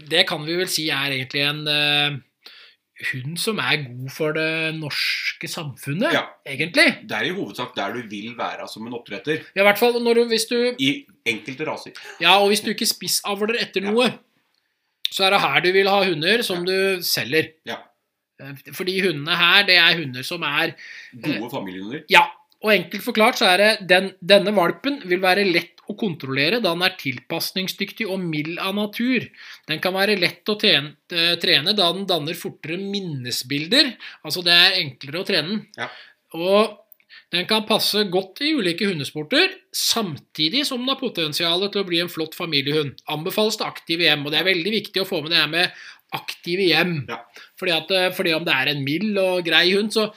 Det 0.10 0.26
kan 0.28 0.46
vi 0.46 0.56
vel 0.56 0.68
si 0.68 0.90
er 0.90 1.12
egentlig 1.12 1.44
en 1.44 1.68
eh, 1.68 2.18
hund 3.12 3.38
som 3.38 3.60
er 3.60 3.84
god 3.84 4.12
for 4.16 4.32
det 4.34 4.74
norske 4.76 5.48
samfunnet, 5.52 6.14
Ja. 6.14 6.24
egentlig. 6.48 6.86
Det 7.08 7.12
er 7.12 7.26
i 7.26 7.34
hovedsak 7.36 7.76
der 7.76 7.92
du 7.94 8.02
vil 8.08 8.36
være 8.38 8.68
som 8.72 8.88
en 8.88 8.94
oppdretter. 8.94 9.44
Ja, 9.56 9.62
I 9.62 9.66
hvert 9.68 9.78
fall 9.80 10.00
når 10.00 10.14
du, 10.16 10.24
hvis 10.32 10.46
du 10.48 10.76
I 10.80 11.06
enkelte 11.28 11.66
raser. 11.68 11.92
Ja, 12.22 12.38
og 12.40 12.48
hvis 12.50 12.62
du 12.64 12.72
ikke 12.72 12.88
spissavler 12.88 13.60
etter 13.60 13.84
Ja. 13.84 13.92
noe, 13.92 14.14
så 15.12 15.26
er 15.26 15.30
det 15.32 15.42
her 15.42 15.60
du 15.62 15.72
vil 15.74 15.88
ha 15.90 16.04
hunder 16.06 16.42
som 16.44 16.64
du 16.66 17.00
selger. 17.02 17.52
Ja. 17.66 17.78
Eh, 18.42 18.72
For 18.72 18.88
de 18.88 18.96
hundene 19.04 19.38
her, 19.40 19.68
det 19.68 19.78
er 19.82 20.00
hunder 20.00 20.26
som 20.28 20.44
er 20.48 20.76
Gode 21.14 21.52
familiehunder. 21.54 22.06
Ja, 22.12 22.26
og 22.66 22.74
enkelt 22.74 23.06
forklart 23.06 23.40
så 23.40 23.50
er 23.52 23.62
det 23.62 23.72
den, 23.90 24.12
denne 24.26 24.54
valpen 24.56 25.02
vil 25.06 25.22
være 25.24 25.46
lett 25.46 25.84
å 25.86 25.94
kontrollere 26.00 26.58
da 26.64 26.72
den 26.74 26.86
er 26.88 26.96
tilpasningsdyktig 26.98 28.08
og 28.10 28.24
mild 28.24 28.58
av 28.58 28.74
natur. 28.78 29.28
Den 29.70 29.82
kan 29.84 29.94
være 29.94 30.18
lett 30.18 30.50
å 30.50 30.58
trene, 30.58 30.96
eh, 31.14 31.36
trene 31.42 31.76
da 31.78 31.92
den 31.94 32.08
danner 32.10 32.38
fortere 32.38 32.80
minnesbilder. 32.82 33.94
Altså 34.26 34.42
det 34.46 34.56
er 34.56 34.80
enklere 34.82 35.22
å 35.22 35.28
trene 35.28 35.54
den. 35.54 35.62
Ja. 35.78 35.92
Og 36.34 36.82
den 37.34 37.46
kan 37.50 37.66
passe 37.68 38.06
godt 38.10 38.42
i 38.46 38.54
ulike 38.56 38.88
hundesporter, 38.90 39.52
samtidig 39.76 40.64
som 40.66 40.82
den 40.82 40.90
har 40.90 41.00
potensial 41.00 41.68
til 41.70 41.84
å 41.84 41.88
bli 41.88 42.00
en 42.02 42.12
flott 42.12 42.38
familiehund. 42.38 42.96
Anbefales 43.12 43.60
til 43.60 43.68
aktive 43.68 44.08
hjem, 44.08 44.26
og 44.26 44.34
det 44.34 44.42
er 44.42 44.50
veldig 44.50 44.74
viktig 44.80 45.04
å 45.04 45.10
få 45.10 45.22
med 45.24 45.34
det 45.34 45.42
her 45.42 45.52
med 45.52 45.86
aktive 46.16 46.70
hjem. 46.70 46.96
Ja. 47.10 47.22
Fordi, 47.60 47.74
at, 47.76 47.92
eh, 47.96 48.14
fordi 48.16 48.34
om 48.36 48.46
det 48.48 48.56
er 48.56 48.72
en 48.72 48.84
mild 48.84 49.20
og 49.22 49.46
grei 49.48 49.66
hund, 49.74 49.92
så 49.96 50.10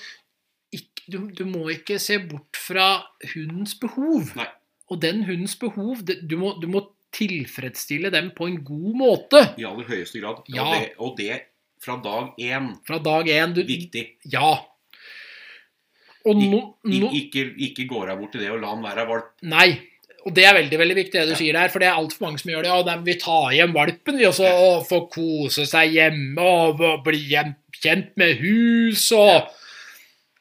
ikke, 0.74 1.04
du, 1.12 1.18
du 1.38 1.44
må 1.48 1.68
ikke 1.74 2.00
se 2.02 2.18
bort 2.18 2.58
fra 2.58 2.88
hundens 3.34 3.76
behov. 3.78 4.32
Nei. 4.38 4.48
Og 4.88 5.02
den 5.02 5.24
hundens 5.28 5.56
behov, 5.60 6.00
det, 6.08 6.22
du, 6.28 6.38
må, 6.40 6.54
du 6.62 6.66
må 6.72 6.86
tilfredsstille 7.14 8.10
dem 8.12 8.32
på 8.36 8.48
en 8.48 8.58
god 8.64 8.96
måte. 8.98 9.44
I 9.60 9.66
aller 9.68 9.86
høyeste 9.88 10.20
grad. 10.22 10.42
Ja. 10.52 10.64
Og, 10.64 10.74
det, 10.74 10.90
og 10.98 11.14
det 11.20 11.38
fra 11.84 11.98
dag 12.02 12.34
én. 12.42 12.72
Fra 12.88 12.98
dag 13.02 13.30
én. 13.30 13.54
Du, 13.56 13.62
Viktig. 13.66 14.04
ja. 14.32 14.56
Og 16.28 16.34
nå, 16.36 16.48
no, 16.50 16.58
no, 16.90 17.08
ikke, 17.14 17.44
ikke 17.68 17.86
gå 17.88 18.02
jeg 18.04 18.18
bort 18.18 18.34
til 18.34 18.42
det 18.42 18.50
og 18.52 18.58
la 18.60 18.72
han 18.74 18.82
være 18.84 19.04
valp. 19.08 19.30
Nei. 19.48 19.68
Og 20.28 20.34
det 20.36 20.44
er 20.44 20.56
veldig 20.58 20.78
veldig 20.80 20.96
viktig, 20.98 21.16
det 21.16 21.32
du 21.32 21.38
sier 21.38 21.56
der. 21.56 21.70
For 21.72 21.80
det 21.80 21.88
er 21.88 21.96
altfor 21.96 22.26
mange 22.26 22.40
som 22.42 22.50
gjør 22.52 22.66
det. 22.66 22.72
Og 22.76 23.06
vi 23.06 23.14
tar 23.20 23.54
hjem 23.56 23.72
valpen, 23.76 24.18
vi, 24.20 24.26
også. 24.28 24.48
og 24.48 24.84
får 24.88 25.06
kose 25.14 25.64
seg 25.68 25.94
hjemme 25.96 26.44
og, 26.44 26.82
bli 27.06 27.22
kjent 27.78 28.12
med 28.20 28.36
hus 28.42 29.08
og 29.16 29.54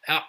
Ja. 0.08 0.22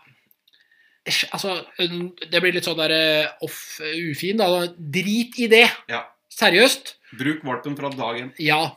Altså, 1.32 1.54
det 1.78 2.42
blir 2.42 2.52
litt 2.52 2.66
sånn 2.68 2.78
der 2.78 2.92
eh, 2.92 3.30
off, 3.46 3.78
ufin, 3.80 4.38
da. 4.38 4.66
Drit 4.76 5.38
i 5.40 5.48
det. 5.50 5.64
Ja. 5.90 6.04
Seriøst. 6.38 6.98
Bruk 7.18 7.42
valpen 7.48 7.78
fra 7.78 7.90
dagen. 7.94 8.34
Ja. 8.42 8.76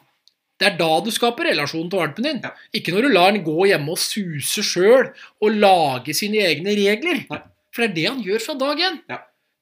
Det 0.62 0.70
er 0.70 0.78
da 0.78 0.91
du 1.04 1.10
skaper 1.13 1.50
relasjon 1.50 1.89
til 1.89 2.02
valpen 2.02 2.26
din. 2.26 2.39
Ja. 2.46 2.54
Ikke 2.78 2.94
når 2.94 3.06
du 3.06 3.13
lar 3.13 3.34
den 3.34 3.44
gå 3.46 3.65
hjemme 3.70 3.94
og 3.94 4.02
suse 4.02 4.63
sjøl 4.65 5.10
og 5.41 5.58
lage 5.58 6.15
sine 6.17 6.41
egne 6.46 6.78
regler. 6.78 7.26
Nei. 7.30 7.41
For 7.74 7.84
det 7.84 7.89
er 7.89 7.98
det 7.98 8.08
han 8.10 8.24
gjør 8.26 8.44
fra 8.46 8.58
dag 8.62 8.86
én. 8.88 8.98
Ja. 9.12 9.20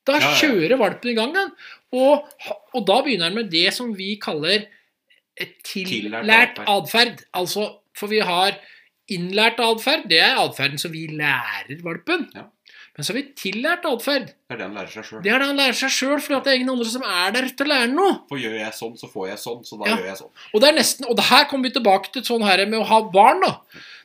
Da 0.09 0.33
kjører 0.41 0.77
valpen 0.81 1.11
i 1.11 1.15
gang, 1.17 1.33
den. 1.35 1.51
Og, 1.93 2.27
og 2.73 2.85
da 2.87 2.99
begynner 3.05 3.29
han 3.29 3.35
med 3.37 3.49
det 3.53 3.69
som 3.75 3.93
vi 3.97 4.15
kaller 4.21 4.65
Tillært 5.63 6.59
atferd. 6.67 7.21
Altså, 7.37 7.65
for 7.95 8.11
vi 8.11 8.19
har 8.25 8.57
innlært 9.09 9.59
atferd. 9.63 10.07
Det 10.11 10.19
er 10.21 10.39
atferden 10.41 10.79
som 10.81 10.91
vi 10.91 11.05
lærer 11.15 11.79
valpen. 11.85 12.25
Ja. 12.35 12.43
Men 12.97 13.05
så 13.07 13.13
har 13.13 13.19
vi 13.21 13.29
tillært 13.39 13.85
atferd. 13.87 14.25
Det 14.49 14.55
er 14.55 14.59
det 14.59 14.65
han 14.67 14.75
lærer 14.75 14.91
seg 14.91 15.05
sjøl. 15.07 15.21
Det 15.23 15.31
er 15.31 15.39
det 15.39 15.47
han 15.47 15.59
lærer 15.61 15.77
seg 15.79 15.93
sjøl, 15.95 16.17
fordi 16.19 16.35
at 16.35 16.43
det 16.43 16.51
er 16.51 16.57
ingen 16.59 16.73
andre 16.73 16.89
som 16.91 17.05
er 17.07 17.31
der 17.37 17.47
til 17.55 17.69
å 17.69 17.69
lære 17.71 17.87
noe. 17.93 18.17
For 18.27 18.41
gjør 18.43 18.57
jeg 18.59 18.75
sånn, 18.75 18.97
så 18.99 19.07
får 19.13 19.29
jeg 19.29 19.39
sånn. 19.45 19.61
Så 19.69 19.79
da 19.79 19.87
Ja. 19.87 19.95
gjør 19.95 20.09
jeg 20.09 20.17
sånn. 20.19 20.33
Og 20.53 20.61
det 20.61 20.67
er 20.69 20.75
nesten, 20.81 21.07
og 21.07 21.15
det 21.15 21.25
her 21.29 21.45
kommer 21.47 21.69
vi 21.69 21.73
tilbake 21.79 22.11
til 22.11 22.25
sånn 22.27 22.43
her 22.43 22.65
med 22.65 22.79
å 22.81 22.89
ha 22.89 22.99
barn. 23.13 23.39
da. 23.45 23.53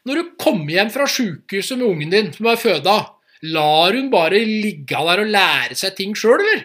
Når 0.07 0.15
du 0.15 0.31
kommer 0.39 0.71
hjem 0.71 0.93
fra 0.95 1.07
sykehuset 1.11 1.79
med 1.79 1.89
ungen 1.89 2.11
din 2.15 2.33
som 2.33 2.47
er 2.47 2.57
føda, 2.57 2.97
lar 3.45 3.93
hun 3.93 4.11
bare 4.13 4.41
ligge 4.45 4.97
der 4.97 5.21
og 5.25 5.31
lære 5.31 5.77
seg 5.77 5.97
ting 5.99 6.15
sjøl, 6.17 6.41
eller? 6.41 6.65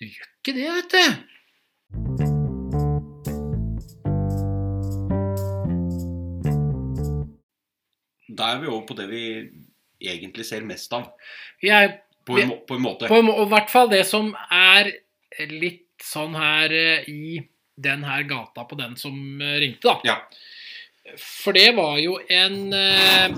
Du 0.00 0.06
gjør 0.06 0.28
ikke 0.40 0.56
det, 0.56 0.68
vet 0.76 0.96
du. 0.96 2.20
Da 8.40 8.54
er 8.54 8.60
vi 8.62 8.70
over 8.70 8.86
på 8.88 8.96
det 8.98 9.08
vi 9.10 9.24
egentlig 10.00 10.46
ser 10.48 10.64
mest 10.66 10.92
av. 10.96 11.10
Jeg, 11.64 11.98
På 12.26 12.38
en, 12.40 12.52
på 12.68 12.76
en 12.76 12.84
måte. 12.84 13.08
på 13.10 13.20
en 13.20 13.30
og 13.32 13.46
i 13.46 13.50
hvert 13.52 13.72
fall 13.72 13.90
det 13.90 14.04
som 14.08 14.30
er 14.54 14.92
litt 15.50 15.86
sånn 16.04 16.36
her 16.38 16.72
eh, 16.72 17.08
i 17.10 17.40
den 17.80 18.04
her 18.04 18.22
gata 18.28 18.64
på 18.68 18.78
den 18.78 18.94
som 19.00 19.16
eh, 19.42 19.58
ringte, 19.60 19.88
da. 19.88 19.96
Ja. 20.06 20.16
For 21.16 21.56
det 21.56 21.70
var 21.74 21.96
jo 21.98 22.18
en 22.30 22.72
eh, 22.76 23.32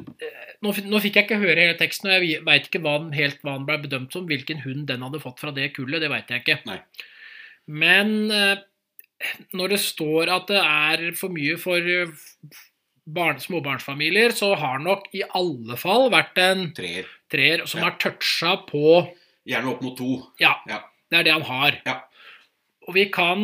nå, 0.63 0.73
nå 0.91 1.01
fikk 1.01 1.15
jeg 1.17 1.25
ikke 1.29 1.39
høre 1.41 1.63
hele 1.63 1.77
teksten, 1.79 2.11
og 2.11 2.25
jeg 2.27 2.43
veit 2.45 2.67
ikke 2.69 2.83
hva 2.85 2.97
den, 3.01 3.13
helt 3.17 3.39
hva 3.47 3.55
den 3.57 3.65
ble 3.69 3.79
bedømt 3.85 4.13
som. 4.13 4.27
Hvilken 4.29 4.61
hund 4.65 4.87
den 4.91 5.03
hadde 5.07 5.21
fått 5.23 5.41
fra 5.41 5.55
det 5.55 5.71
kullet, 5.77 6.03
det 6.03 6.11
veit 6.13 6.29
jeg 6.35 6.43
ikke. 6.45 6.59
Nei. 6.69 6.81
Men 7.71 8.13
eh, 8.35 8.61
når 9.55 9.77
det 9.77 9.81
står 9.85 10.33
at 10.35 10.51
det 10.51 10.61
er 10.61 11.05
for 11.17 11.31
mye 11.33 11.55
for 11.63 11.87
barn, 13.07 13.39
småbarnsfamilier, 13.43 14.35
så 14.37 14.53
har 14.59 14.83
nok 14.83 15.09
i 15.15 15.23
alle 15.39 15.79
fall 15.81 16.09
vært 16.13 16.39
en 16.43 16.69
Treer. 16.77 17.07
treer 17.33 17.65
som 17.67 17.81
Ja. 17.81 17.89
har 17.89 17.99
toucha 18.03 18.57
på 18.69 18.85
Gjerne 19.49 19.73
opp 19.73 19.81
mot 19.83 19.97
to. 19.99 20.21
Ja, 20.39 20.53
Ja. 20.71 20.83
det 21.11 21.19
er 21.19 21.23
det 21.27 21.33
han 21.33 21.43
har. 21.49 21.79
Ja. 21.87 22.01
Og 22.87 22.95
vi 22.95 23.07
kan 23.11 23.41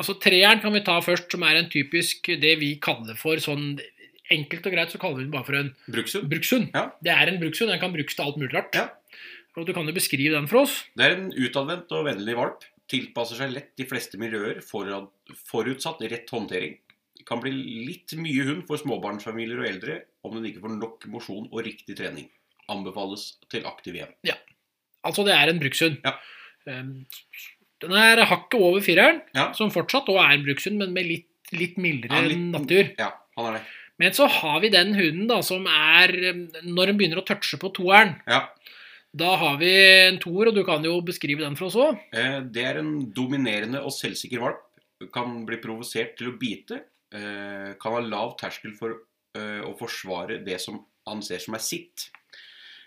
Altså 0.00 0.16
treeren 0.16 0.62
kan 0.62 0.72
vi 0.72 0.80
ta 0.84 0.96
først, 1.04 1.28
som 1.34 1.42
er 1.44 1.58
en 1.60 1.68
typisk 1.72 2.30
det 2.40 2.54
vi 2.62 2.74
kaller 2.82 3.18
for 3.20 3.40
sånn 3.42 3.74
Enkelt 4.30 4.66
og 4.68 4.72
greit 4.72 4.92
så 4.92 4.98
kaller 5.02 5.18
vi 5.18 5.24
den 5.26 5.32
bare 5.34 5.42
for 5.42 5.56
en 5.58 5.72
Brukshund. 5.90 6.28
brukshund. 6.30 6.68
Ja. 6.70 6.84
Det 7.02 7.10
er 7.10 7.26
en 7.32 7.40
brukshund. 7.40 7.66
Den 7.72 7.80
kan 7.82 7.90
brukes 7.90 8.14
til 8.14 8.22
alt 8.22 8.36
mulig 8.38 8.52
rart. 8.54 8.76
Ja. 8.78 8.84
Og 9.58 9.66
du 9.66 9.72
kan 9.74 9.88
jo 9.90 9.94
beskrive 9.96 10.36
den 10.36 10.46
for 10.46 10.60
oss. 10.62 10.84
Det 10.94 11.02
er 11.02 11.16
en 11.16 11.32
utadvendt 11.34 11.90
og 11.98 12.04
vennlig 12.06 12.36
valp. 12.38 12.62
Tilpasser 12.90 13.40
seg 13.40 13.50
lett 13.56 13.72
de 13.78 13.88
fleste 13.90 14.20
miljøer, 14.22 14.62
forutsatt 14.62 16.04
rett 16.06 16.30
håndtering. 16.30 16.78
Kan 17.26 17.42
bli 17.42 17.50
litt 17.88 18.14
mye 18.22 18.46
hund 18.46 18.62
for 18.70 18.78
småbarnsfamilier 18.78 19.64
og 19.64 19.66
eldre 19.66 19.98
om 20.22 20.38
den 20.38 20.46
ikke 20.52 20.62
får 20.62 20.76
nok 20.78 21.08
mosjon 21.10 21.50
og 21.50 21.66
riktig 21.66 21.98
trening. 21.98 22.30
Anbefales 22.70 23.32
til 23.50 23.66
aktiv 23.66 23.98
hjem. 23.98 24.14
Ja. 24.30 24.38
Altså, 25.02 25.26
det 25.26 25.34
er 25.34 25.50
en 25.50 25.58
brukshund. 25.58 25.98
Ja. 26.06 26.14
Um, 26.70 27.00
Den 27.80 27.92
er 27.96 28.24
hakket 28.28 28.60
over 28.60 28.80
fireren, 28.84 29.22
Ja. 29.34 29.52
som 29.52 29.70
fortsatt 29.70 30.06
også 30.08 30.20
er 30.32 30.38
brukshund, 30.44 30.76
men 30.78 30.92
med 30.92 31.06
litt, 31.06 31.26
litt 31.52 31.76
mildere 31.78 32.12
Ja, 32.12 32.20
litt- 32.28 32.52
natur. 32.52 32.90
Ja, 32.98 33.12
han 33.36 33.46
er 33.54 33.58
det. 33.58 33.66
Men 33.98 34.12
så 34.12 34.26
har 34.28 34.60
vi 34.60 34.68
den 34.70 34.94
hunden 34.94 35.26
da, 35.28 35.40
som 35.42 35.66
er 35.66 36.08
Når 36.62 36.86
den 36.86 36.96
begynner 36.98 37.20
å 37.22 37.26
touche 37.26 37.58
på 37.58 37.72
toeren, 37.72 38.20
Ja. 38.26 38.48
da 39.16 39.36
har 39.36 39.56
vi 39.58 39.70
en 40.08 40.18
toer, 40.18 40.48
og 40.48 40.54
du 40.54 40.64
kan 40.64 40.82
jo 40.84 41.00
beskrive 41.02 41.38
den 41.40 41.56
for 41.56 41.66
oss 41.66 41.74
òg. 41.76 41.98
Eh, 42.12 42.40
Det 42.40 42.64
er 42.64 42.78
en 42.78 43.10
dominerende 43.12 43.80
og 43.82 43.90
selvsikker 43.92 44.38
valp. 44.40 44.60
Kan 45.12 45.44
bli 45.46 45.56
provosert 45.56 46.16
til 46.16 46.32
å 46.32 46.38
bite. 46.38 46.82
eh, 47.12 47.74
Kan 47.80 47.92
ha 47.92 47.98
lav 48.00 48.36
terskel 48.38 48.72
for 48.78 48.90
eh, 49.34 49.60
å 49.62 49.76
forsvare 49.78 50.44
det 50.44 50.60
som 50.60 50.84
han 51.06 51.22
ser 51.22 51.38
som 51.38 51.54
er 51.54 51.58
sitt. 51.60 52.10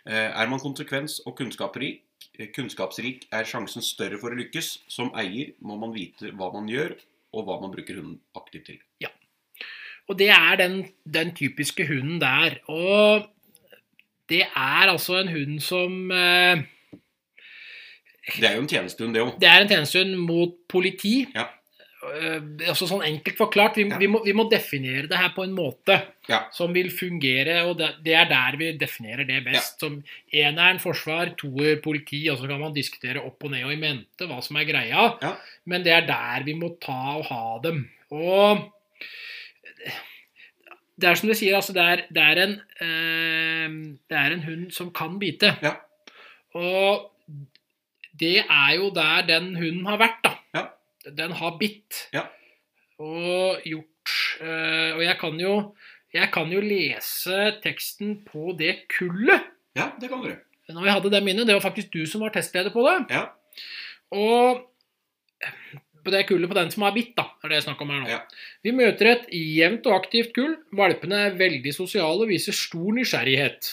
Er 0.06 0.48
man 0.48 0.60
konsekvens 0.60 1.22
og 1.26 1.38
kunnskapsrik, 1.38 2.02
kunnskapsrik, 2.56 3.28
er 3.32 3.48
sjansen 3.48 3.84
større 3.86 4.20
for 4.22 4.34
å 4.34 4.40
lykkes. 4.40 4.76
Som 4.92 5.12
eier 5.20 5.54
må 5.62 5.78
man 5.82 5.94
vite 5.96 6.32
hva 6.38 6.52
man 6.54 6.70
gjør, 6.72 6.96
og 7.34 7.48
hva 7.48 7.60
man 7.62 7.74
bruker 7.74 8.00
hunden 8.00 8.20
aktivt 8.38 8.68
til. 8.72 8.80
Ja, 9.04 9.10
Og 10.10 10.18
det 10.20 10.30
er 10.36 10.56
den, 10.60 10.82
den 11.08 11.32
typiske 11.36 11.88
hunden 11.88 12.20
der. 12.22 12.60
Og 12.68 13.30
det 14.30 14.44
er 14.46 14.92
altså 14.92 15.22
en 15.22 15.32
hund 15.32 15.60
som 15.64 16.12
eh, 16.12 16.64
Det 18.38 18.48
er 18.48 18.56
jo 18.56 18.64
en 18.64 18.70
tjenestehund, 18.72 19.16
det 19.16 19.24
òg. 19.24 19.34
Det 19.40 19.50
er 19.50 19.64
en 19.64 19.72
tjenestehund 19.72 20.16
mot 20.28 20.56
politi. 20.70 21.26
Ja. 21.36 21.48
Eh, 22.04 22.42
altså 22.68 22.84
sånn 22.90 23.04
enkelt 23.08 23.38
forklart, 23.40 23.78
vi, 23.80 23.86
Ja. 23.88 23.98
vi, 23.98 24.08
må, 24.12 24.20
vi 24.26 24.34
må 24.36 24.44
definere 24.52 25.08
det 25.08 25.18
her 25.18 25.30
på 25.36 25.44
en 25.46 25.54
måte 25.56 25.96
Ja. 26.28 26.42
som 26.52 26.74
vil 26.76 26.90
fungere, 26.92 27.62
og 27.70 27.78
det, 27.80 27.90
det 28.04 28.14
er 28.20 28.26
der 28.28 28.58
vi 28.60 28.72
definerer 28.78 29.24
det 29.28 29.44
best. 29.46 29.80
Som 29.80 30.02
eneren 30.34 30.80
forsvar, 30.84 31.32
toer 31.40 31.78
politi, 31.84 32.26
og 32.30 32.38
så 32.42 32.48
kan 32.50 32.60
man 32.60 32.74
diskutere 32.76 33.24
opp 33.24 33.44
og 33.44 33.52
ned 33.52 33.64
og 33.64 33.72
i 33.72 33.80
mente 33.80 34.28
hva 34.28 34.42
som 34.44 34.58
er 34.60 34.66
greia, 34.68 35.06
Ja. 35.22 35.36
men 35.66 35.84
det 35.84 35.94
er 35.94 36.06
der 36.08 36.44
vi 36.44 36.54
må 36.60 36.74
ta 36.80 37.18
og 37.22 37.26
ha 37.32 37.60
dem. 37.64 37.86
Og 38.12 38.70
det 41.00 41.10
er 41.10 41.16
som 41.18 41.30
du 41.32 41.34
sier, 41.36 41.56
altså 41.58 41.74
det 41.74 41.84
er, 41.84 42.04
det 42.14 42.24
er 42.24 42.44
en 42.44 42.54
eh, 42.84 43.98
det 44.12 44.20
er 44.20 44.36
en 44.36 44.44
hund 44.46 44.68
som 44.76 44.92
kan 44.94 45.18
bite. 45.20 45.56
Ja. 45.64 45.76
Og 46.54 47.10
det 48.20 48.44
er 48.44 48.76
jo 48.78 48.92
der 48.94 49.26
den 49.26 49.56
hunden 49.58 49.86
har 49.90 49.98
vært, 49.98 50.20
da. 50.24 50.33
Den 51.04 51.36
har 51.40 51.58
bitt. 51.60 52.08
Ja. 52.16 52.28
Og 53.04 53.64
gjort 53.68 54.14
eh, 54.40 54.94
Og 54.94 55.02
jeg 55.04 55.18
kan 55.20 55.40
jo 55.42 55.56
jeg 56.14 56.30
kan 56.30 56.52
jo 56.54 56.60
lese 56.62 57.38
teksten 57.64 58.20
på 58.28 58.52
det 58.58 58.84
kullet. 58.94 59.48
Ja, 59.74 59.90
det 59.98 60.12
kan 60.12 60.22
du. 60.22 60.30
Når 60.70 60.86
vi 60.86 60.92
hadde 60.94 61.10
dem 61.10 61.30
inne. 61.32 61.46
Det 61.48 61.56
var 61.58 61.64
faktisk 61.64 61.90
du 61.96 62.04
som 62.06 62.22
var 62.22 62.30
testleder 62.36 62.70
på 62.74 62.84
det. 62.86 63.00
Ja. 63.10 63.24
Og 64.14 64.62
på 66.04 66.14
det 66.14 66.26
kullet 66.30 66.52
på 66.52 66.58
den 66.58 66.70
som 66.74 66.86
har 66.86 66.94
bitt, 66.94 67.16
da, 67.18 67.26
er 67.42 67.50
det 67.50 67.58
jeg 67.58 67.66
snakker 67.66 67.88
om 67.88 67.94
her 67.96 68.04
nå. 68.04 68.12
Ja. 68.12 68.20
Vi 68.62 68.76
møter 68.76 69.10
et 69.14 69.26
jevnt 69.34 69.88
og 69.90 69.98
aktivt 69.98 70.36
kull. 70.36 70.54
Valpene 70.76 71.24
er 71.30 71.40
veldig 71.40 71.74
sosiale 71.74 72.28
og 72.28 72.32
viser 72.32 72.56
stor 72.56 72.94
nysgjerrighet. 73.00 73.72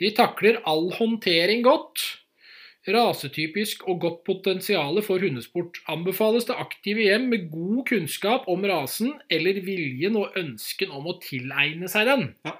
De 0.00 0.10
takler 0.16 0.62
all 0.68 0.88
håndtering 0.96 1.60
godt. 1.66 2.06
Rasetypisk 2.82 3.84
og 3.86 4.00
godt 4.02 4.24
potensial 4.26 4.96
for 5.06 5.22
hundesport. 5.22 5.78
Anbefales 5.90 6.48
det 6.48 6.56
aktive 6.58 7.04
hjem 7.06 7.28
med 7.30 7.46
god 7.52 7.84
kunnskap 7.92 8.48
om 8.50 8.66
rasen 8.66 9.12
eller 9.30 9.60
viljen 9.62 10.18
og 10.18 10.34
ønsken 10.38 10.90
om 10.90 11.06
å 11.12 11.18
tilegne 11.22 11.90
seg 11.90 12.10
den. 12.10 12.26
Ja. 12.48 12.56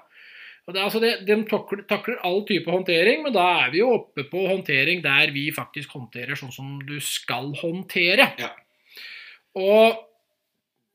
Og 0.63 0.75
det, 0.77 0.79
altså 0.79 1.01
det, 1.03 1.11
de 1.27 1.35
takler, 1.49 1.83
takler 1.89 2.21
all 2.23 2.45
type 2.47 2.71
håndtering, 2.71 3.25
men 3.25 3.35
da 3.35 3.43
er 3.65 3.73
vi 3.73 3.81
jo 3.81 3.89
oppe 3.97 4.23
på 4.31 4.45
håndtering 4.47 5.01
der 5.03 5.33
vi 5.35 5.49
faktisk 5.51 5.91
håndterer 5.97 6.39
sånn 6.39 6.53
som 6.55 6.77
du 6.87 6.95
skal 7.03 7.51
håndtere. 7.59 8.29
Ja. 8.39 8.53
Og 9.59 9.99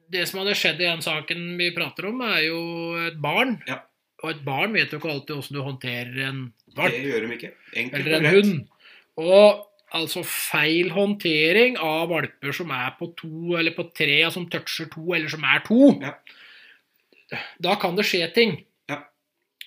det 0.08 0.24
som 0.30 0.40
hadde 0.40 0.56
skjedd 0.56 0.80
i 0.80 0.88
den 0.88 1.04
saken 1.04 1.44
vi 1.60 1.68
prater 1.76 2.08
om, 2.08 2.24
er 2.24 2.46
jo 2.46 2.62
et 3.10 3.20
barn. 3.20 3.58
Ja. 3.68 3.82
Og 4.24 4.32
et 4.32 4.40
barn 4.46 4.72
vet 4.74 4.90
jo 4.90 4.98
ikke 4.98 5.12
alltid 5.12 5.36
hvordan 5.36 5.58
du 5.58 5.62
håndterer 5.62 6.16
en 6.26 6.40
valp 6.74 6.96
Det 6.96 7.04
gjør 7.04 7.26
de 7.26 7.36
ikke. 7.36 7.52
Enkelt 7.76 8.00
eller 8.00 8.16
en 8.16 8.30
hund. 8.32 8.56
Og 9.18 9.64
altså 9.96 10.22
feil 10.28 10.90
håndtering 10.94 11.78
av 11.80 12.08
valper 12.12 12.52
som 12.54 12.70
er 12.76 12.90
på 12.98 13.08
to 13.18 13.56
eller 13.58 13.72
på 13.76 13.86
tre, 13.96 14.18
som 14.30 14.44
toucher 14.52 14.90
to, 14.92 15.06
eller 15.16 15.28
som 15.32 15.44
er 15.48 15.62
to, 15.66 15.92
Ja. 16.02 16.12
da 17.60 17.74
kan 17.80 17.96
det 17.96 18.04
skje 18.08 18.28
ting. 18.34 18.64
Ja. 18.88 19.00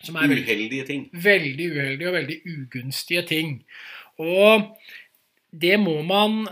Som 0.04 0.16
er 0.18 0.28
Uheldige 0.30 0.86
ting. 0.88 1.10
veldig 1.14 1.68
uheldige 1.76 2.08
og 2.08 2.14
veldig 2.20 2.40
ugunstige 2.46 3.26
ting. 3.28 3.64
Og 4.20 4.78
det 5.54 5.80
må 5.80 6.02
man 6.06 6.48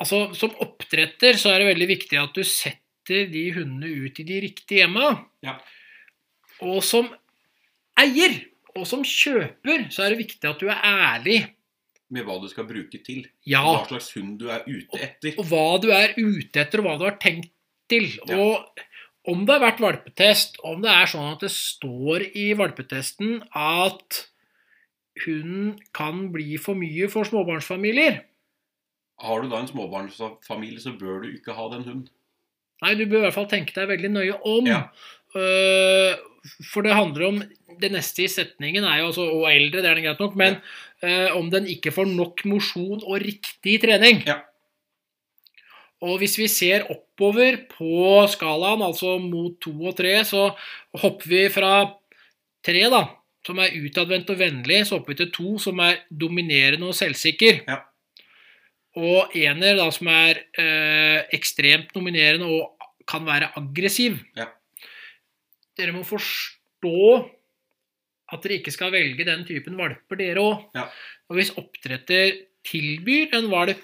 Altså, 0.00 0.32
som 0.38 0.52
oppdretter 0.62 1.34
så 1.34 1.50
er 1.50 1.58
det 1.58 1.72
veldig 1.74 1.88
viktig 1.90 2.18
at 2.20 2.34
du 2.36 2.44
setter 2.46 3.26
de 3.32 3.48
hundene 3.56 3.88
ut 4.06 4.20
i 4.20 4.26
de 4.28 4.36
riktige 4.44 4.84
hjemma. 4.84 5.24
Ja. 5.42 5.56
Og 6.62 6.84
som 6.86 7.08
eier 7.98 8.36
og 8.78 8.88
som 8.88 9.04
kjøper 9.06 9.88
så 9.94 10.04
er 10.04 10.14
det 10.14 10.22
viktig 10.24 10.50
at 10.50 10.60
du 10.60 10.68
er 10.70 10.82
ærlig. 10.84 11.38
Med 12.14 12.24
hva 12.24 12.38
du 12.40 12.48
skal 12.48 12.64
bruke 12.68 13.00
til. 13.04 13.26
Ja. 13.48 13.62
Hva 13.66 13.84
slags 13.90 14.12
hund 14.16 14.38
du 14.40 14.46
er 14.52 14.64
ute 14.64 15.00
etter. 15.04 15.36
Og 15.36 15.48
hva 15.50 15.66
du 15.82 15.90
er 15.92 16.14
ute 16.16 16.62
etter, 16.62 16.80
og 16.80 16.88
hva 16.88 16.96
du 17.00 17.04
har 17.04 17.18
tenkt 17.20 17.52
til. 17.90 18.08
Ja. 18.28 18.38
Og 18.38 18.84
om 19.28 19.44
det 19.44 19.58
har 19.58 19.64
vært 19.66 19.82
valpetest, 19.84 20.56
om 20.64 20.80
det 20.84 20.92
er 20.92 21.10
sånn 21.10 21.34
at 21.34 21.44
det 21.44 21.52
står 21.52 22.24
i 22.32 22.48
valpetesten 22.56 23.42
at 23.52 24.22
hunden 25.24 25.74
kan 25.96 26.28
bli 26.32 26.56
for 26.62 26.78
mye 26.78 27.08
for 27.10 27.26
småbarnsfamilier 27.26 28.20
Har 29.18 29.42
du 29.42 29.50
da 29.50 29.58
en 29.60 29.68
småbarnsfamilie, 29.68 30.80
så 30.80 30.94
bør 30.96 31.24
du 31.24 31.32
ikke 31.34 31.56
ha 31.56 31.66
den 31.74 31.84
hunden. 31.84 32.08
Nei, 32.84 32.94
du 32.94 33.04
bør 33.10 33.24
i 33.24 33.26
hvert 33.26 33.34
fall 33.34 33.48
tenke 33.50 33.74
deg 33.74 33.88
veldig 33.90 34.10
nøye 34.14 34.36
om. 34.46 34.68
Ja. 34.70 34.84
Øh, 35.34 36.12
for 36.72 36.86
det 36.86 36.96
handler 36.96 37.26
om 37.28 37.40
Det 37.78 37.90
neste 37.92 38.24
i 38.24 38.30
setningen 38.30 38.82
er 38.82 39.00
jo 39.00 39.10
altså 39.10 39.24
Og 39.28 39.46
eldre, 39.50 39.82
det 39.84 39.90
er 39.90 39.98
det 39.98 40.04
greit 40.06 40.22
nok, 40.22 40.36
men 40.38 40.58
uh, 41.04 41.36
om 41.38 41.50
den 41.52 41.68
ikke 41.70 41.92
får 41.94 42.08
nok 42.10 42.44
mosjon 42.50 43.02
og 43.04 43.20
riktig 43.22 43.76
trening. 43.84 44.24
Ja. 44.26 44.40
Og 46.06 46.20
hvis 46.20 46.36
vi 46.38 46.46
ser 46.50 46.86
oppover 46.92 47.58
på 47.72 48.22
skalaen, 48.30 48.82
altså 48.86 49.16
mot 49.22 49.56
to 49.62 49.72
og 49.90 49.96
tre, 49.98 50.14
så 50.26 50.50
hopper 51.02 51.30
vi 51.30 51.44
fra 51.50 51.72
tre, 52.66 52.84
da, 52.92 53.02
som 53.46 53.58
er 53.62 53.74
utadvendt 53.74 54.30
og 54.30 54.38
vennlig, 54.38 54.84
så 54.86 54.98
hopper 54.98 55.14
vi 55.14 55.20
til 55.24 55.32
to, 55.34 55.56
som 55.62 55.82
er 55.82 56.04
dominerende 56.10 56.90
og 56.90 56.94
selvsikker. 56.98 57.64
Ja. 57.66 57.80
Og 58.98 59.34
ener, 59.38 59.74
da, 59.78 59.88
som 59.94 60.10
er 60.10 60.42
eh, 60.58 61.26
ekstremt 61.34 61.90
dominerende 61.94 62.46
og 62.46 62.88
kan 63.08 63.26
være 63.26 63.50
aggressiv. 63.58 64.20
Ja. 64.38 64.50
Dere 65.78 65.94
må 65.94 66.02
forstå 66.06 66.94
at 68.28 68.42
dere 68.44 68.58
ikke 68.58 68.72
skal 68.74 68.90
velge 68.92 69.24
den 69.24 69.44
typen 69.48 69.78
valper, 69.78 70.18
dere 70.20 70.42
òg. 70.42 70.64
Ja. 70.76 70.88
Og 71.30 71.38
hvis 71.38 71.52
oppdretter 71.56 72.34
tilbyr 72.68 73.32
en 73.38 73.46
valp 73.52 73.80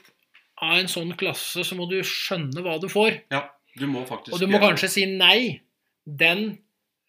av 0.65 0.77
en 0.81 0.91
sånn 0.91 1.15
klasse, 1.19 1.65
så 1.65 1.77
må 1.79 1.87
du 1.91 1.97
skjønne 2.07 2.63
hva 2.65 2.77
du 2.83 2.89
får. 2.93 3.23
Ja, 3.33 3.47
du 3.79 3.87
må 3.91 4.05
faktisk 4.09 4.35
Og 4.37 4.43
du 4.43 4.47
må 4.51 4.61
kanskje 4.63 4.91
si 4.93 5.07
nei. 5.11 5.61
Den 6.05 6.59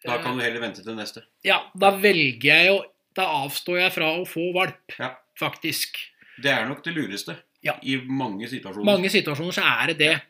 Da 0.06 0.16
kan 0.22 0.38
du 0.38 0.42
heller 0.42 0.62
vente 0.62 0.82
til 0.84 0.96
neste. 0.96 1.20
Ja, 1.44 1.58
da 1.76 1.90
velger 2.00 2.46
jeg 2.48 2.66
jo 2.70 2.78
Da 3.16 3.24
avstår 3.44 3.78
jeg 3.80 3.92
fra 3.94 4.08
å 4.16 4.24
få 4.28 4.52
valp, 4.54 4.92
Ja. 4.98 5.14
faktisk. 5.40 5.96
Det 6.42 6.50
er 6.52 6.66
nok 6.68 6.82
det 6.84 6.92
lureste 6.94 7.36
Ja. 7.64 7.74
i 7.82 7.96
mange 7.96 8.44
situasjoner. 8.48 8.84
mange 8.84 9.08
situasjoner 9.08 9.52
så 9.56 9.62
er 9.64 9.86
det 9.88 9.98
det. 9.98 10.22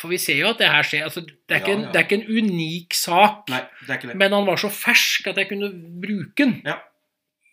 For 0.00 0.08
vi 0.12 0.16
ser 0.22 0.38
jo 0.40 0.48
at 0.54 0.60
det 0.62 0.68
her 0.72 0.86
skjer. 0.86 1.02
Altså, 1.08 1.20
det, 1.26 1.36
er 1.52 1.60
ikke 1.60 1.72
Ja, 1.74 1.78
en, 1.78 1.82
det 1.92 1.98
er 2.00 2.06
ikke 2.06 2.18
en 2.22 2.30
unik 2.40 2.96
sak. 2.96 3.42
Nei, 3.52 3.60
det 3.84 3.90
er 3.92 3.98
ikke 4.00 4.08
det. 4.12 4.16
Men 4.22 4.32
han 4.38 4.46
var 4.48 4.60
så 4.62 4.70
fersk 4.72 5.28
at 5.32 5.36
jeg 5.42 5.50
kunne 5.50 5.68
bruke 6.00 6.40
den 6.46 6.54
Ja. 6.64 6.78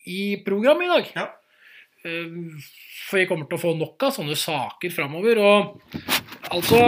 i 0.07 0.38
programmet 0.45 0.88
i 0.88 0.93
dag. 0.93 1.12
Ja. 1.17 1.25
Eh, 2.07 2.38
For 3.10 3.19
vi 3.19 3.25
kommer 3.27 3.47
til 3.49 3.57
å 3.60 3.63
få 3.65 3.73
nok 3.79 4.03
av 4.07 4.15
sånne 4.15 4.36
saker 4.39 4.93
framover. 4.95 5.39
Og 5.43 5.81
altså 6.55 6.81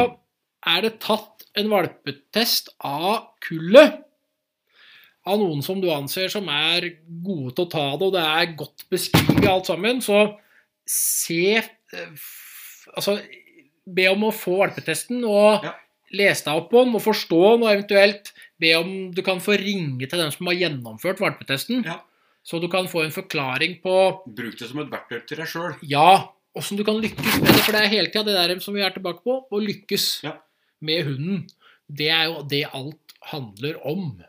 er 0.67 0.82
det 0.88 0.93
tatt 1.04 1.45
en 1.60 1.69
valpetest 1.72 2.69
av 2.86 3.34
kullet 3.43 4.00
av 5.30 5.38
noen 5.41 5.60
som 5.62 5.82
du 5.84 5.89
anser 5.91 6.32
som 6.32 6.48
er 6.50 6.88
gode 7.24 7.52
til 7.58 7.65
å 7.67 7.69
ta 7.72 7.86
det, 8.00 8.08
og 8.08 8.13
det 8.15 8.24
er 8.24 8.54
godt 8.58 8.86
beskrevet 8.89 9.50
alt 9.52 9.67
sammen, 9.69 10.00
så 10.02 10.24
se 10.89 11.58
eh, 11.60 12.30
Altså, 12.98 13.19
be 13.93 14.08
om 14.12 14.23
å 14.28 14.34
få 14.36 14.58
valpetesten 14.62 15.23
og 15.25 15.63
Ja. 15.63 15.73
lese 16.12 16.45
deg 16.45 16.56
opp 16.62 16.69
på 16.71 16.84
den 16.86 16.95
og 16.95 17.02
forstå 17.04 17.39
den, 17.54 17.63
og 17.63 17.71
eventuelt 17.73 18.32
be 18.60 18.73
om 18.75 19.12
du 19.12 19.21
kan 19.21 19.39
få 19.39 19.58
ringe 19.60 20.08
til 20.10 20.19
dem 20.19 20.32
som 20.32 20.47
har 20.47 20.56
gjennomført 20.56 21.19
valpetesten, 21.19 21.84
Ja. 21.86 21.99
så 22.43 22.60
du 22.62 22.67
kan 22.67 22.88
få 22.88 23.04
en 23.06 23.12
forklaring 23.12 23.82
på 23.82 23.95
Bruk 24.36 24.58
det 24.58 24.69
som 24.69 24.80
et 24.80 24.89
verktøy 24.89 25.25
til 25.28 25.38
deg 25.38 25.47
sjøl. 25.47 25.75
ja, 25.84 26.30
åssen 26.56 26.78
du 26.78 26.84
kan 26.84 26.99
lykkes 27.02 27.39
med 27.41 27.47
det. 27.47 27.62
For 27.65 27.71
det 27.73 27.82
er 27.84 27.88
hele 27.93 28.08
tida 28.08 28.23
det 28.25 28.36
der 28.49 28.60
som 28.60 28.73
vi 28.73 28.82
er 28.82 28.89
tilbake 28.91 29.21
på, 29.23 29.45
å 29.52 29.60
lykkes 29.62 30.23
Ja. 30.23 30.34
med 30.82 31.06
hunden. 31.06 31.47
Det 31.91 32.10
er 32.10 32.25
jo 32.25 32.43
det 32.43 32.65
alt 32.73 32.97
handler 33.32 33.75
om. 33.86 34.23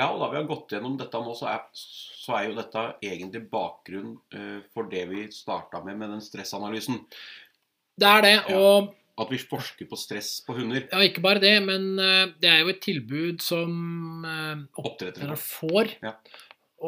Ja, 0.00 0.08
og 0.14 0.22
da 0.22 0.30
vi 0.32 0.38
har 0.40 0.48
gått 0.48 0.72
gjennom 0.74 0.96
dette 1.00 1.20
nå, 1.20 1.34
så 1.36 1.50
er, 1.52 1.66
så 1.76 2.38
er 2.38 2.48
jo 2.48 2.56
dette 2.56 2.86
egentlig 3.04 3.42
bakgrunn 3.52 4.14
uh, 4.36 4.62
for 4.72 4.88
det 4.92 5.04
vi 5.10 5.26
starta 5.34 5.82
med 5.84 6.00
med 6.00 6.14
den 6.16 6.24
stressanalysen. 6.24 7.02
Det 8.00 8.08
er 8.08 8.24
det. 8.24 8.34
Ja. 8.48 8.58
Og 8.58 8.96
At 9.20 9.28
vi 9.28 9.38
forsker 9.42 9.84
på 9.90 9.98
stress 10.00 10.38
på 10.46 10.56
hunder. 10.56 10.86
ja, 10.88 11.02
ikke 11.04 11.20
bare 11.20 11.42
det, 11.42 11.56
men 11.60 11.98
eh, 12.00 12.30
det 12.40 12.48
er 12.48 12.62
jo 12.62 12.70
et 12.72 12.78
tilbud 12.80 13.42
som 13.44 14.24
uh, 14.24 14.62
Oppdrettere. 14.80 15.36
får. 15.36 15.90
Ja. 16.00 16.14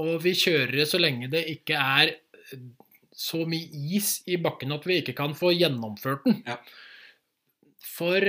Og 0.01 0.15
vi 0.25 0.33
kjører 0.41 0.73
det 0.79 0.87
så 0.89 1.01
lenge 1.03 1.29
det 1.29 1.43
ikke 1.53 1.77
er 1.77 2.15
så 3.13 3.43
mye 3.45 3.69
is 3.93 4.23
i 4.25 4.39
bakken 4.41 4.73
at 4.73 4.87
vi 4.89 5.03
ikke 5.03 5.15
kan 5.19 5.37
få 5.37 5.53
gjennomført 5.53 6.25
den. 6.25 6.41
Ja. 6.49 6.57
For 7.93 8.25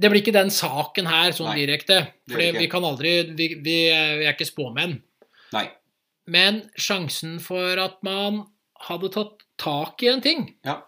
det 0.00 0.10
blir 0.10 0.22
ikke 0.22 0.32
den 0.36 0.50
saken 0.54 1.06
her 1.10 1.32
sånn 1.36 1.50
Nei, 1.52 1.58
direkte. 1.64 1.98
For 2.30 2.40
vi 2.56 2.68
kan 2.72 2.84
aldri 2.88 3.12
vi, 3.36 3.48
vi, 3.60 3.74
er- 3.92 4.16
vi 4.20 4.28
er 4.28 4.32
ikke 4.36 4.48
spåmenn. 4.48 4.96
Nei. 5.52 5.66
Men 6.30 6.62
sjansen 6.78 7.38
for 7.42 7.80
at 7.82 7.98
man 8.06 8.44
hadde 8.88 9.10
tatt 9.12 9.42
tak 9.60 10.02
i 10.06 10.08
en 10.12 10.22
ting 10.24 10.46
Ja. 10.64 10.78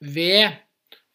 ved 0.00 0.52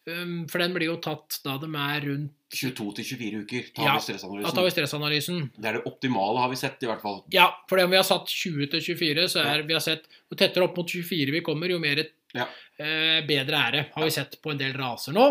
um, 0.08 0.46
For 0.50 0.58
den 0.62 0.74
blir 0.74 0.88
jo 0.90 0.96
tatt 1.02 1.38
da 1.44 1.56
de 1.62 1.68
er 1.70 2.06
rundt 2.08 2.32
22-24 2.56 3.40
uker 3.42 3.64
tar 3.74 3.88
Ja, 3.88 3.94
vi 3.98 4.42
Da 4.44 4.50
tar 4.54 4.62
vi 4.64 4.70
stressanalysen. 4.70 5.40
Det 5.58 5.66
er 5.66 5.78
det 5.80 5.86
optimale, 5.90 6.38
har 6.38 6.48
vi 6.52 6.56
sett, 6.60 6.78
i 6.82 6.86
hvert 6.86 7.02
fall. 7.02 7.16
Ja, 7.34 7.48
for 7.68 7.82
om 7.82 7.90
vi 7.90 7.98
har 7.98 8.06
satt 8.06 8.30
20-24, 8.30 9.24
så 9.32 9.42
er 9.42 9.64
vi 9.66 9.74
har 9.74 9.82
sett 9.82 10.06
Jo 10.30 10.38
tettere 10.38 10.64
opp 10.68 10.78
mot 10.78 10.86
24 10.88 11.34
vi 11.34 11.40
kommer, 11.44 11.68
jo 11.74 11.80
mer 11.82 12.04
Ja. 12.36 12.46
eh, 12.78 13.18
bedre 13.26 13.58
er 13.66 13.70
det. 13.72 13.82
Har 13.96 14.04
vi 14.06 14.10
sett 14.14 14.38
på 14.42 14.52
en 14.54 14.58
del 14.62 14.72
raser 14.78 15.12
nå. 15.12 15.26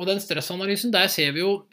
Og 0.00 0.06
den 0.08 0.20
stressanalysen, 0.22 0.92
der 0.94 1.10
ser 1.12 1.34
vi 1.36 1.42
jo 1.44 1.66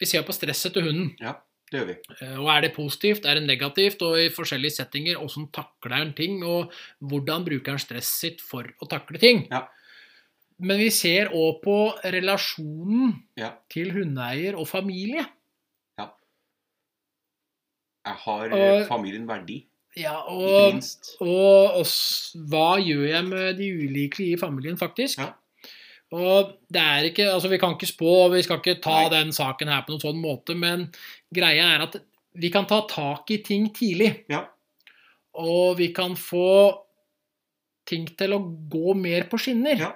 Vi 0.00 0.06
ser 0.08 0.22
på 0.26 0.34
stresset 0.34 0.72
til 0.74 0.82
hunden. 0.86 1.12
Ja, 1.20 1.34
Det 1.70 1.78
gjør 1.80 1.86
vi. 1.86 1.94
Eh, 2.26 2.38
Og 2.40 2.48
er 2.50 2.60
det 2.64 2.72
positivt, 2.74 3.24
er 3.26 3.34
det 3.38 3.44
negativt, 3.46 4.02
og 4.02 4.16
i 4.18 4.28
forskjellige 4.34 4.74
settinger, 4.76 5.16
åssen 5.22 5.46
takler 5.54 5.94
han 5.96 6.10
ting, 6.18 6.42
og 6.44 6.72
hvordan 7.00 7.44
bruker 7.46 7.72
han 7.76 7.78
stresset 7.78 8.18
sitt 8.36 8.40
for 8.42 8.66
å 8.82 8.88
takle 8.90 9.18
ting. 9.22 9.46
Ja. 9.50 9.62
Men 10.58 10.78
vi 10.78 10.90
ser 10.90 11.30
òg 11.32 11.62
på 11.62 11.76
relasjonen 12.04 13.14
Ja. 13.36 13.52
til 13.70 13.90
hundeeier 13.94 14.54
og 14.58 14.66
familie. 14.68 15.24
Ja. 15.98 16.08
Jeg 18.06 18.14
har 18.24 18.48
Og- 18.50 18.82
eh, 18.82 18.86
familien 18.88 19.26
verdi, 19.26 19.66
Ja, 19.96 20.22
ikke 20.22 20.30
og, 20.30 20.74
minst. 20.74 21.16
og 21.20 21.80
oss, 21.80 22.34
hva 22.36 22.76
gjør 22.82 23.08
jeg 23.08 23.24
med 23.24 23.56
de 23.56 23.70
ulike 23.86 24.20
i 24.32 24.36
familien, 24.36 24.76
faktisk? 24.76 25.18
Ja. 25.18 25.32
Og 26.12 26.52
det 26.72 26.80
er 26.82 27.08
ikke, 27.08 27.26
altså 27.32 27.48
Vi 27.48 27.58
kan 27.60 27.74
ikke 27.76 27.88
spå, 27.88 28.10
og 28.26 28.34
vi 28.34 28.42
skal 28.44 28.60
ikke 28.60 28.80
ta 28.84 28.96
Nei. 29.06 29.12
den 29.14 29.32
saken 29.32 29.70
her 29.72 29.84
på 29.86 29.94
noen 29.94 30.02
sånn 30.04 30.20
måte, 30.20 30.56
men 30.58 30.86
greia 31.32 31.70
er 31.74 31.86
at 31.86 31.96
vi 32.36 32.50
kan 32.52 32.66
ta 32.68 32.82
tak 32.88 33.30
i 33.32 33.40
ting 33.44 33.70
tidlig. 33.76 34.10
Ja. 34.32 34.46
Og 35.40 35.78
vi 35.78 35.90
kan 35.96 36.14
få 36.16 36.72
ting 37.88 38.06
til 38.16 38.36
å 38.36 38.40
gå 38.72 38.94
mer 38.96 39.26
på 39.30 39.40
skinner. 39.40 39.76
Ja. 39.80 39.90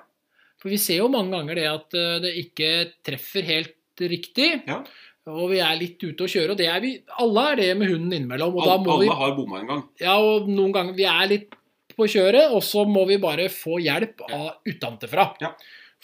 For 0.60 0.72
vi 0.72 0.78
ser 0.80 1.02
jo 1.02 1.10
mange 1.12 1.36
ganger 1.36 1.58
det 1.60 1.66
at 1.70 1.96
eh, 1.96 2.14
det 2.24 2.32
ikke 2.40 2.70
treffer 3.06 3.44
helt 3.46 4.02
riktig. 4.02 4.50
Ja. 4.66 4.80
Og 5.26 5.50
vi 5.50 5.60
er 5.64 5.76
litt 5.78 6.00
ute 6.04 6.24
å 6.24 6.30
kjøre, 6.30 6.54
og 6.54 6.58
det 6.60 6.68
er 6.70 6.82
vi, 6.84 6.92
alle 7.18 7.44
er 7.50 7.56
det 7.60 7.70
med 7.80 7.90
hunden 7.90 8.12
innimellom. 8.14 8.56
Alle, 8.62 8.76
må 8.84 8.98
vi 9.00 9.08
alle 9.08 9.16
har 9.20 9.32
bomma 9.36 9.60
en 9.60 9.70
gang. 9.72 9.80
ja, 9.98 10.14
og 10.22 10.46
noen 10.48 10.74
ganger 10.74 10.96
vi 10.98 11.06
er 11.10 11.30
litt 11.32 11.56
på 11.96 12.06
kjøret, 12.12 12.52
og 12.54 12.62
så 12.62 12.84
må 12.86 13.02
vi 13.08 13.16
bare 13.18 13.48
få 13.50 13.80
hjelp 13.82 14.22
av 14.28 14.46
utenfra 14.68 15.26
Ja. 15.42 15.50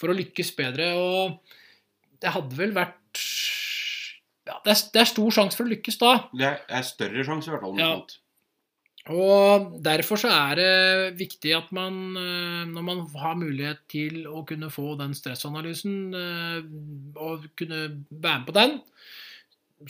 For 0.02 0.12
å 0.12 0.16
lykkes 0.18 0.50
bedre. 0.58 0.90
Og 0.98 1.38
det 2.22 2.34
hadde 2.34 2.58
vel 2.58 2.74
vært 2.76 2.98
ja, 4.42 4.56
det, 4.66 4.72
er, 4.74 4.80
det 4.94 5.00
er 5.04 5.08
stor 5.12 5.30
sjanse 5.38 5.54
for 5.58 5.68
å 5.68 5.70
lykkes 5.72 6.00
da. 6.02 6.12
Det 6.34 6.50
er- 6.50 6.82
større 6.86 7.22
sjanse, 7.26 7.46
i 7.48 7.54
hvert 7.54 7.62
fall. 7.62 7.78
Ja. 7.78 7.94
Og 9.10 9.72
derfor 9.82 10.18
så 10.20 10.30
er 10.30 10.58
det 10.60 11.16
viktig 11.18 11.50
at 11.56 11.72
man, 11.74 11.96
eh, 12.18 12.60
når 12.70 12.84
man 12.86 13.00
har 13.18 13.34
mulighet 13.38 13.80
til 13.90 14.20
å 14.30 14.44
kunne 14.46 14.68
få 14.70 14.92
den 15.00 15.14
stressanalysen, 15.18 15.96
eh, 16.14 16.60
og 17.18 17.48
kunne 17.58 17.80
være 18.12 18.38
med 18.42 18.46
på 18.46 18.54
den, 18.54 18.76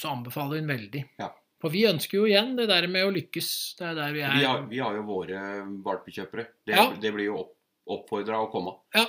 så 0.00 0.14
anbefaler 0.14 0.56
vi 0.56 0.60
den 0.62 0.72
veldig. 0.72 1.02
Ja. 1.20 1.28
For 1.60 1.70
vi 1.70 1.84
ønsker 1.86 2.18
jo 2.22 2.24
igjen 2.26 2.56
det 2.56 2.66
der 2.72 2.88
med 2.88 3.04
å 3.06 3.12
lykkes. 3.12 3.50
Det 3.78 3.90
er 3.90 3.94
der 4.00 4.12
vi 4.16 4.22
er. 4.24 4.32
Vi, 4.38 4.44
har, 4.48 4.62
vi 4.72 4.78
har 4.82 4.96
jo 4.96 5.02
våre 5.06 5.42
valpekjøpere. 5.84 6.46
Det, 6.66 6.74
Ja. 6.74 6.88
det 6.96 7.12
blir 7.14 7.28
jo 7.28 7.36
opp, 7.44 7.52
oppfordra 7.86 8.40
å 8.40 8.48
komme. 8.50 8.78
Ja. 8.96 9.04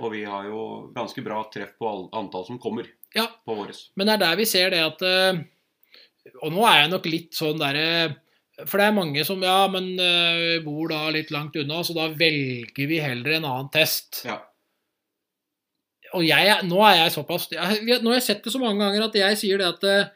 Og 0.00 0.10
vi 0.14 0.24
har 0.24 0.46
jo 0.48 0.60
ganske 0.96 1.22
bra 1.24 1.42
treff 1.52 1.74
på 1.78 1.88
all, 1.88 2.06
antall 2.16 2.46
som 2.48 2.58
kommer 2.62 2.88
Ja. 3.14 3.26
på 3.46 3.54
våres. 3.58 3.90
Men 3.96 4.06
det 4.08 4.14
er 4.16 4.22
der 4.24 4.36
vi 4.40 4.44
ser 4.48 4.70
det 4.72 4.80
at 4.84 5.02
eh, 5.02 5.40
Og 6.44 6.52
nå 6.52 6.64
er 6.68 6.82
jeg 6.82 6.90
nok 6.92 7.06
litt 7.10 7.32
sånn 7.36 7.58
derre 7.60 8.16
For 8.68 8.78
det 8.80 8.86
er 8.86 8.96
mange 8.96 9.24
som 9.26 9.42
Ja, 9.42 9.66
men 9.72 9.92
eh, 9.98 10.60
bor 10.64 10.88
da 10.92 11.08
litt 11.10 11.30
langt 11.34 11.56
unna, 11.56 11.82
så 11.84 11.94
da 11.96 12.08
velger 12.12 12.86
vi 12.90 13.00
heller 13.00 13.36
en 13.38 13.44
annen 13.48 13.70
test. 13.72 14.22
Ja. 14.28 14.38
Og 16.14 16.24
jeg, 16.26 16.56
nå 16.66 16.80
er 16.82 16.96
jeg 17.04 17.12
såpass 17.14 17.48
jeg, 17.52 18.00
Nå 18.02 18.10
har 18.10 18.18
jeg 18.18 18.26
sett 18.26 18.42
det 18.44 18.52
så 18.54 18.58
mange 18.62 18.82
ganger 18.82 19.06
at 19.06 19.14
jeg 19.20 19.38
sier 19.38 19.60
det 19.62 19.68
at 19.70 19.84
eh, 19.86 20.08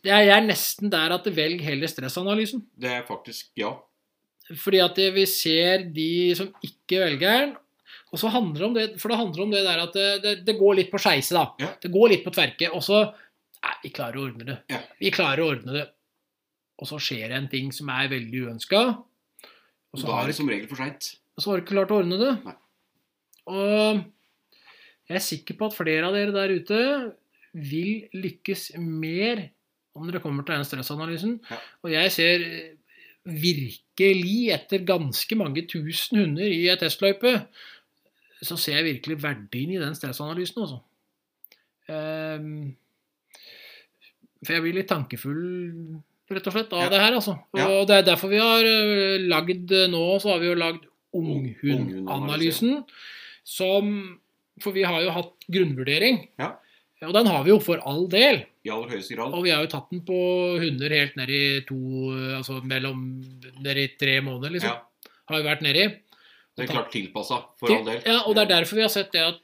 det 0.00 0.08
er, 0.14 0.22
Jeg 0.24 0.36
er 0.38 0.46
nesten 0.48 0.88
der 0.92 1.12
at 1.12 1.26
velg 1.36 1.60
heller 1.60 1.90
stressanalysen. 1.90 2.62
Det 2.80 2.92
er 3.00 3.06
faktisk 3.08 3.50
Ja. 3.60 3.74
Fordi 4.58 4.80
at 4.82 4.96
vi 5.14 5.24
ser 5.30 5.84
de 5.94 6.34
som 6.34 6.48
ikke 6.66 6.98
velger 7.04 7.36
den. 7.44 7.52
Og 8.10 8.18
så 8.18 8.30
handler 8.34 8.58
det 8.58 8.66
om 8.66 8.76
det, 8.76 8.86
for 8.98 9.12
det 9.12 9.18
handler 9.20 9.44
om 9.44 9.52
det 9.54 9.62
der 9.66 9.82
at 9.84 9.94
det, 9.94 10.06
det, 10.24 10.32
det 10.46 10.56
går 10.58 10.80
litt 10.80 10.90
på 10.90 10.98
skeise, 11.02 11.36
da. 11.36 11.44
Ja. 11.62 11.70
Det 11.82 11.92
går 11.94 12.14
litt 12.14 12.24
på 12.26 12.32
tverke. 12.34 12.72
Og 12.74 12.84
så 12.86 13.04
Nei, 13.60 13.74
vi 13.82 13.90
klarer 13.92 14.16
å 14.16 14.22
ordne 14.24 14.46
det. 14.48 14.54
Ja. 14.72 14.78
Vi 14.96 15.10
klarer 15.12 15.42
å 15.44 15.50
ordne 15.52 15.74
det. 15.74 15.82
Og 16.80 16.88
så 16.88 16.96
skjer 17.02 17.26
det 17.28 17.36
en 17.36 17.48
ting 17.52 17.68
som 17.76 17.90
er 17.92 18.08
veldig 18.08 18.46
uønska. 18.46 18.80
Og 19.92 20.00
da 20.00 20.14
har 20.14 20.24
er 20.24 20.30
det 20.32 20.36
som 20.38 20.48
regel 20.48 20.70
for 20.70 20.80
seint. 20.80 21.10
og 21.36 21.44
så 21.44 21.50
har 21.50 21.58
du 21.58 21.66
ikke 21.66 21.74
klart 21.74 21.92
å 21.92 21.98
ordne 22.00 22.16
det. 22.22 22.30
Nei. 22.46 22.56
Og 23.50 24.00
jeg 25.10 25.18
er 25.18 25.26
sikker 25.26 25.58
på 25.58 25.68
at 25.68 25.76
flere 25.76 26.08
av 26.08 26.16
dere 26.16 26.32
der 26.32 26.54
ute 26.56 26.80
vil 27.52 28.06
lykkes 28.14 28.70
mer 28.78 29.48
om 29.98 30.06
dere 30.06 30.22
kommer 30.22 30.46
til 30.46 30.56
den 30.56 30.66
stressanalysen. 30.68 31.38
Ja. 31.50 31.58
Og 31.82 31.92
jeg 31.92 32.12
ser 32.14 32.44
eh, 32.46 32.68
virkelig, 33.26 34.38
etter 34.54 34.86
ganske 34.86 35.36
mange 35.38 35.66
tusen 35.68 36.22
hunder 36.22 36.46
i 36.46 36.68
ei 36.70 36.78
testløype, 36.80 37.34
så 38.42 38.56
ser 38.58 38.78
jeg 38.80 38.86
virkelig 38.94 39.18
verdien 39.22 39.70
i 39.74 39.80
den 39.82 39.94
stressanalysen, 39.94 40.62
altså. 40.62 40.80
Ehm, 41.90 42.74
for 44.44 44.54
jeg 44.56 44.62
blir 44.64 44.78
litt 44.78 44.88
tankefull, 44.88 46.00
rett 46.30 46.46
og 46.46 46.54
slett, 46.54 46.72
av 46.72 46.84
Ja. 46.84 46.88
det 46.88 47.00
her, 47.02 47.12
altså. 47.18 47.34
Og 47.52 47.58
Ja. 47.58 47.84
det 47.84 47.96
er 47.98 48.02
derfor 48.14 48.28
vi 48.30 48.38
har 48.38 48.64
eh, 48.64 49.18
lagd 49.28 49.68
nå, 49.90 50.04
så 50.22 50.32
har 50.32 50.38
vi 50.40 50.46
jo 50.46 50.54
lagd 50.54 50.86
Unghundanalysen. 51.12 52.84
som 53.44 54.20
For 54.62 54.72
vi 54.72 54.82
har 54.84 55.00
jo 55.02 55.10
hatt 55.10 55.32
grunnvurdering. 55.50 56.28
Ja. 56.38 56.56
Og 57.02 57.14
den 57.14 57.26
har 57.26 57.42
vi 57.44 57.48
jo 57.50 57.58
for 57.64 57.78
all 57.88 58.06
del. 58.08 58.44
I 58.62 58.68
aller 58.68 58.90
høyeste 58.92 59.16
grad. 59.16 59.32
Og 59.32 59.42
vi 59.42 59.50
har 59.50 59.62
jo 59.64 59.70
tatt 59.72 59.88
den 59.90 60.02
på 60.04 60.60
hunder 60.60 60.90
helt 60.90 61.16
ned 61.16 61.30
i 61.30 61.60
to 61.66 61.78
Altså 62.36 62.60
mellom 62.62 63.24
Ned 63.62 63.76
i 63.78 63.86
tre 63.98 64.20
måneder, 64.20 64.50
liksom. 64.52 64.68
Ja. 64.68 64.82
Har 65.30 65.40
vi 65.40 65.48
vært 65.48 65.62
nedi. 65.62 65.86
Det 66.60 66.68
er 66.70 66.74
klart 66.76 66.92
tilpassa, 66.94 67.38
for 67.58 67.72
all 67.74 67.84
del. 67.88 68.02
Ja, 68.06 68.18
og 68.26 68.34
det 68.36 68.42
er 68.44 68.52
derfor 68.60 68.76
vi 68.80 68.82
har 68.86 68.92
sett 68.92 69.10
det 69.12 69.22
at 69.26 69.40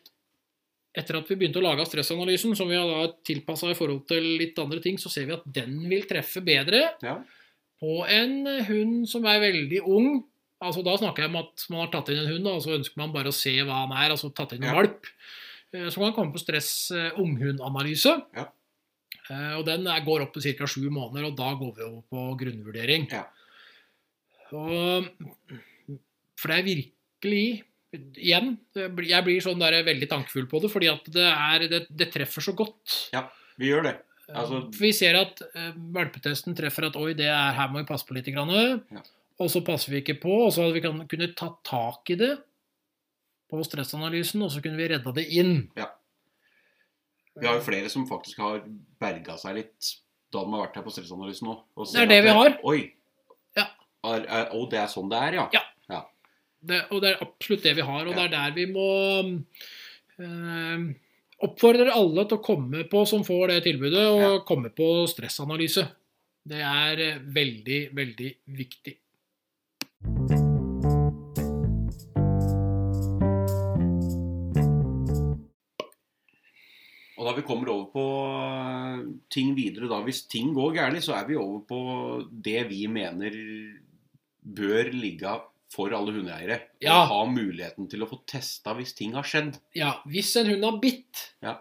etter 0.97 1.19
at 1.19 1.29
vi 1.29 1.37
begynte 1.37 1.61
å 1.61 1.65
lage 1.67 1.85
stressanalysen, 1.85 2.55
som 2.57 2.69
vi 2.71 2.77
har 2.79 2.87
da 2.89 3.13
tilpassa 3.29 3.69
i 3.71 3.77
forhold 3.77 4.07
til 4.09 4.23
litt 4.41 4.57
andre 4.59 4.81
ting, 4.81 4.97
så 4.97 5.11
ser 5.13 5.27
vi 5.29 5.35
at 5.37 5.43
den 5.45 5.83
vil 5.91 6.07
treffe 6.09 6.41
bedre 6.45 6.95
Ja. 7.05 7.19
på 7.83 8.07
en 8.09 8.47
hund 8.65 9.09
som 9.09 9.27
er 9.29 9.41
veldig 9.41 9.83
ung. 9.85 10.25
Altså 10.63 10.83
Da 10.83 10.97
snakker 10.97 11.27
jeg 11.27 11.29
om 11.35 11.37
at 11.37 11.67
man 11.69 11.81
har 11.85 11.91
tatt 11.93 12.09
inn 12.09 12.19
en 12.23 12.31
hund, 12.33 12.47
og 12.49 12.63
så 12.65 12.79
ønsker 12.79 12.97
man 12.97 13.13
bare 13.13 13.29
å 13.29 13.35
se 13.35 13.53
hva 13.61 13.83
han 13.87 13.93
er. 13.93 14.11
altså 14.11 14.33
tatt 14.35 14.53
inn 14.55 14.65
en 14.65 14.71
Ja. 14.73 14.75
valp. 14.81 15.05
Eh, 15.75 15.91
Så 15.91 15.97
kan 15.97 16.05
han 16.05 16.15
komme 16.15 16.33
på 16.33 16.41
stress 16.41 16.91
eh, 16.93 17.11
unghundanalyse. 17.21 18.25
Ja. 18.35 18.47
Eh, 19.29 19.59
Og 19.59 19.67
den 19.67 19.85
går 19.85 20.23
opp 20.23 20.33
til 20.33 20.55
ca. 20.55 20.65
sju 20.65 20.89
måneder, 20.89 21.27
og 21.27 21.37
da 21.37 21.53
går 21.55 21.75
vi 21.77 21.83
over 21.83 22.03
på 22.11 22.39
grunnvurdering. 22.41 23.11
Ja. 23.13 23.27
Og, 24.53 25.09
for 26.39 26.49
det 26.49 26.59
er 26.59 26.63
virkelig 27.17 27.65
Igjen, 27.97 28.59
jeg 28.77 29.25
blir 29.25 29.41
sånn 29.41 29.61
der 29.63 29.79
veldig 29.87 30.09
tankefull 30.11 30.45
på 30.51 30.59
det, 30.61 30.69
fordi 30.69 30.89
at 30.91 31.07
det, 31.15 31.23
er, 31.25 31.63
det, 31.71 31.79
det 31.89 32.09
treffer 32.13 32.43
så 32.45 32.53
godt. 32.53 33.09
Ja, 33.15 33.23
Vi 33.57 33.71
gjør 33.71 33.87
det. 33.87 33.93
Altså- 34.29 34.59
vi 34.75 34.91
ser 34.93 35.15
at 35.17 35.41
eh, 35.55 35.71
valpetesten 35.95 36.55
treffer 36.59 36.89
at 36.91 36.97
oi, 36.97 37.15
det 37.15 37.29
er, 37.31 37.55
her 37.57 37.69
må 37.71 37.79
vi 37.81 37.87
passe 37.89 38.05
på 38.05 38.13
litt. 38.19 38.27
Grann, 38.35 38.51
Ja. 38.91 39.01
Og 39.39 39.49
så 39.49 39.63
passer 39.65 39.93
vi 39.93 40.03
ikke 40.03 40.21
på, 40.21 40.35
og 40.47 40.53
så 40.53 40.63
hadde 40.65 40.75
vi 40.75 40.81
kan, 40.81 40.99
kunne 41.09 41.29
tatt 41.39 41.63
tak 41.65 42.11
i 42.11 42.17
det 42.17 42.35
på 43.49 43.63
stressanalysen, 43.65 44.43
og 44.43 44.51
så 44.51 44.61
kunne 44.61 44.77
vi 44.77 44.89
redda 44.89 45.13
det 45.15 45.25
inn. 45.31 45.71
Vi 47.37 47.47
har 47.47 47.55
jo 47.55 47.65
flere 47.65 47.89
som 47.89 48.05
faktisk 48.09 48.39
har 48.43 48.61
berga 49.01 49.39
seg 49.39 49.61
litt 49.63 49.95
da 50.33 50.43
de 50.43 50.53
har 50.53 50.67
vært 50.67 50.77
her 50.81 50.85
på 50.85 50.93
stressanalysen 50.93 51.49
òg. 51.49 51.65
Det 51.95 52.03
er 52.03 52.11
det 52.11 52.21
vi 52.27 52.35
har. 52.35 52.59
Oi. 52.65 52.79
Ja. 53.57 53.69
Er, 54.05 54.27
er, 54.27 54.51
og 54.57 54.69
det 54.73 54.81
er 54.83 54.91
sånn 54.91 55.09
det 55.09 55.23
er, 55.31 55.39
ja. 55.41 55.49
Ja. 55.55 55.63
Det, 56.67 56.81
og 56.91 57.03
det 57.03 57.13
er 57.13 57.25
absolutt 57.25 57.63
det 57.67 57.75
vi 57.79 57.85
har, 57.87 58.07
og 58.09 58.17
det 58.17 58.25
er 58.27 58.33
der 58.33 58.55
vi 58.57 58.67
må 58.73 58.87
eh, 60.19 60.87
oppfordre 61.47 61.93
alle 61.95 62.25
til 62.27 62.39
å 62.41 62.45
komme 62.45 62.85
på, 62.91 63.05
som 63.09 63.25
får 63.27 63.53
det 63.53 63.63
tilbudet, 63.69 64.07
og 64.09 64.23
Ja. 64.25 64.33
komme 64.49 64.73
på 64.75 64.89
stressanalyse. 65.13 65.87
Det 66.47 66.63
er 66.63 67.03
eh, 67.11 67.19
veldig, 67.39 67.81
veldig 67.95 68.31
viktig. 68.59 68.97
Og 77.17 77.25
da 77.25 77.33
vi 77.33 77.45
kommer 77.49 77.71
over 77.73 77.87
på 77.95 78.05
øh, 78.29 79.05
ting 79.33 79.55
videre, 79.57 79.89
da 79.89 80.03
hvis 80.05 80.27
ting 80.29 80.53
går 80.57 80.75
gærent, 80.77 81.05
så 81.05 81.15
er 81.17 81.29
vi 81.31 81.39
over 81.41 81.63
på 81.69 81.79
det 82.45 82.67
vi 82.69 82.83
mener 82.93 83.33
bør 84.57 84.91
ligge 84.93 85.31
for 85.73 85.93
alle 85.97 86.13
hundeeiere. 86.15 86.61
Ja. 86.81 87.03
Å 87.03 87.07
ha 87.11 87.23
muligheten 87.31 87.89
til 87.91 88.05
å 88.05 88.09
få 88.11 88.21
testa 88.29 88.75
hvis 88.79 88.95
ting 88.97 89.17
har 89.19 89.27
skjedd. 89.27 89.57
Ja, 89.75 89.97
hvis 90.07 90.35
en 90.41 90.47
hund 90.53 90.65
har 90.65 90.79
bitt, 90.83 91.33
Ja. 91.43 91.57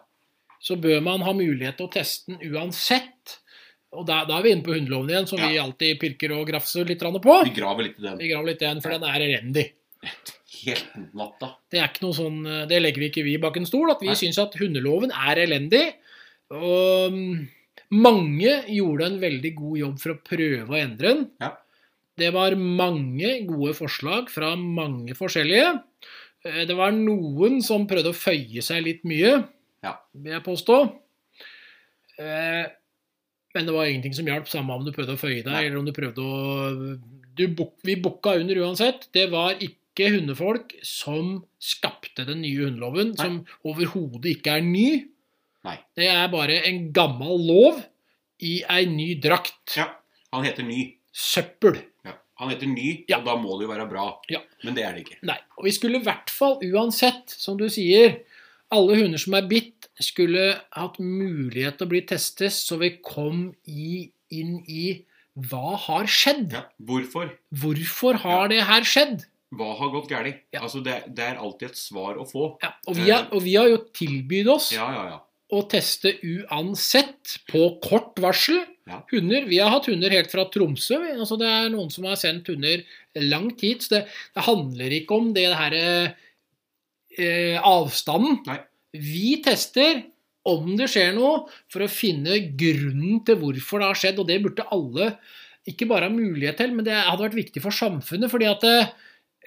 så 0.61 0.77
bør 0.79 1.01
man 1.03 1.21
ha 1.25 1.33
mulighet 1.33 1.77
til 1.77 1.87
å 1.87 1.91
teste 1.91 2.31
den 2.37 2.53
uansett. 2.53 3.39
Og 3.95 4.05
da, 4.05 4.23
da 4.27 4.37
er 4.39 4.43
vi 4.43 4.51
inne 4.51 4.63
på 4.65 4.73
hundeloven 4.75 5.09
igjen, 5.09 5.27
som 5.27 5.39
Ja. 5.39 5.47
vi 5.47 5.57
alltid 5.61 5.99
pirker 5.99 6.31
og 6.37 6.47
grafser 6.47 6.85
litt 6.85 6.99
på. 6.99 7.43
Vi 7.45 7.55
graver 7.55 7.83
litt 7.83 7.99
i 7.99 8.03
den. 8.03 8.17
Vi 8.17 8.29
graver 8.29 8.45
litt 8.51 8.61
i 8.61 8.65
den, 8.65 8.81
for 8.81 8.89
den 8.91 9.03
er 9.03 9.19
elendig. 9.19 9.71
Helt 10.65 11.13
natta. 11.13 11.55
Det 11.69 11.79
er 11.79 11.87
ikke 11.89 12.05
noe 12.05 12.13
sånn, 12.17 12.67
det 12.69 12.81
legger 12.81 12.99
vi 13.03 13.09
ikke 13.09 13.23
vi 13.25 13.37
bak 13.37 13.57
en 13.57 13.65
stol, 13.65 13.91
at 13.91 14.01
vi 14.01 14.07
Nei. 14.07 14.15
syns 14.15 14.37
at 14.41 14.53
hundeloven 14.59 15.11
er 15.11 15.35
elendig. 15.45 15.93
Og 16.51 17.11
mm, 17.13 17.47
mange 17.91 18.53
gjorde 18.69 19.05
en 19.09 19.19
veldig 19.21 19.51
god 19.57 19.77
jobb 19.81 19.99
for 20.01 20.13
å 20.13 20.19
prøve 20.25 20.69
å 20.69 20.79
endre 20.79 21.13
den. 21.13 21.23
Ja. 21.41 21.51
Det 22.17 22.31
var 22.33 22.55
mange 22.55 23.45
gode 23.47 23.73
forslag 23.75 24.29
fra 24.31 24.53
mange 24.55 25.15
forskjellige. 25.17 25.81
Eh, 26.45 26.65
Det 26.65 26.75
var 26.77 26.91
noen 26.95 27.61
som 27.61 27.87
prøvde 27.87 28.13
å 28.13 28.15
føye 28.15 28.61
seg 28.63 28.83
litt 28.83 29.03
mye, 29.03 29.47
Ja. 29.83 29.97
vil 30.13 30.31
jeg 30.33 30.43
påstå. 30.43 30.77
Eh, 32.19 32.65
Men 33.55 33.65
det 33.65 33.71
var 33.73 33.85
ingenting 33.85 34.13
som 34.13 34.25
hjalp, 34.27 34.47
samme 34.51 34.73
om 34.75 34.83
du 34.83 34.91
prøvde 34.91 35.13
å 35.15 35.19
føye 35.19 35.41
deg, 35.43 35.45
Nei. 35.47 35.65
eller 35.65 35.77
om 35.79 35.85
du 35.85 35.93
prøvde 35.93 36.19
å 36.19 36.99
du 37.35 37.47
Vi 37.83 37.95
bukka 37.95 38.35
under 38.39 38.55
uansett. 38.55 39.07
Det 39.13 39.29
var 39.31 39.53
ikke 39.55 40.09
hundefolk 40.11 40.73
som 40.83 41.45
skapte 41.59 42.25
den 42.25 42.41
nye 42.41 42.65
hundeloven, 42.65 43.13
Nei. 43.15 43.23
som 43.23 43.45
overhodet 43.63 44.25
ikke 44.41 44.57
er 44.57 44.61
ny. 44.61 45.05
Nei. 45.63 45.77
Det 45.95 46.07
er 46.07 46.27
bare 46.27 46.61
en 46.67 46.91
gammel 46.91 47.39
lov 47.47 47.79
i 48.41 48.61
ei 48.69 48.85
ny 48.85 49.15
drakt. 49.19 49.77
Ja. 49.77 49.87
Han 50.33 50.43
heter 50.43 50.63
Ny. 50.63 50.95
Søppel. 51.13 51.79
Han 52.41 52.49
heter 52.51 52.67
Ny, 52.67 53.05
Ja. 53.07 53.19
og 53.19 53.25
da 53.25 53.35
må 53.39 53.57
det 53.59 53.67
jo 53.67 53.71
være 53.73 53.87
bra. 53.89 54.05
Ja. 54.29 54.41
Men 54.63 54.75
det 54.75 54.83
er 54.83 54.93
det 54.93 55.05
ikke. 55.05 55.19
Nei. 55.23 55.37
Og 55.57 55.65
vi 55.67 55.71
skulle 55.71 56.01
i 56.01 56.03
hvert 56.03 56.29
fall 56.29 56.57
uansett, 56.67 57.29
som 57.31 57.57
du 57.57 57.67
sier, 57.71 58.17
alle 58.75 58.97
hunder 58.99 59.21
som 59.21 59.33
er 59.37 59.47
bitt, 59.47 59.87
skulle 60.03 60.59
hatt 60.75 60.97
mulighet 60.99 61.77
til 61.79 61.87
å 61.87 61.91
bli 61.93 62.01
testet, 62.09 62.51
så 62.51 62.75
vi 62.81 62.97
kom 63.05 63.53
i, 63.71 64.09
inn 64.35 64.57
i 64.67 65.05
hva 65.35 65.77
har 65.85 66.07
skjedd? 66.11 66.51
Ja. 66.55 66.65
Hvorfor? 66.83 67.31
Hvorfor 67.55 68.19
har 68.25 68.49
det 68.51 68.61
her 68.67 68.83
skjedd? 68.87 69.23
Hva 69.55 69.69
har 69.79 69.91
gått 69.93 70.09
galt? 70.11 70.41
Altså, 70.59 70.81
det, 70.83 70.97
det 71.15 71.23
er 71.29 71.39
alltid 71.39 71.69
et 71.69 71.79
svar 71.79 72.17
å 72.19 72.25
få. 72.27 72.57
Ja, 72.63 72.73
og, 72.87 72.95
vi 72.97 73.09
har, 73.11 73.29
og 73.31 73.43
vi 73.45 73.55
har 73.55 73.69
jo 73.71 73.77
tilbydd 73.95 74.49
oss 74.51 74.71
Ja, 74.75 74.87
ja, 74.91 75.03
ja. 75.13 75.19
Å 75.53 75.61
teste 75.69 76.15
uansett 76.25 77.37
på 77.51 77.67
kort 77.83 78.17
varsel. 78.21 78.63
Ja. 78.89 79.01
Hunder, 79.11 79.45
Vi 79.49 79.59
har 79.61 79.71
hatt 79.73 79.87
hunder 79.89 80.13
helt 80.13 80.31
fra 80.31 80.45
Tromsø. 80.49 80.97
Altså, 81.15 81.37
det 81.41 81.49
er 81.49 81.69
noen 81.73 81.91
som 81.93 82.05
har 82.09 82.17
sendt 82.21 82.49
hunder 82.49 82.83
langt 83.21 83.61
hit. 83.65 83.85
Så 83.85 83.95
det, 83.95 84.03
det 84.35 84.45
handler 84.45 84.97
ikke 84.99 85.19
om 85.19 85.31
det 85.37 85.47
her 85.53 85.77
eh, 85.77 87.57
avstanden. 87.61 88.41
Nei. 88.49 88.59
Vi 88.95 89.39
tester 89.45 90.03
om 90.45 90.75
det 90.77 90.87
skjer 90.93 91.15
noe, 91.17 91.47
for 91.73 91.83
å 91.83 91.89
finne 91.91 92.37
grunnen 92.57 93.23
til 93.25 93.39
hvorfor 93.41 93.81
det 93.81 93.89
har 93.89 93.99
skjedd. 94.01 94.21
Og 94.21 94.29
det 94.29 94.41
burde 94.43 94.67
alle 94.73 95.15
ikke 95.65 95.87
bare 95.89 96.09
ha 96.09 96.13
mulighet 96.13 96.61
til, 96.61 96.75
men 96.77 96.85
det 96.85 96.93
hadde 96.93 97.25
vært 97.25 97.39
viktig 97.39 97.63
for 97.63 97.73
samfunnet. 97.73 98.31
fordi 98.31 98.49
at 98.49 98.65
eh, 98.69 98.93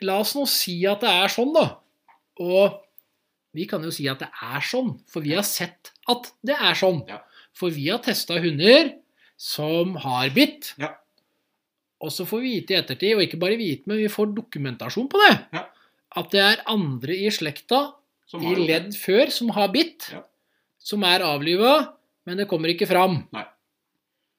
La 0.06 0.20
oss 0.22 0.36
nå 0.36 0.44
si 0.46 0.76
at 0.86 1.02
det 1.02 1.10
er 1.10 1.32
sånn, 1.32 1.50
da. 1.56 1.64
Og 2.38 2.76
vi 3.56 3.66
kan 3.70 3.82
jo 3.84 3.90
si 3.94 4.06
at 4.10 4.20
det 4.22 4.28
er 4.44 4.64
sånn, 4.64 4.94
for 5.08 5.24
vi 5.24 5.34
har 5.36 5.46
sett 5.46 5.92
at 6.10 6.30
det 6.46 6.56
er 6.58 6.76
sånn. 6.78 7.02
Ja. 7.08 7.22
For 7.56 7.72
vi 7.74 7.88
har 7.90 8.00
testa 8.04 8.36
hunder 8.42 8.92
som 9.38 9.96
har 10.04 10.30
bitt. 10.34 10.74
Ja. 10.78 10.92
Og 12.04 12.12
så 12.14 12.26
får 12.28 12.42
vi 12.44 12.52
vite 12.60 12.74
i 12.74 12.78
ettertid, 12.78 13.16
og 13.16 13.24
ikke 13.24 13.40
bare 13.42 13.58
vite, 13.58 13.88
men 13.90 13.98
vi 13.98 14.10
får 14.12 14.30
dokumentasjon 14.36 15.08
på 15.10 15.18
det. 15.24 15.34
Ja. 15.56 15.64
At 16.18 16.30
det 16.34 16.42
er 16.44 16.62
andre 16.70 17.16
i 17.16 17.30
slekta 17.34 17.94
Som 18.28 18.44
i 18.44 18.52
ledd 18.60 18.92
før 18.96 19.30
som 19.32 19.48
har 19.56 19.70
bitt, 19.72 20.10
Ja. 20.12 20.22
som 20.78 21.02
er 21.04 21.24
avliva, 21.24 21.94
men 22.26 22.36
det 22.36 22.46
kommer 22.48 22.68
ikke 22.68 22.86
fram. 22.86 23.22
Nei. 23.32 23.44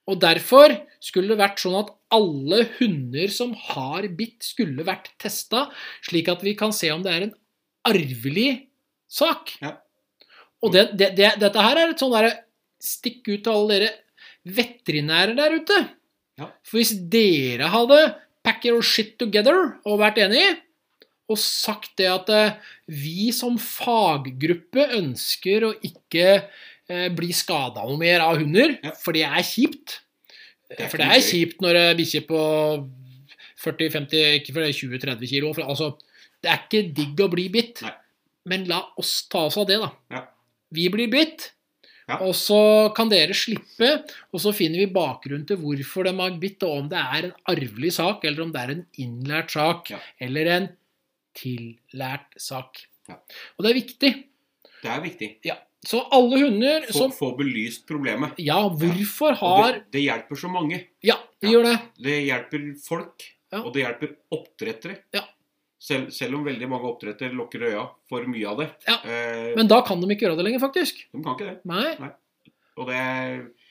Og 0.06 0.20
derfor 0.22 0.72
skulle 1.02 1.28
det 1.34 1.38
vært 1.38 1.58
sånn 1.58 1.74
at 1.78 1.90
alle 2.10 2.64
hunder 2.78 3.28
som 3.28 3.52
har 3.54 4.06
bitt, 4.08 4.42
skulle 4.42 4.86
vært 4.86 5.10
testa, 5.18 5.68
slik 6.06 6.28
at 6.28 6.42
vi 6.42 6.54
kan 6.54 6.72
se 6.72 6.90
om 6.90 7.02
det 7.02 7.12
er 7.12 7.22
en 7.28 7.34
arvelig 7.86 8.69
sak. 9.10 9.54
Ja. 9.62 9.74
Og 10.62 10.72
det, 10.74 10.90
det, 11.00 11.12
det, 11.18 11.32
dette 11.40 11.64
her 11.64 11.78
er 11.80 11.92
et 11.94 12.00
sånn 12.02 12.14
derre 12.14 12.36
Stikk 12.80 13.26
ut 13.28 13.42
til 13.44 13.52
alle 13.52 13.74
dere 13.76 13.88
veterinærer 14.56 15.34
der 15.36 15.52
ute. 15.60 15.78
Ja. 16.40 16.46
For 16.64 16.78
hvis 16.80 16.94
dere 17.12 17.66
hadde 17.68 17.98
pack 18.46 18.64
your 18.64 18.80
shit 18.80 19.18
together 19.20 19.74
og 19.84 19.98
vært 20.00 20.16
enige, 20.24 20.54
og 21.30 21.36
sagt 21.38 21.92
det 22.00 22.08
at 22.08 22.30
eh, 22.32 22.56
vi 22.88 23.28
som 23.36 23.58
faggruppe 23.60 24.86
ønsker 24.96 25.68
å 25.68 25.74
ikke 25.86 26.24
eh, 26.40 27.10
bli 27.12 27.28
skada 27.36 27.84
noe 27.84 28.00
mer 28.00 28.24
av 28.24 28.40
hunder, 28.40 28.78
Ja. 28.80 28.94
for 28.96 29.12
det 29.14 29.26
er 29.28 29.44
kjipt. 29.44 30.00
Det 30.72 30.86
er 30.86 30.88
for 30.88 31.04
det 31.04 31.10
er 31.12 31.22
kjipt 31.28 31.60
når 31.60 31.76
det 31.82 31.86
bikkjer 32.00 32.24
på 32.32 32.40
40-50, 33.60 34.40
ikke 34.40 34.54
for 34.56 34.64
det 34.64 34.70
er 34.72 34.78
20-30 34.80 35.30
kilo. 35.36 35.52
For, 35.54 35.68
altså, 35.68 35.92
det 36.40 36.50
er 36.50 36.64
ikke 36.64 36.82
digg 36.96 37.20
å 37.20 37.28
bli 37.32 37.50
bitt. 37.52 37.84
Nei. 37.84 37.92
Men 38.46 38.64
la 38.70 38.80
oss 38.96 39.28
ta 39.28 39.46
oss 39.50 39.56
av 39.60 39.66
det, 39.66 39.78
da. 39.82 39.90
Ja. 40.10 40.24
Vi 40.70 40.88
blir 40.92 41.10
bitt. 41.12 41.52
Ja. 42.08 42.16
Og 42.26 42.34
så 42.34 42.90
kan 42.96 43.08
dere 43.08 43.34
slippe, 43.38 44.02
og 44.34 44.40
så 44.42 44.50
finner 44.56 44.78
vi 44.82 44.86
bakgrunnen 44.90 45.46
til 45.46 45.56
hvorfor 45.62 46.04
de 46.08 46.14
har 46.18 46.38
bitt, 46.42 46.62
og 46.66 46.78
om 46.80 46.88
det 46.90 46.98
er 46.98 47.28
en 47.28 47.34
arvelig 47.52 47.92
sak, 47.94 48.24
eller 48.24 48.42
om 48.42 48.50
det 48.52 48.60
er 48.64 48.70
en 48.74 48.86
innlært 48.98 49.50
sak, 49.54 49.90
Ja. 49.90 49.98
eller 50.20 50.46
en 50.56 50.68
tillært 51.38 52.34
sak. 52.40 52.80
Ja. 53.08 53.14
Og 53.58 53.64
det 53.64 53.70
er 53.70 53.78
viktig. 53.78 54.12
Det 54.82 54.90
er 54.90 55.00
viktig. 55.04 55.30
Så 55.86 56.02
alle 56.12 56.36
hunder 56.42 56.84
Få, 56.90 56.92
som 57.06 57.12
få 57.14 57.30
belyst 57.38 57.86
problemet. 57.88 58.34
Ja, 58.42 58.58
hvorfor 58.68 59.36
har 59.40 59.72
det, 59.72 59.84
det 59.92 60.02
hjelper 60.04 60.36
så 60.36 60.50
mange. 60.52 60.82
Ja, 61.02 61.16
det 61.40 61.48
Ja. 61.48 61.52
gjør 61.54 61.62
det. 61.70 61.78
Det 62.02 62.18
hjelper 62.26 62.66
folk, 62.84 63.22
Ja. 63.52 63.62
og 63.62 63.72
det 63.72 63.82
hjelper 63.86 64.16
oppdrettere. 64.32 64.98
Ja. 65.14 65.22
Selv, 65.80 66.10
selv 66.12 66.36
om 66.36 66.42
veldig 66.44 66.66
mange 66.68 66.84
oppdretter 66.90 67.30
lukker 67.32 67.62
øya 67.70 67.86
for 68.10 68.26
mye 68.28 68.48
av 68.50 68.58
det. 68.60 68.66
Ja. 68.86 68.98
Eh, 69.00 69.54
Men 69.56 69.70
da 69.70 69.78
kan 69.86 70.00
de 70.02 70.10
ikke 70.12 70.26
gjøre 70.26 70.36
det 70.36 70.44
lenger, 70.50 70.60
faktisk. 70.60 71.06
de 71.12 71.22
kan 71.24 71.38
ikke 71.38 71.46
det. 71.48 71.54
Nei. 71.70 72.10
Og 72.76 72.90
det 72.90 73.00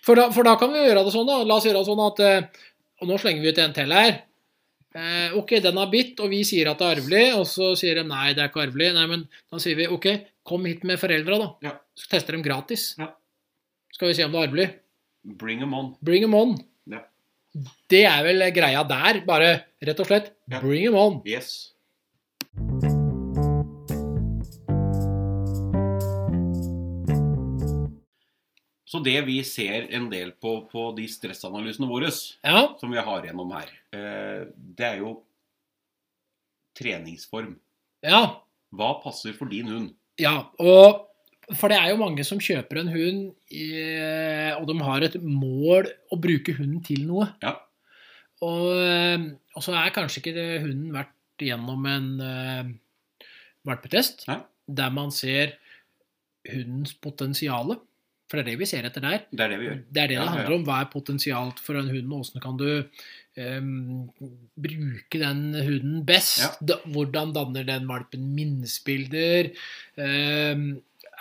For 0.06 0.18
da, 0.18 0.26
for 0.34 0.44
da 0.48 0.56
kan 0.58 0.74
vi 0.74 0.82
gjøre 0.88 1.04
det 1.06 1.14
sånn, 1.14 1.28
da. 1.30 1.44
La 1.46 1.60
oss 1.60 1.68
gjøre 1.70 1.84
det 1.84 1.90
sånn 1.92 2.02
at 2.08 2.20
eh, 2.26 2.66
Og 3.04 3.08
nå 3.12 3.20
slenger 3.22 3.46
vi 3.46 3.54
ut 3.54 3.62
en 3.64 3.76
til 3.78 3.94
her. 3.94 4.18
Eh, 4.98 5.38
ok, 5.38 5.54
den 5.62 5.78
har 5.78 5.88
bitt, 5.92 6.18
og 6.20 6.32
vi 6.34 6.42
sier 6.44 6.68
at 6.72 6.80
det 6.82 6.88
er 6.88 6.98
arvelig, 6.98 7.24
og 7.38 7.46
så 7.48 7.70
sier 7.78 8.02
de 8.02 8.04
nei, 8.10 8.34
det 8.34 8.42
er 8.44 8.50
ikke 8.50 8.64
arvelig. 8.66 8.90
Nei, 8.98 9.06
men 9.12 9.28
da 9.54 9.62
sier 9.62 9.78
vi 9.78 9.86
ok, 9.88 10.08
kom 10.50 10.66
hit 10.66 10.82
med 10.90 10.98
foreldra, 11.00 11.38
da. 11.40 11.50
Ja. 11.70 11.76
Så 11.96 12.10
tester 12.12 12.34
dem 12.36 12.42
gratis. 12.44 12.96
Ja. 13.00 13.12
Skal 13.94 14.10
vi 14.10 14.18
se 14.18 14.26
om 14.26 14.34
det 14.34 14.42
er 14.42 14.48
arvelig. 14.50 14.68
bring 15.38 15.60
them 15.62 15.74
on. 15.78 15.94
Bring 16.02 16.26
them 16.26 16.34
on. 16.34 16.58
Ja. 16.90 17.04
Det 17.90 18.04
er 18.10 18.24
vel 18.26 18.44
greia 18.56 18.82
der. 18.90 19.22
Bare 19.30 19.52
rett 19.86 20.00
og 20.02 20.08
slett 20.10 20.34
bring 20.60 20.84
them 20.90 20.96
on. 20.98 21.22
Yes. 21.30 21.72
Så 28.90 29.00
det 29.06 29.20
vi 29.28 29.38
ser 29.46 29.86
en 29.94 30.08
del 30.10 30.32
på 30.42 30.56
på 30.72 30.88
de 30.98 31.06
stressanalysene 31.12 31.90
våre, 31.90 32.10
Ja. 32.44 32.76
som 32.80 32.90
vi 32.92 32.98
har 32.98 33.22
gjennom 33.26 33.52
her, 33.54 33.70
eh, 33.94 34.46
det 34.56 34.86
er 34.86 34.98
jo 34.98 35.24
treningsform. 36.76 37.56
Ja. 38.02 38.42
Hva 38.74 39.02
passer 39.04 39.34
for 39.34 39.46
din 39.46 39.68
hund? 39.68 39.94
Ja, 40.18 40.50
og 40.60 41.06
for 41.56 41.70
det 41.70 41.78
er 41.78 41.90
jo 41.92 41.98
mange 41.98 42.24
som 42.26 42.40
kjøper 42.40 42.80
en 42.80 42.88
hund, 42.88 43.36
og 44.60 44.68
de 44.68 44.80
har 44.84 45.02
et 45.04 45.22
mål 45.22 45.86
å 46.12 46.20
bruke 46.20 46.56
hunden 46.58 46.84
til 46.84 47.06
noe. 47.06 47.28
Ja. 47.44 47.56
Og, 48.42 48.72
eh, 48.80 49.18
og 49.56 49.62
så 49.62 49.74
er 49.76 49.92
kanskje 49.92 50.22
ikke 50.24 50.62
hunden 50.62 50.92
vært 50.94 51.12
gjennom 51.46 51.86
en 51.90 52.08
uh, 52.22 52.72
valpetest, 53.68 54.26
ja. 54.30 54.42
der 54.68 54.96
man 54.96 55.14
ser 55.16 55.56
hundens 56.50 56.96
potensiale. 56.98 57.80
For 58.30 58.38
det 58.38 58.44
er 58.44 58.52
det 58.52 58.60
vi 58.62 58.68
ser 58.70 58.86
etter 58.86 59.02
der. 59.02 59.24
Det 59.34 59.42
er 59.42 59.50
det 59.50 59.58
vi 59.58 59.66
gjør. 59.66 59.80
Det 59.90 60.02
er 60.02 60.12
det 60.12 60.16
Ja, 60.16 60.22
det 60.22 60.34
handler 60.36 60.56
om. 60.60 60.66
Hva 60.68 60.76
er 60.84 60.92
potensialt 60.92 61.62
for 61.66 61.80
en 61.80 61.90
hund, 61.90 62.12
og 62.14 62.28
hvordan 62.28 62.44
kan 62.44 62.60
du 62.60 62.68
um, 63.42 63.72
bruke 64.54 65.22
den 65.24 65.42
hunden 65.58 66.04
best? 66.06 66.44
Ja. 66.62 66.78
Hvordan 66.94 67.34
danner 67.34 67.66
den 67.66 67.90
valpen 67.90 68.28
minnesbilder? 68.38 69.50
Em, 69.98 70.68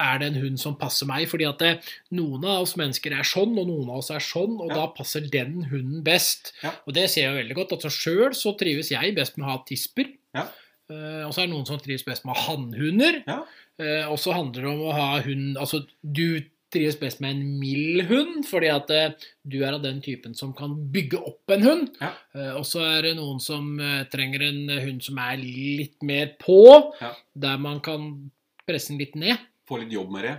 er 0.00 0.18
det 0.22 0.26
en 0.32 0.40
hund 0.42 0.60
som 0.60 0.76
passer 0.78 1.06
meg? 1.10 1.26
Fordi 1.30 1.46
at 1.48 1.58
det, 1.58 1.72
noen 2.16 2.44
av 2.44 2.62
oss 2.62 2.76
mennesker 2.76 3.12
er 3.18 3.26
sånn, 3.26 3.56
og 3.58 3.66
noen 3.68 3.88
av 3.90 3.98
oss 4.02 4.10
er 4.14 4.20
sånn, 4.24 4.58
og 4.60 4.70
Ja. 4.70 4.74
da 4.82 4.86
passer 4.96 5.20
den 5.28 5.64
hunden 5.70 6.02
best. 6.06 6.52
Ja. 6.62 6.72
Og 6.86 6.94
det 6.94 7.08
ser 7.10 7.28
jeg 7.32 7.38
veldig 7.44 7.54
godt. 7.56 7.72
Altså 7.78 7.90
Sjøl 7.90 8.34
så 8.34 8.56
trives 8.58 8.90
jeg 8.90 9.14
best 9.14 9.36
med 9.38 9.46
å 9.46 9.50
ha 9.50 9.64
tisper. 9.68 10.12
Ja. 10.34 10.46
Uh, 10.90 11.26
og 11.28 11.34
så 11.34 11.42
er 11.42 11.46
det 11.46 11.52
noen 11.52 11.66
som 11.68 11.78
trives 11.78 12.02
best 12.06 12.24
med 12.24 12.32
å 12.34 12.38
ha 12.38 12.54
hannhunder. 12.54 13.22
Ja. 13.26 13.42
Eh, 13.78 14.06
og 14.10 14.16
så 14.18 14.32
handler 14.34 14.62
det 14.64 14.70
om 14.72 14.80
å 14.88 14.92
ha 14.92 15.20
hund 15.22 15.56
Altså, 15.56 15.84
du 16.02 16.40
trives 16.72 16.96
best 16.98 17.20
med 17.20 17.36
en 17.36 17.58
mild 17.60 18.02
hund, 18.08 18.44
fordi 18.48 18.66
at 18.74 18.90
eh, 18.90 19.12
du 19.46 19.62
er 19.62 19.72
av 19.76 19.82
den 19.84 20.00
typen 20.02 20.34
som 20.34 20.50
kan 20.52 20.74
bygge 20.92 21.16
opp 21.20 21.48
en 21.54 21.62
hund. 21.62 21.92
Ja. 22.00 22.10
Og 22.58 22.64
så 22.66 22.82
er 22.84 23.02
det 23.06 23.12
noen 23.16 23.38
som 23.40 23.78
trenger 24.10 24.42
en 24.48 24.68
hund 24.82 25.00
som 25.06 25.16
er 25.22 25.36
litt 25.40 26.02
mer 26.02 26.34
på, 26.42 26.58
Ja. 27.00 27.12
der 27.36 27.56
man 27.62 27.78
kan 27.80 28.30
presse 28.66 28.88
den 28.90 28.98
litt 28.98 29.14
ned. 29.14 29.38
Få 29.68 29.80
litt 29.82 29.92
jobb 29.92 30.10
med 30.16 30.24
det. 30.24 30.34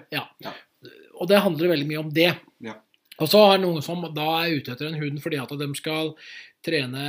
Og 1.19 1.27
det 1.29 1.41
handler 1.43 1.73
veldig 1.75 1.87
mye 1.89 2.01
om 2.01 2.11
det. 2.15 2.31
Ja. 2.65 2.75
Og 3.19 3.27
så 3.27 3.41
er 3.51 3.59
noen 3.61 3.83
som 3.83 4.05
da 4.15 4.27
er 4.41 4.57
ute 4.57 4.73
etter 4.73 4.87
en 4.87 4.99
hund 5.01 5.19
fordi 5.23 5.39
at 5.41 5.51
de 5.59 5.67
skal 5.75 6.13
trene 6.65 7.07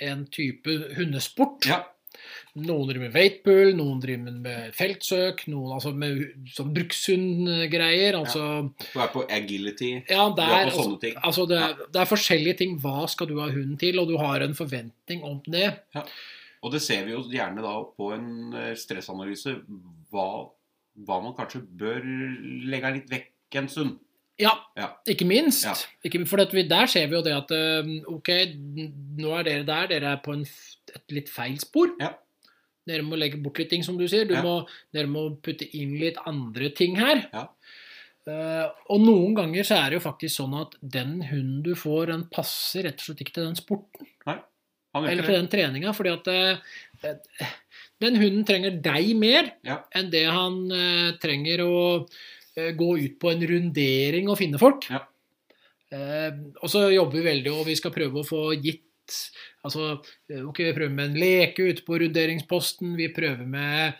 en 0.00 0.22
type 0.32 0.78
hundesport. 0.96 1.68
Ja. 1.68 1.82
Noen 2.52 2.84
driver 2.88 3.06
med 3.06 3.14
weightpool, 3.14 3.70
noen 3.76 4.00
driver 4.02 4.34
med 4.44 4.74
feltsøk, 4.76 5.46
noen 5.48 5.72
altså 5.78 5.94
med 5.96 6.50
sånn 6.52 6.72
brukshundgreier. 6.76 8.18
Altså 8.18 8.42
Du 8.92 8.98
er 9.00 9.12
på 9.14 9.24
agility. 9.32 9.92
Ja, 10.10 10.26
Du 10.28 10.42
er 10.44 10.50
på 10.52 10.58
altså, 10.66 10.82
sånne 10.82 11.00
ting. 11.04 11.16
altså 11.22 11.46
det, 11.48 11.60
er, 11.64 11.78
det 11.94 12.02
er 12.02 12.10
forskjellige 12.10 12.58
ting. 12.60 12.76
Hva 12.82 13.06
skal 13.08 13.30
du 13.30 13.38
ha 13.40 13.48
hunden 13.48 13.78
til? 13.80 14.00
Og 14.02 14.10
du 14.12 14.18
har 14.20 14.44
en 14.44 14.56
forventning 14.56 15.24
om 15.24 15.40
det. 15.48 15.70
Og 16.62 16.74
det 16.74 16.82
ser 16.84 17.06
vi 17.08 17.16
jo 17.16 17.24
gjerne 17.32 17.64
da 17.64 17.72
på 17.96 18.12
en 18.14 18.28
eh, 18.54 18.74
stressanalyse 18.78 19.56
hva, 20.12 20.26
hva 21.06 21.20
man 21.24 21.34
kanskje 21.36 21.62
bør 21.64 22.02
legge 22.68 22.94
litt 22.98 23.12
vekk 23.12 23.60
en 23.60 23.68
stund. 23.72 24.00
Ja, 24.40 24.52
Ja. 24.76 24.88
ikke 25.06 25.26
minst. 25.28 25.64
Ja. 25.64 25.74
Ikke, 26.04 26.24
for 26.26 26.40
vi, 26.52 26.64
der 26.68 26.86
ser 26.90 27.06
vi 27.06 27.14
jo 27.18 27.22
det 27.22 27.34
at 27.36 27.50
eh, 27.54 27.90
ok, 28.10 28.30
nå 29.20 29.34
er 29.38 29.46
dere 29.46 29.66
der, 29.68 29.88
dere 29.92 30.12
er 30.16 30.22
på 30.24 30.32
en, 30.34 30.42
et 30.94 31.14
litt 31.14 31.28
feil 31.30 31.58
spor. 31.60 31.92
Ja. 32.00 32.14
Dere 32.88 33.04
må 33.06 33.16
legge 33.16 33.38
bort 33.38 33.60
litt 33.60 33.70
ting, 33.70 33.84
som 33.86 33.98
du 34.00 34.08
sier. 34.10 34.26
Du 34.26 34.34
må, 34.42 34.62
dere 34.94 35.06
må 35.10 35.28
putte 35.44 35.68
inn 35.78 35.94
litt 36.00 36.18
andre 36.26 36.72
ting 36.74 36.96
her. 36.98 37.26
Ja. 37.30 37.44
Eh, 38.26 38.66
og 38.90 39.02
noen 39.02 39.36
ganger 39.38 39.66
så 39.66 39.78
er 39.78 39.90
det 39.92 40.00
jo 40.00 40.06
faktisk 40.08 40.40
sånn 40.40 40.56
at 40.58 40.74
den 40.80 41.20
hunden 41.28 41.62
du 41.66 41.74
får, 41.78 42.10
den 42.10 42.26
passer 42.32 42.88
rett 42.88 43.00
og 43.02 43.06
slett 43.08 43.22
ikke 43.24 43.36
til 43.38 43.48
den 43.50 43.58
sporten. 43.58 44.08
Han 44.92 45.06
gjør 45.06 45.12
Eller 45.14 45.24
til 45.24 45.38
den 45.38 45.48
treninga, 45.48 45.92
fordi 45.96 46.10
at 46.12 46.26
eh, 46.28 47.52
den 48.02 48.18
hunden 48.20 48.44
trenger 48.48 48.76
deg 48.84 49.12
mer 49.18 49.52
Ja. 49.66 49.80
enn 49.94 50.10
det 50.12 50.26
han 50.28 50.60
uh, 50.70 51.10
trenger 51.22 51.64
å 51.64 51.74
uh, 52.02 52.70
gå 52.78 52.90
ut 53.00 53.18
på 53.22 53.32
en 53.32 53.44
rundering 53.48 54.30
og 54.30 54.38
finne 54.40 54.60
folk. 54.60 54.88
Ja. 54.92 55.04
Uh, 55.92 56.54
og 56.62 56.72
så 56.72 56.86
jobber 56.92 57.20
vi 57.20 57.28
veldig, 57.28 57.52
og 57.52 57.68
vi 57.68 57.76
skal 57.78 57.94
prøve 57.94 58.22
å 58.22 58.28
få 58.28 58.48
gitt 58.58 58.88
Altså, 59.66 59.96
ok, 60.30 60.58
vi 60.62 60.72
prøver 60.72 60.92
med 60.94 61.10
en 61.10 61.16
leke 61.20 61.64
ute 61.68 61.82
på 61.84 61.98
runderingsposten, 62.00 62.94
vi 62.96 63.08
prøver 63.12 63.44
med 63.50 63.98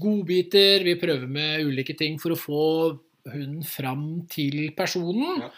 godbiter, 0.00 0.82
vi 0.82 0.96
prøver 0.98 1.28
med 1.30 1.68
ulike 1.68 1.94
ting 1.94 2.16
for 2.18 2.34
å 2.34 2.40
få 2.40 2.64
hunden 3.28 3.62
fram 3.62 4.24
til 4.32 4.72
personen. 4.74 5.44
Ja. 5.44 5.50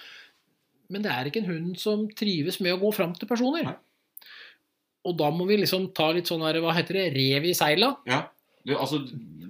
Men 0.92 1.06
det 1.06 1.14
er 1.14 1.30
ikke 1.30 1.42
en 1.44 1.50
hund 1.52 1.80
som 1.80 2.04
trives 2.18 2.60
med 2.60 2.74
å 2.74 2.80
gå 2.82 2.90
fram 2.94 3.14
til 3.16 3.30
personer. 3.30 3.70
Nei. 3.70 3.78
Og 5.04 5.16
da 5.18 5.30
må 5.30 5.46
vi 5.48 5.58
liksom 5.60 5.90
ta 5.96 6.10
litt 6.16 6.26
sånn 6.30 6.42
her, 6.46 6.60
hva 6.64 6.72
heter 6.76 6.94
det, 6.98 7.06
rev 7.16 7.44
i 7.50 7.54
seila. 7.56 7.90
Ja. 8.08 8.22
Du, 8.64 8.72
altså, 8.80 9.02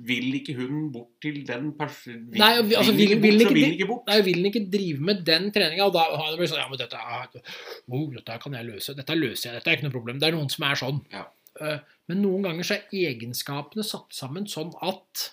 vil 0.04 0.34
ikke 0.40 0.56
hun 0.58 0.88
bort 0.92 1.12
til 1.22 1.36
den 1.46 1.68
personen 1.78 2.26
Nei, 2.34 2.48
altså, 2.76 2.92
vil- 2.92 3.14
vil, 3.14 3.20
vil 3.22 3.44
ikke 3.44 3.54
vil 3.54 3.76
ikke 3.76 3.86
bort. 3.88 4.08
Nei, 4.10 4.16
vil 4.26 4.40
den 4.42 4.48
ikke 4.50 4.64
drive 4.72 5.00
med 5.00 5.22
den 5.24 5.46
treninga, 5.54 5.86
og 5.86 5.94
da 5.94 6.02
blir 6.34 6.42
det 6.42 6.50
sånn 6.50 6.58
Ja, 6.60 6.66
men 6.68 6.80
dette, 6.82 6.98
er, 6.98 7.54
oh, 7.88 8.08
dette 8.16 8.38
kan 8.42 8.52
jeg 8.58 8.66
løse. 8.72 8.96
Dette 8.98 9.14
løser 9.16 9.48
jeg. 9.52 9.54
Dette 9.60 9.70
er 9.70 9.78
ikke 9.78 9.86
noe 9.86 9.94
problem. 9.94 10.18
Det 10.18 10.28
er 10.28 10.36
noen 10.36 10.50
som 10.52 10.66
er 10.66 10.74
sånn. 10.82 11.00
Ja. 11.14 11.24
Eh, 11.62 11.78
Men 12.10 12.20
noen 12.20 12.42
ganger 12.44 12.66
så 12.68 12.74
er 12.74 13.06
egenskapene 13.14 13.84
satt 13.86 14.10
sammen 14.12 14.44
sånn 14.50 14.74
at 14.82 15.30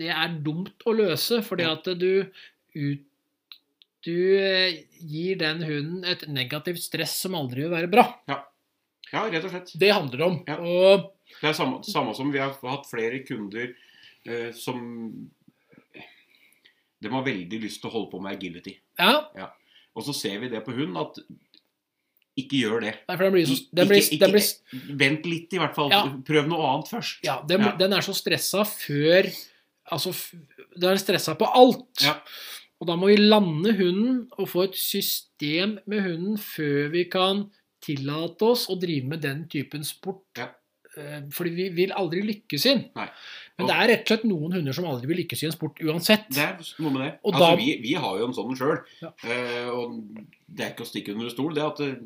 det 0.00 0.08
er 0.10 0.32
dumt 0.42 0.82
å 0.88 0.96
løse, 0.96 1.42
fordi 1.46 1.62
Ja. 1.68 1.76
at 1.76 1.84
du 2.00 2.24
ut 2.74 3.04
du 4.02 4.16
eh, 4.40 4.80
gir 5.04 5.36
den 5.36 5.60
hunden 5.62 6.04
et 6.08 6.22
negativt 6.26 6.80
stress 6.80 7.12
som 7.20 7.34
aldri 7.36 7.66
vil 7.66 7.70
være 7.74 7.90
bra. 7.92 8.06
Ja, 8.26 8.38
rett 9.12 9.44
og 9.44 9.50
slett. 9.50 9.72
Det 9.78 9.90
handler 9.92 10.22
om. 10.26 10.44
Ja. 10.46 10.56
Og 10.60 11.12
Det 11.40 11.48
er 11.50 11.52
samme, 11.52 11.82
samme 11.84 12.14
som 12.14 12.30
vi 12.32 12.38
har 12.38 12.52
hatt 12.62 12.86
flere 12.90 13.20
kunder 13.26 13.74
eh, 14.26 14.50
som 14.52 15.30
De 17.00 17.08
har 17.08 17.22
veldig 17.24 17.60
lyst 17.62 17.80
til 17.80 17.88
å 17.90 17.92
holde 17.94 18.10
på 18.12 18.20
med 18.20 18.36
agility. 18.36 18.74
ja, 18.98 19.48
Og 19.96 20.04
så 20.04 20.12
ser 20.14 20.38
vi 20.40 20.48
det 20.48 20.64
på 20.64 20.74
hund 20.76 20.96
at 21.00 21.18
ikke 22.38 22.60
gjør 22.60 22.80
det. 22.80 22.92
nei, 23.08 23.16
den 23.16 23.32
blir 23.32 23.46
så 23.46 23.56
den 23.74 23.88
blir, 23.88 23.98
ikke- 24.00 24.18
den 24.20 24.30
blir, 24.32 24.96
Vent 24.96 25.26
litt, 25.26 25.52
i 25.52 25.58
hvert 25.58 25.74
fall. 25.74 25.90
Ja. 25.90 26.04
Prøv 26.24 26.46
noe 26.48 26.62
annet 26.74 26.88
først. 26.88 27.18
Ja, 27.24 27.42
den, 27.42 27.60
Ja. 27.60 27.76
den 27.76 27.92
er 27.92 28.00
så 28.00 28.12
stressa 28.14 28.64
før 28.64 29.30
Altså, 29.92 30.12
den 30.78 30.90
er 30.92 30.96
stressa 30.98 31.34
på 31.34 31.46
alt. 31.52 32.00
Ja. 32.00 32.20
Og 32.80 32.86
da 32.86 32.94
må 32.94 33.08
vi 33.08 33.16
lande 33.16 33.72
hunden 33.76 34.28
og 34.38 34.46
få 34.48 34.62
et 34.68 34.74
system 34.76 35.80
med 35.84 36.02
hunden 36.04 36.36
før 36.38 36.90
vi 36.92 37.04
kan 37.10 37.50
tillate 37.80 38.44
oss 38.44 38.66
å 38.70 38.76
drive 38.80 39.06
med 39.14 39.22
den 39.24 39.44
typen 39.48 39.84
sport. 39.84 40.24
Ja. 40.38 40.48
Eh, 40.98 41.20
Fordi 41.32 41.50
vi 41.54 41.68
vil 41.76 41.92
aldri 41.94 42.20
lykkes 42.26 42.64
inn. 42.66 42.84
Nei. 42.98 43.06
Men 43.58 43.68
det 43.68 43.74
er 43.76 43.88
rett 43.92 44.02
og 44.04 44.10
slett 44.14 44.24
noen 44.26 44.52
hunder 44.56 44.74
som 44.74 44.88
aldri 44.90 45.06
vil 45.10 45.20
lykkes 45.22 45.42
i 45.44 45.46
en 45.50 45.54
sport 45.54 45.78
uansett. 45.84 46.26
Det 46.34 46.42
er 46.42 46.56
noe 46.82 46.90
med 46.94 47.04
det. 47.06 47.10
Og 47.24 47.32
altså, 47.34 47.50
da- 47.50 47.56
vi, 47.60 47.68
vi 47.84 47.92
har 47.94 48.18
jo 48.18 48.26
en 48.30 48.34
sånn 48.36 48.56
sjøl. 48.58 48.80
Ja. 49.04 49.12
og 49.76 50.00
det 50.50 50.64
er 50.66 50.72
ikke 50.74 50.82
å 50.86 50.90
stikke 50.90 51.14
under 51.14 51.30
stol, 51.30 51.54
det 51.54 51.62
at 51.66 51.80
eh, 51.86 52.00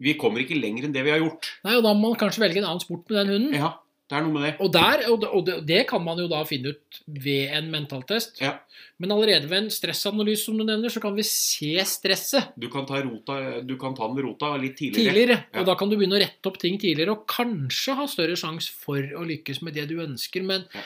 Vi 0.00 0.14
kommer 0.16 0.40
ikke 0.40 0.56
lenger 0.56 0.86
enn 0.86 0.94
det 0.94 1.02
vi 1.04 1.10
har 1.12 1.20
gjort. 1.20 1.50
Nei, 1.66 1.74
og 1.76 1.82
Da 1.84 1.90
må 1.92 2.08
man 2.08 2.20
kanskje 2.20 2.40
velge 2.40 2.62
en 2.62 2.68
annen 2.70 2.80
sport 2.80 3.02
med 3.10 3.18
den 3.20 3.32
hunden. 3.34 3.56
Ja, 3.58 3.74
det 4.10 4.16
er 4.18 4.24
noe 4.26 4.34
med 4.34 4.42
det. 4.42 4.52
Og, 4.58 4.72
der, 4.74 5.02
og, 5.06 5.20
det, 5.22 5.28
og 5.30 5.44
det, 5.46 5.54
det 5.68 5.80
kan 5.86 6.02
man 6.02 6.18
jo 6.18 6.26
da 6.30 6.40
finne 6.48 6.72
ut 6.74 6.96
ved 7.06 7.52
en 7.54 7.68
mentaltest. 7.70 8.40
Ja. 8.42 8.56
Men 8.98 9.12
allerede 9.14 9.46
ved 9.48 9.62
en 9.64 9.68
stressanalyse, 9.70 10.48
som 10.48 10.56
du 10.58 10.64
nevner, 10.66 10.90
så 10.90 10.98
kan 11.00 11.14
vi 11.14 11.22
se 11.22 11.76
stresset. 11.86 12.48
Du 12.58 12.66
kan 12.72 12.88
ta, 12.88 12.98
rota, 13.06 13.36
du 13.62 13.76
kan 13.78 13.94
ta 13.94 14.08
den 14.10 14.18
rota 14.26 14.50
litt 14.58 14.74
tidligere. 14.80 15.14
tidligere. 15.14 15.36
Ja. 15.54 15.60
Og 15.62 15.68
da 15.70 15.76
kan 15.78 15.92
du 15.92 15.94
begynne 15.96 16.18
å 16.18 16.22
rette 16.24 16.50
opp 16.50 16.58
ting 16.58 16.74
tidligere, 16.82 17.14
og 17.14 17.22
kanskje 17.30 17.94
ha 18.00 18.08
større 18.10 18.34
sjanse 18.40 18.74
for 18.82 18.98
å 18.98 19.22
lykkes 19.30 19.62
med 19.62 19.78
det 19.78 19.86
du 19.92 20.00
ønsker. 20.02 20.42
Men 20.42 20.66
Ja. 20.74 20.82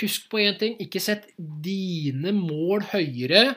husk 0.00 0.30
på 0.30 0.38
én 0.42 0.56
ting. 0.58 0.78
Ikke 0.78 1.02
sett 1.02 1.28
dine 1.38 2.32
mål 2.32 2.86
høyere 2.94 3.56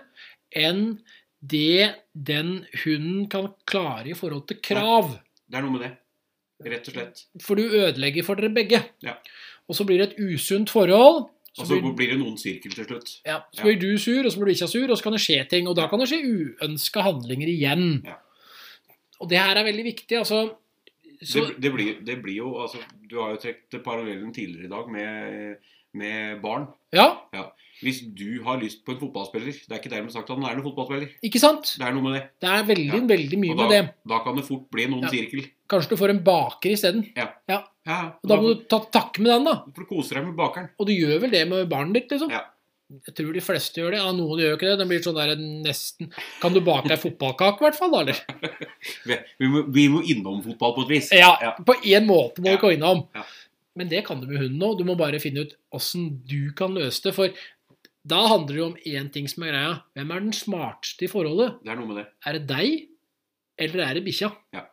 enn 0.56 1.00
det 1.42 1.94
den 2.18 2.66
hunden 2.84 3.30
kan 3.30 3.54
klare 3.70 4.10
i 4.10 4.18
forhold 4.18 4.48
til 4.50 4.58
krav. 4.66 5.14
Det 5.48 5.58
er 5.60 5.62
noe 5.66 5.78
med 5.78 5.82
det. 5.86 5.94
Rett 6.66 6.88
og 6.90 6.96
slett. 6.96 7.26
For 7.44 7.60
du 7.60 7.64
ødelegger 7.70 8.26
for 8.26 8.40
dere 8.40 8.50
begge. 8.54 8.80
Ja. 9.06 9.18
Og 9.70 9.78
så 9.78 9.86
blir 9.86 10.00
det 10.02 10.12
et 10.12 10.22
usunt 10.34 10.72
forhold. 10.74 11.28
Så 11.54 11.62
Og 11.62 11.68
så 11.68 11.80
blir, 11.82 11.94
blir 11.98 12.12
det 12.14 12.20
noen 12.22 12.38
sirkel 12.38 12.74
til 12.74 12.86
slutt. 12.86 13.12
ja, 13.26 13.40
så 13.54 13.64
blir 13.66 13.80
du 13.82 13.98
sur, 13.98 14.26
og 14.26 14.32
så 14.32 14.38
blir 14.40 14.52
du 14.52 14.58
ikke 14.58 14.68
sur, 14.70 14.92
og 14.92 14.98
så 14.98 15.04
kan 15.04 15.16
det 15.18 15.22
skje 15.22 15.40
ting. 15.50 15.68
Og 15.68 15.76
da 15.76 15.88
kan 15.90 16.00
det 16.00 16.10
skje 16.10 16.22
uønska 16.22 17.02
handlinger 17.02 17.50
igjen. 17.50 18.02
Ja. 18.06 18.18
Og 19.20 19.30
det 19.30 19.40
her 19.42 19.58
er 19.58 19.66
veldig 19.66 19.86
viktig. 19.86 20.18
altså 20.18 20.58
så, 21.22 21.40
det, 21.48 21.56
det, 21.62 21.72
blir, 21.74 21.96
det 22.06 22.20
blir 22.22 22.36
jo 22.38 22.52
altså, 22.62 22.78
Du 23.10 23.16
har 23.18 23.32
jo 23.34 23.40
trukket 23.42 23.82
parallellen 23.84 24.34
tidligere 24.34 24.68
i 24.68 24.70
dag 24.70 24.92
med 24.92 25.56
med 25.98 26.42
barn. 26.44 26.68
Ja, 26.96 27.10
Hvis 27.84 28.00
du 28.18 28.42
har 28.46 28.58
lyst 28.58 28.80
på 28.88 28.94
en 28.96 28.98
fotballspiller 28.98 29.52
Det 29.54 29.70
er 29.76 29.78
ikke 29.82 29.92
dermed 29.92 30.10
sagt 30.14 30.30
at 30.32 30.38
han 30.40 30.46
er 30.50 30.56
noen 30.58 30.66
fotballspiller. 30.66 31.12
ikke 31.22 31.40
sant? 31.42 31.76
Det 31.78 31.86
er 31.86 31.94
noe 31.94 32.02
med 32.08 32.16
det. 32.16 32.24
Det 32.42 32.50
er 32.50 32.64
veldig, 32.72 33.02
Ja. 33.02 33.08
veldig 33.12 33.38
mye 33.44 33.56
da, 33.56 33.62
med 33.68 33.70
det. 33.76 33.94
da 34.08 34.20
kan 34.24 34.36
det 34.36 34.46
fort 34.48 34.66
bli 34.72 34.86
noen 34.88 35.04
Ja. 35.04 35.10
sirkel. 35.10 35.46
Kanskje 35.70 35.90
du 35.90 35.96
får 35.98 36.10
en 36.16 36.24
baker 36.24 36.70
isteden. 36.72 37.04
Ja, 37.16 37.28
Og 37.48 38.28
da 38.28 38.36
må 38.42 38.56
du 38.56 38.64
ta 38.66 38.80
takke 38.80 39.20
med 39.22 39.32
den, 39.32 39.44
da. 39.46 39.54
For 39.76 39.84
du 39.84 39.86
koser 39.86 40.16
deg 40.16 40.26
med 40.26 40.36
bakeren. 40.36 40.70
Og 40.80 40.88
du 40.88 40.94
gjør 40.94 41.20
vel 41.22 41.30
det 41.30 41.48
med 41.48 41.70
barnet 41.70 41.94
ditt, 41.94 42.10
liksom? 42.12 42.32
Ja. 42.32 42.42
Jeg 43.06 43.16
tror 43.16 43.34
de 43.34 43.42
fleste 43.44 43.76
gjør 43.82 43.92
det. 43.92 44.00
Ja, 44.00 44.12
noen 44.16 44.40
gjør 44.40 44.54
ikke 44.56 44.70
det. 44.72 44.78
Den 44.80 44.88
blir 44.88 45.02
sånn 45.04 45.16
der 45.20 45.36
nesten 45.36 46.10
Kan 46.42 46.54
du 46.54 46.62
bake 46.62 46.88
deg 46.88 46.98
fotballkake, 46.98 47.60
i 47.60 47.66
hvert 47.68 47.76
fall, 47.76 47.92
da, 47.92 48.00
eller? 48.00 48.16
Vi, 49.06 49.18
vi, 49.40 49.48
må, 49.52 49.64
vi 49.74 49.88
må 49.90 50.02
innom 50.08 50.42
fotball 50.42 50.74
på 50.78 50.82
et 50.88 50.90
vis. 50.96 51.12
Ja, 51.12 51.38
Ja. 51.42 51.52
på 51.60 51.76
én 51.84 52.06
måte 52.08 52.40
må 52.40 52.46
Ja. 52.48 52.56
vi 52.56 52.62
gå 52.64 52.74
innom. 52.78 53.08
Ja. 53.14 53.24
Men 53.78 53.92
det 53.92 54.02
kan 54.08 54.22
du 54.22 54.26
med 54.30 54.42
hunden 54.42 54.64
òg. 54.66 54.80
Du 54.80 54.86
må 54.88 54.96
bare 54.98 55.22
finne 55.22 55.46
ut 55.46 55.54
åssen 55.76 56.10
du 56.26 56.50
kan 56.58 56.74
løse 56.78 57.04
det. 57.06 57.14
For 57.16 57.34
da 58.08 58.22
handler 58.32 58.54
det 58.54 58.62
jo 58.62 58.70
om 58.72 58.80
én 58.88 59.12
ting 59.14 59.28
som 59.30 59.44
er 59.46 59.54
greia. 59.54 59.76
Hvem 59.98 60.14
er 60.14 60.24
den 60.24 60.36
smarteste 60.36 61.06
i 61.08 61.12
forholdet? 61.12 61.60
Det 61.64 61.74
er 61.74 61.80
noe 61.80 61.90
med 61.90 62.02
det. 62.02 62.08
Er 62.26 62.38
det 62.38 62.48
deg, 62.50 62.90
eller 63.68 63.84
er 63.86 64.00
det 64.00 64.04
bikkja? 64.08 64.32
Ja. 64.56 64.66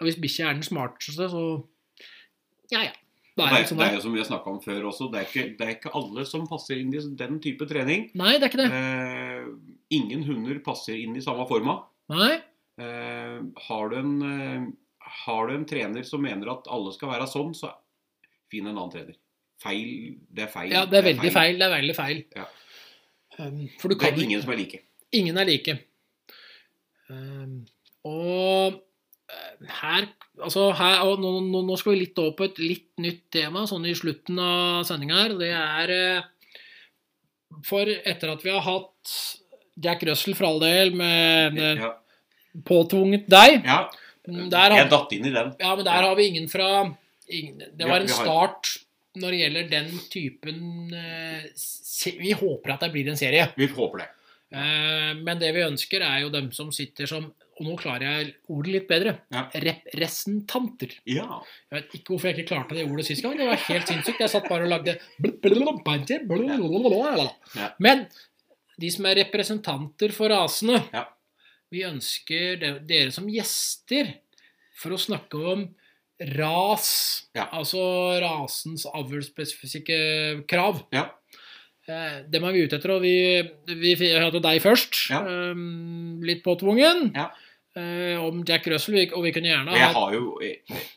Og 0.00 0.08
hvis 0.08 0.18
bikkja 0.22 0.48
er 0.48 0.58
den 0.58 0.66
smarteste, 0.66 1.28
så 1.32 1.44
Ja, 2.70 2.84
ja. 2.86 2.96
Det 3.38 3.46
er 3.46 3.54
det, 3.54 3.68
sånn 3.70 3.78
det 3.80 3.86
er 3.86 3.94
jo 3.96 4.02
som 4.04 4.14
vi 4.14 4.20
har 4.20 4.26
snakka 4.28 4.50
om 4.52 4.58
før 4.60 4.86
også, 4.90 5.06
det 5.12 5.20
er, 5.20 5.26
ikke, 5.30 5.44
det 5.56 5.64
er 5.64 5.74
ikke 5.76 5.92
alle 5.96 6.24
som 6.28 6.48
passer 6.50 6.80
inn 6.80 6.90
i 6.92 7.00
den 7.18 7.38
type 7.42 7.66
trening. 7.70 8.08
Nei, 8.18 8.34
det 8.36 8.46
er 8.46 8.50
ikke 8.50 8.60
det. 8.60 8.70
Eh, 8.76 9.46
ingen 9.96 10.24
hunder 10.26 10.58
passer 10.66 10.98
inn 10.98 11.16
i 11.16 11.22
samme 11.24 11.46
forma. 11.48 11.78
Nei. 12.12 12.34
Eh, 12.80 13.38
har, 13.68 13.92
du 13.92 13.96
en, 13.96 14.12
eh, 14.26 14.66
har 15.24 15.48
du 15.48 15.54
en 15.54 15.66
trener 15.72 16.04
som 16.06 16.22
mener 16.26 16.52
at 16.52 16.68
alle 16.74 16.92
skal 16.96 17.14
være 17.14 17.30
sånn, 17.30 17.54
så 17.56 17.72
finn 18.50 18.68
en 18.68 18.76
annen 18.76 18.92
trener. 18.92 19.18
Feil. 19.60 19.88
Det 20.32 20.46
er 20.46 20.52
feil. 20.52 20.72
Ja, 20.72 20.84
det 20.88 21.00
er 21.00 21.06
veldig 21.10 21.32
feil. 21.34 21.58
Det 21.60 21.66
er 21.66 21.74
veldig 21.74 21.96
feil. 21.96 22.22
Ja. 22.36 22.46
Um, 23.38 23.66
For 23.80 23.92
du 23.92 23.96
Det 23.96 24.08
er 24.08 24.22
ingen 24.22 24.42
som 24.42 24.52
er 24.54 24.60
like. 24.60 24.82
Ingen 25.16 25.40
er 25.40 25.48
like. 25.48 25.76
Um, 27.10 27.60
og 28.06 28.80
eh, 29.28 29.70
her 29.82 30.10
Altså 30.40 30.70
her, 30.72 31.02
og 31.04 31.18
nå, 31.20 31.34
nå, 31.44 31.60
nå 31.68 31.74
skal 31.76 31.92
vi 31.92 32.04
litt 32.06 32.18
over 32.22 32.32
på 32.38 32.46
et 32.48 32.60
litt 32.62 32.86
nytt 33.02 33.26
tema, 33.34 33.66
sånn 33.68 33.84
i 33.90 33.96
slutten 33.98 34.38
av 34.40 34.86
sendinga 34.88 35.18
her. 35.18 35.34
Det 35.36 35.50
er 35.52 35.92
eh, 35.92 36.28
For 37.66 37.90
etter 37.90 38.32
at 38.32 38.46
vi 38.46 38.54
har 38.54 38.62
hatt 38.64 39.16
Jack 39.84 40.06
Russell 40.08 40.38
for 40.38 40.48
all 40.48 40.62
del 40.62 40.94
med, 40.96 41.58
med 41.58 41.82
Ja, 41.82 41.90
påtvunget 42.64 43.28
deg 43.28 43.68
ja 43.68 43.82
der 44.30 44.74
jeg 44.76 44.90
datt 44.90 45.12
inn 45.16 45.26
i 45.26 45.32
den. 45.32 45.52
Ja, 45.58 45.74
men 45.76 45.84
der 45.86 46.04
har 46.04 46.14
vi 46.16 46.26
ingen 46.30 46.48
fra 46.50 46.68
ingen, 47.38 47.62
Det 47.76 47.86
var 47.88 48.00
en 48.00 48.08
start 48.08 48.76
når 49.18 49.30
det 49.34 49.38
gjelder 49.40 49.68
den 49.70 49.88
typen 50.12 50.94
eh, 50.94 51.46
Vi 52.20 52.32
håper 52.38 52.74
at 52.76 52.80
det 52.84 52.92
blir 52.94 53.08
en 53.10 53.18
serie. 53.18 53.48
Vi 53.56 53.66
håper 53.66 53.98
det. 54.04 54.08
Eh, 54.54 55.14
Men 55.18 55.38
det 55.38 55.52
vi 55.54 55.64
ønsker, 55.66 56.02
er 56.02 56.20
jo 56.24 56.30
dem 56.30 56.50
som 56.52 56.70
sitter 56.74 57.06
som 57.10 57.32
Og 57.60 57.66
nå 57.66 57.74
klarer 57.76 58.06
jeg 58.06 58.34
ordet 58.48 58.72
litt 58.72 58.86
bedre. 58.88 59.12
Ja. 59.34 59.42
Representanter. 59.52 60.94
Ja. 61.04 61.42
Jeg 61.68 61.74
vet 61.76 61.96
ikke 61.98 62.14
hvorfor 62.14 62.30
jeg 62.30 62.38
ikke 62.38 62.54
klarte 62.54 62.78
det 62.78 62.86
ordet 62.88 63.04
sist 63.04 63.20
gang. 63.22 63.34
Det 63.36 63.48
var 63.50 63.60
helt 63.66 63.90
sinnssykt. 63.90 64.22
Jeg 64.24 64.32
satt 64.32 64.48
bare 64.48 64.64
og 64.64 64.70
lagde. 64.72 64.94
Men 67.84 68.06
de 68.80 68.90
som 68.94 69.04
er 69.10 69.18
representanter 69.24 70.14
for 70.16 70.32
rasene 70.32 70.80
Ja. 70.94 71.04
Vi 71.70 71.84
ønsker 71.86 72.56
dere 72.88 73.12
som 73.14 73.28
gjester 73.30 74.08
for 74.80 74.96
å 74.96 74.98
snakke 74.98 75.38
om 75.52 75.68
ras. 76.36 76.90
Ja. 77.36 77.46
Altså 77.56 77.80
rasens 78.22 78.86
avlsspesifikke 78.90 80.44
krav. 80.50 80.82
Ja. 80.94 81.08
Eh, 81.88 82.20
Dem 82.30 82.44
er 82.46 82.52
vi 82.54 82.64
ute 82.66 82.76
etter, 82.78 82.92
og 82.96 83.02
vi, 83.02 83.14
vi 83.66 83.94
hadde 84.12 84.42
deg 84.44 84.60
først. 84.62 85.06
Ja. 85.10 85.22
eh, 85.24 85.62
Litt 86.28 86.42
påtvungen. 86.44 87.10
Ja. 87.16 87.30
eh, 87.74 88.18
Om 88.20 88.44
Jack 88.46 88.66
Russell, 88.70 89.00
og 89.16 89.24
vi 89.24 89.32
kunne 89.32 89.50
gjerne 89.50 89.74
hatt 89.78 89.96
har 89.96 90.12
jo 90.14 90.36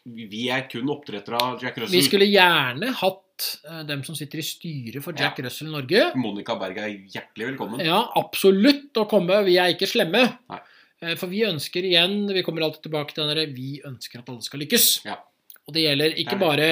Vi 0.05 0.49
er 0.51 0.67
kun 0.69 0.89
oppdrettere 0.93 1.39
av 1.39 1.61
Jack 1.63 1.78
Russell. 1.82 1.95
Vi 1.97 2.03
skulle 2.05 2.28
gjerne 2.30 2.91
hatt 2.99 3.47
eh, 3.69 3.82
dem 3.89 4.03
som 4.03 4.15
sitter 4.19 4.43
i 4.43 4.45
styret 4.45 5.01
for 5.05 5.13
Jack 5.17 5.39
Russell 5.45 5.71
Norge. 5.74 6.11
Monica 6.19 6.55
Berg 6.59 6.78
er 6.84 6.93
hjertelig 7.15 7.53
velkommen. 7.53 7.82
Ja, 7.86 8.03
absolutt 8.19 8.93
å 9.01 9.07
komme. 9.09 9.39
Vi 9.47 9.57
er 9.57 9.74
ikke 9.74 9.89
slemme. 9.89 10.28
Nei. 10.51 10.61
Eh, 11.04 11.16
For 11.20 11.32
vi 11.32 11.43
ønsker 11.47 11.86
igjen 11.86 12.26
Vi 12.32 12.43
kommer 12.45 12.66
alltid 12.66 12.88
tilbake 12.88 13.14
til 13.14 13.24
den 13.24 13.34
derre 13.34 13.47
Vi 13.54 13.78
ønsker 13.86 14.22
at 14.22 14.30
alle 14.32 14.45
skal 14.45 14.64
lykkes. 14.64 14.89
Ja. 15.08 15.20
Og 15.68 15.76
det 15.76 15.86
gjelder 15.86 16.20
ikke 16.20 16.39
bare 16.41 16.68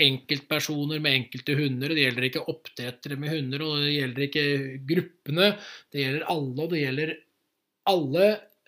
enkeltpersoner 0.00 0.98
med 0.98 1.20
enkelte 1.20 1.54
hunder, 1.54 1.92
det 1.94 2.06
gjelder 2.06 2.24
ikke 2.26 2.44
oppdrettere 2.50 3.18
med 3.20 3.30
hunder, 3.30 3.62
og 3.62 3.82
det 3.84 3.92
gjelder 3.92 4.24
ikke 4.26 4.44
gruppene. 4.88 5.50
Det 5.92 6.00
gjelder 6.02 6.24
alle, 6.32 6.64
og 6.64 6.72
det 6.72 6.80
gjelder 6.80 7.12
alle, 7.92 8.24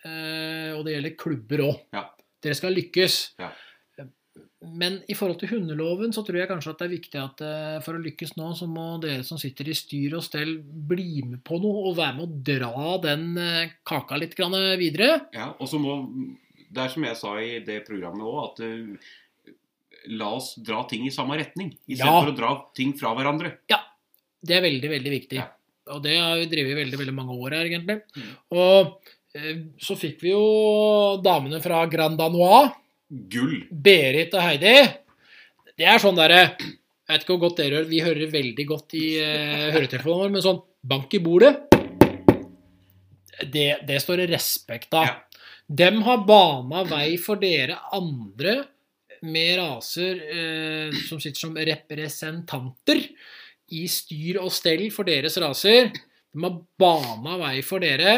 eh, 0.07 0.69
og 0.77 0.85
det 0.85 0.93
gjelder 0.93 1.15
klubber 1.19 1.63
òg. 1.65 1.81
Ja. 1.97 2.05
Dere 2.45 2.59
skal 2.61 2.77
lykkes. 2.77 3.17
Ja. 3.41 3.49
Men 4.65 4.95
i 5.05 5.13
forhold 5.13 5.37
til 5.37 5.51
hundeloven 5.51 6.09
så 6.15 6.23
tror 6.25 6.39
jeg 6.39 6.49
kanskje 6.49 6.71
at 6.73 6.79
det 6.81 6.85
er 6.87 6.93
viktig 6.95 7.19
at 7.21 7.41
eh, 7.45 7.75
for 7.85 7.93
å 7.97 8.01
lykkes 8.01 8.31
nå, 8.39 8.47
så 8.57 8.65
må 8.65 8.85
dere 9.03 9.21
som 9.27 9.37
sitter 9.37 9.69
i 9.69 9.75
styr 9.77 10.15
og 10.17 10.23
stell, 10.25 10.55
bli 10.63 11.21
med 11.27 11.43
på 11.45 11.59
noe 11.61 11.83
og 11.91 11.97
være 11.99 12.15
med 12.17 12.25
å 12.25 12.39
dra 12.49 12.95
den 13.03 13.27
eh, 13.37 13.75
kaka 13.85 14.17
litt 14.17 14.33
grann 14.39 14.57
videre. 14.81 15.27
Ja, 15.37 15.51
og 15.61 15.69
så 15.69 15.77
må 15.81 15.99
Det 16.67 16.81
er 16.83 16.89
som 16.91 17.05
jeg 17.05 17.15
sa 17.19 17.35
i 17.39 17.59
det 17.63 17.83
programmet 17.87 18.25
òg, 18.27 18.39
at 18.47 18.63
eh, 18.65 19.61
la 20.17 20.31
oss 20.39 20.55
dra 20.57 20.81
ting 20.89 21.05
i 21.07 21.13
samme 21.13 21.37
retning. 21.37 21.69
Istedenfor 21.87 22.31
Ja. 22.31 22.33
å 22.33 22.37
dra 22.41 22.49
ting 22.75 22.95
fra 22.97 23.13
hverandre. 23.15 23.53
Ja. 23.69 23.83
Det 24.41 24.57
er 24.57 24.65
veldig, 24.65 24.89
veldig 24.89 25.11
viktig. 25.13 25.37
Ja. 25.39 25.47
Og 25.93 26.01
det 26.03 26.17
har 26.19 26.35
vi 26.41 26.49
drevet 26.51 26.73
i 26.73 26.81
veldig, 26.81 26.97
veldig 26.99 27.13
mange 27.15 27.37
år 27.37 27.55
her, 27.57 27.69
egentlig. 27.69 28.01
Mm. 28.17 28.33
Og 28.57 29.07
eh, 29.37 29.61
så 29.79 29.95
fikk 29.99 30.21
vi 30.25 30.33
jo 30.33 30.43
damene 31.23 31.61
fra 31.63 31.85
Grand 31.91 32.17
Danois, 32.19 32.73
Gull. 33.07 33.61
Berit 33.71 34.33
og 34.35 34.43
Heidi. 34.43 34.75
Det 35.77 35.85
er 35.87 36.01
sånn 36.01 36.17
derre 36.17 36.41
Jeg 36.57 37.13
vet 37.13 37.23
ikke 37.23 37.35
hvor 37.35 37.43
godt 37.45 37.61
dere 37.61 37.77
hører, 37.77 37.87
vi 37.87 38.01
hører 38.03 38.31
veldig 38.33 38.65
godt 38.67 38.95
i 38.99 39.05
uh, 39.21 39.67
høretelefonen 39.75 40.23
vår, 40.25 40.33
men 40.33 40.43
sånn 40.43 40.59
bank 40.87 41.13
i 41.15 41.21
bordet 41.23 41.53
Det, 43.53 43.67
det 43.87 43.99
står 44.01 44.23
det 44.23 44.31
respekt 44.33 44.97
av. 44.97 45.07
Ja. 45.07 45.43
Dem 45.67 46.01
har 46.07 46.25
bana 46.27 46.83
vei 46.87 47.15
for 47.21 47.39
dere 47.39 47.77
andre 47.95 48.57
med 49.27 49.55
raser 49.59 50.19
uh, 50.27 50.97
som 51.07 51.21
sitter 51.21 51.45
som 51.45 51.55
representanter 51.55 53.05
i 53.77 53.85
styr 53.91 54.41
og 54.41 54.51
stell 54.55 54.87
for 54.95 55.07
deres 55.07 55.37
raser. 55.43 55.93
De 56.33 56.43
har 56.43 56.59
bana 56.79 57.37
vei 57.39 57.61
for 57.63 57.83
dere 57.83 58.17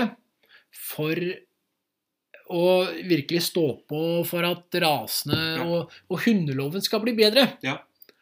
for 0.74 1.20
å 2.50 2.64
virkelig 3.06 3.44
stå 3.52 3.66
på 3.90 4.02
for 4.26 4.48
at 4.48 4.80
rasene 4.82 5.38
Ja. 5.60 5.68
og, 5.68 5.94
og 6.10 6.26
hundeloven 6.26 6.82
skal 6.82 7.04
bli 7.04 7.14
bedre. 7.18 7.48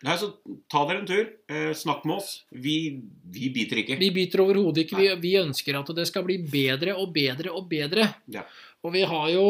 Nei, 0.05 0.13
så 0.21 0.27
Ta 0.69 0.83
dere 0.85 0.99
en 1.01 1.07
tur. 1.09 1.23
Eh, 1.49 1.71
snakk 1.73 2.03
med 2.05 2.19
oss. 2.19 2.43
Vi, 2.53 2.99
vi 3.33 3.49
biter 3.49 3.79
ikke. 3.81 3.97
Vi 3.97 4.11
biter 4.13 4.43
overhodet 4.43 4.83
ikke. 4.85 4.99
Vi, 4.99 5.07
vi 5.23 5.31
ønsker 5.39 5.79
at 5.79 5.89
det 5.97 6.05
skal 6.09 6.25
bli 6.27 6.37
bedre 6.43 6.93
og 7.01 7.09
bedre 7.15 7.49
og 7.55 7.65
bedre. 7.71 8.05
Ja. 8.29 8.43
Og 8.85 8.93
vi 8.93 9.01
har 9.09 9.29
jo 9.33 9.45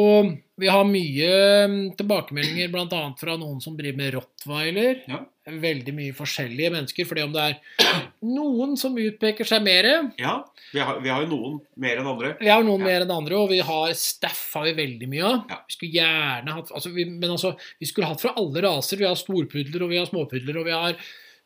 vi 0.58 0.70
har 0.74 0.88
mye 0.90 1.32
mm, 1.70 1.82
tilbakemeldinger 2.00 2.72
bl.a. 2.74 3.02
fra 3.20 3.36
noen 3.38 3.60
som 3.62 3.76
driver 3.78 4.00
med 4.00 4.16
rottweiler. 4.16 5.04
Ja. 5.06 5.20
Veldig 5.48 5.94
mye 5.96 6.16
forskjellige 6.18 6.72
mennesker. 6.74 7.06
fordi 7.08 7.26
om 7.28 7.36
det 7.36 7.44
er 7.44 8.00
noen 8.26 8.74
som 8.80 8.98
utpeker 8.98 9.48
seg 9.48 9.62
mer 9.64 9.88
Ja, 10.18 10.40
vi 10.74 10.82
har, 10.82 10.98
vi 11.04 11.12
har 11.14 11.22
jo 11.24 11.30
noen 11.36 11.60
mer 11.78 12.02
enn 12.02 12.10
andre. 12.10 12.34
Vi 12.42 12.50
har 12.50 12.66
noen 12.66 12.82
Ja. 12.82 12.88
mer 12.90 13.06
enn 13.06 13.14
andre, 13.14 13.38
og 13.38 13.54
vi 13.54 13.60
har 13.60 13.94
staff 13.94 14.42
har 14.58 14.66
vi 14.66 14.74
veldig 14.82 15.12
mye 15.14 15.30
av. 15.30 15.38
Ja. 15.54 15.62
Vi 15.68 15.78
skulle 15.78 16.00
gjerne 16.00 16.58
hatt 16.58 16.74
altså, 16.74 16.90
vi, 16.96 17.06
Men 17.06 17.38
altså, 17.38 17.54
vi 17.80 17.86
skulle 17.92 18.10
hatt 18.10 18.26
fra 18.26 18.34
alle 18.36 18.66
raser. 18.66 18.98
Vi 18.98 19.06
har 19.06 19.16
storpudler, 19.16 19.84
og 19.84 19.94
vi 19.94 20.02
har 20.02 20.10
småpudler, 20.10 20.58
og 20.58 20.66
vi 20.66 20.76
har 20.76 20.98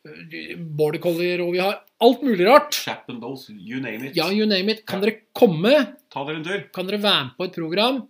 border 0.03 0.99
collier, 1.03 1.41
og 1.43 1.51
vi 1.53 1.59
har 1.61 1.81
alt 2.01 2.23
mulig 2.25 2.47
rart. 2.47 2.73
Chap 2.73 3.09
and 3.11 3.21
those, 3.21 3.51
you 3.53 3.79
name 3.83 4.07
it. 4.09 4.15
Ja, 4.17 4.29
you 4.33 4.45
name 4.49 4.71
it. 4.73 4.85
Kan 4.85 5.01
Ja. 5.01 5.09
dere 5.09 5.19
komme? 5.33 5.95
Ta 6.09 6.23
dere 6.25 6.37
en 6.37 6.43
tur. 6.43 6.63
Kan 6.73 6.87
dere 6.87 7.01
være 7.01 7.23
med 7.25 7.37
på 7.37 7.45
et 7.45 7.53
program? 7.53 8.07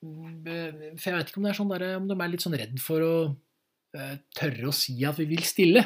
For 0.00 1.10
jeg 1.10 1.18
vet 1.18 1.28
ikke 1.30 1.38
om 1.38 1.44
det 1.44 1.52
er 1.52 1.60
sånn 1.60 1.72
der, 1.78 1.86
om 1.98 2.08
de 2.08 2.14
er 2.20 2.28
litt 2.32 2.40
sånn 2.44 2.56
redd 2.58 2.78
for 2.80 3.00
å 3.04 3.14
uh, 3.96 4.16
tørre 4.36 4.68
å 4.68 4.74
si 4.74 4.96
at 5.04 5.16
vi 5.18 5.24
vil 5.24 5.42
stille. 5.42 5.84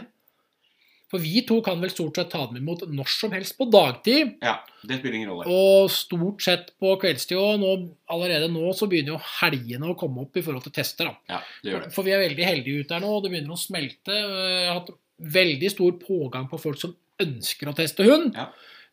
For 1.10 1.18
vi 1.18 1.40
to 1.42 1.56
kan 1.60 1.80
vel 1.82 1.90
stort 1.90 2.14
sett 2.20 2.28
ta 2.30 2.44
dem 2.46 2.60
imot 2.60 2.84
når 2.86 3.08
som 3.10 3.32
helst 3.34 3.56
på 3.58 3.66
dagtid. 3.66 4.36
Ja, 4.44 4.60
det 4.86 5.00
spiller 5.00 5.16
ingen 5.18 5.30
rolle. 5.32 5.46
Og 5.50 5.90
stort 5.90 6.44
sett 6.44 6.68
på 6.78 6.92
kveldstid 7.02 7.34
òg. 7.34 7.88
Allerede 8.14 8.46
nå 8.52 8.70
så 8.78 8.86
begynner 8.86 9.16
jo 9.16 9.24
helgene 9.40 9.90
å 9.90 9.96
komme 9.98 10.22
opp 10.22 10.36
i 10.38 10.42
forhold 10.46 10.62
til 10.68 10.72
tester. 10.76 11.10
da. 11.10 11.16
Ja, 11.34 11.40
det 11.64 11.72
gjør 11.72 11.82
det. 11.82 11.92
For 11.96 12.06
vi 12.06 12.14
er 12.14 12.22
veldig 12.22 12.46
heldige 12.46 12.84
ute 12.84 12.94
her 12.94 13.02
nå, 13.02 13.10
og 13.16 13.24
det 13.24 13.32
begynner 13.32 13.56
å 13.56 13.58
smelte. 13.58 14.14
Jeg 14.20 14.68
har 14.70 14.78
hatt 14.78 14.92
veldig 15.20 15.70
stor 15.72 15.92
pågang 16.00 16.48
på 16.50 16.58
folk 16.60 16.80
som 16.80 16.94
ønsker 17.20 17.68
å 17.70 17.74
teste 17.76 18.04
hund. 18.06 18.34
Ja. 18.36 18.48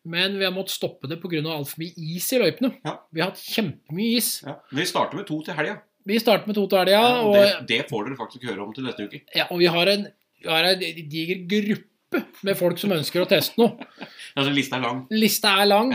Men 0.07 0.37
vi 0.39 0.45
har 0.45 0.53
måttet 0.55 0.75
stoppe 0.77 1.07
det 1.11 1.17
pga. 1.19 1.41
altfor 1.51 1.81
mye 1.81 1.93
is 2.15 2.27
i 2.31 2.39
løypene. 2.39 2.73
Ja. 2.85 2.93
Vi 3.11 3.21
har 3.23 3.31
hatt 3.31 3.41
kjempemye 3.43 4.17
is. 4.19 4.41
Ja. 4.45 4.57
Men 4.71 4.81
vi 4.83 4.87
starter 4.87 5.19
med 5.19 5.27
to 5.27 5.41
til 5.43 5.57
helga. 5.57 5.77
Vi 6.07 6.19
starter 6.23 6.47
med 6.47 6.55
to 6.55 6.67
til 6.71 6.79
helga, 6.79 6.91
Ja, 6.91 7.21
og 7.21 7.33
og, 7.33 7.35
det, 7.35 7.67
det 7.67 7.89
får 7.89 8.05
dere 8.07 8.19
faktisk 8.19 8.45
høre 8.47 8.63
om 8.63 8.73
til 8.75 8.85
neste 8.87 9.07
uke. 9.07 9.21
ja, 9.35 9.47
og 9.51 9.59
vi 9.59 9.67
har 9.71 9.87
en, 9.91 10.05
vi 10.43 10.47
har 10.51 10.63
en 10.69 10.79
diger 11.11 11.41
gruppe 11.51 12.21
med 12.47 12.55
folk 12.55 12.79
som 12.79 12.93
ønsker 12.95 13.23
å 13.23 13.27
teste 13.27 13.59
noe. 13.59 13.75
Altså, 14.37 14.51
lista 14.53 14.77
er 14.77 14.83
lang. 14.85 14.99
Lista 15.09 15.51
er 15.63 15.65
lang, 15.65 15.91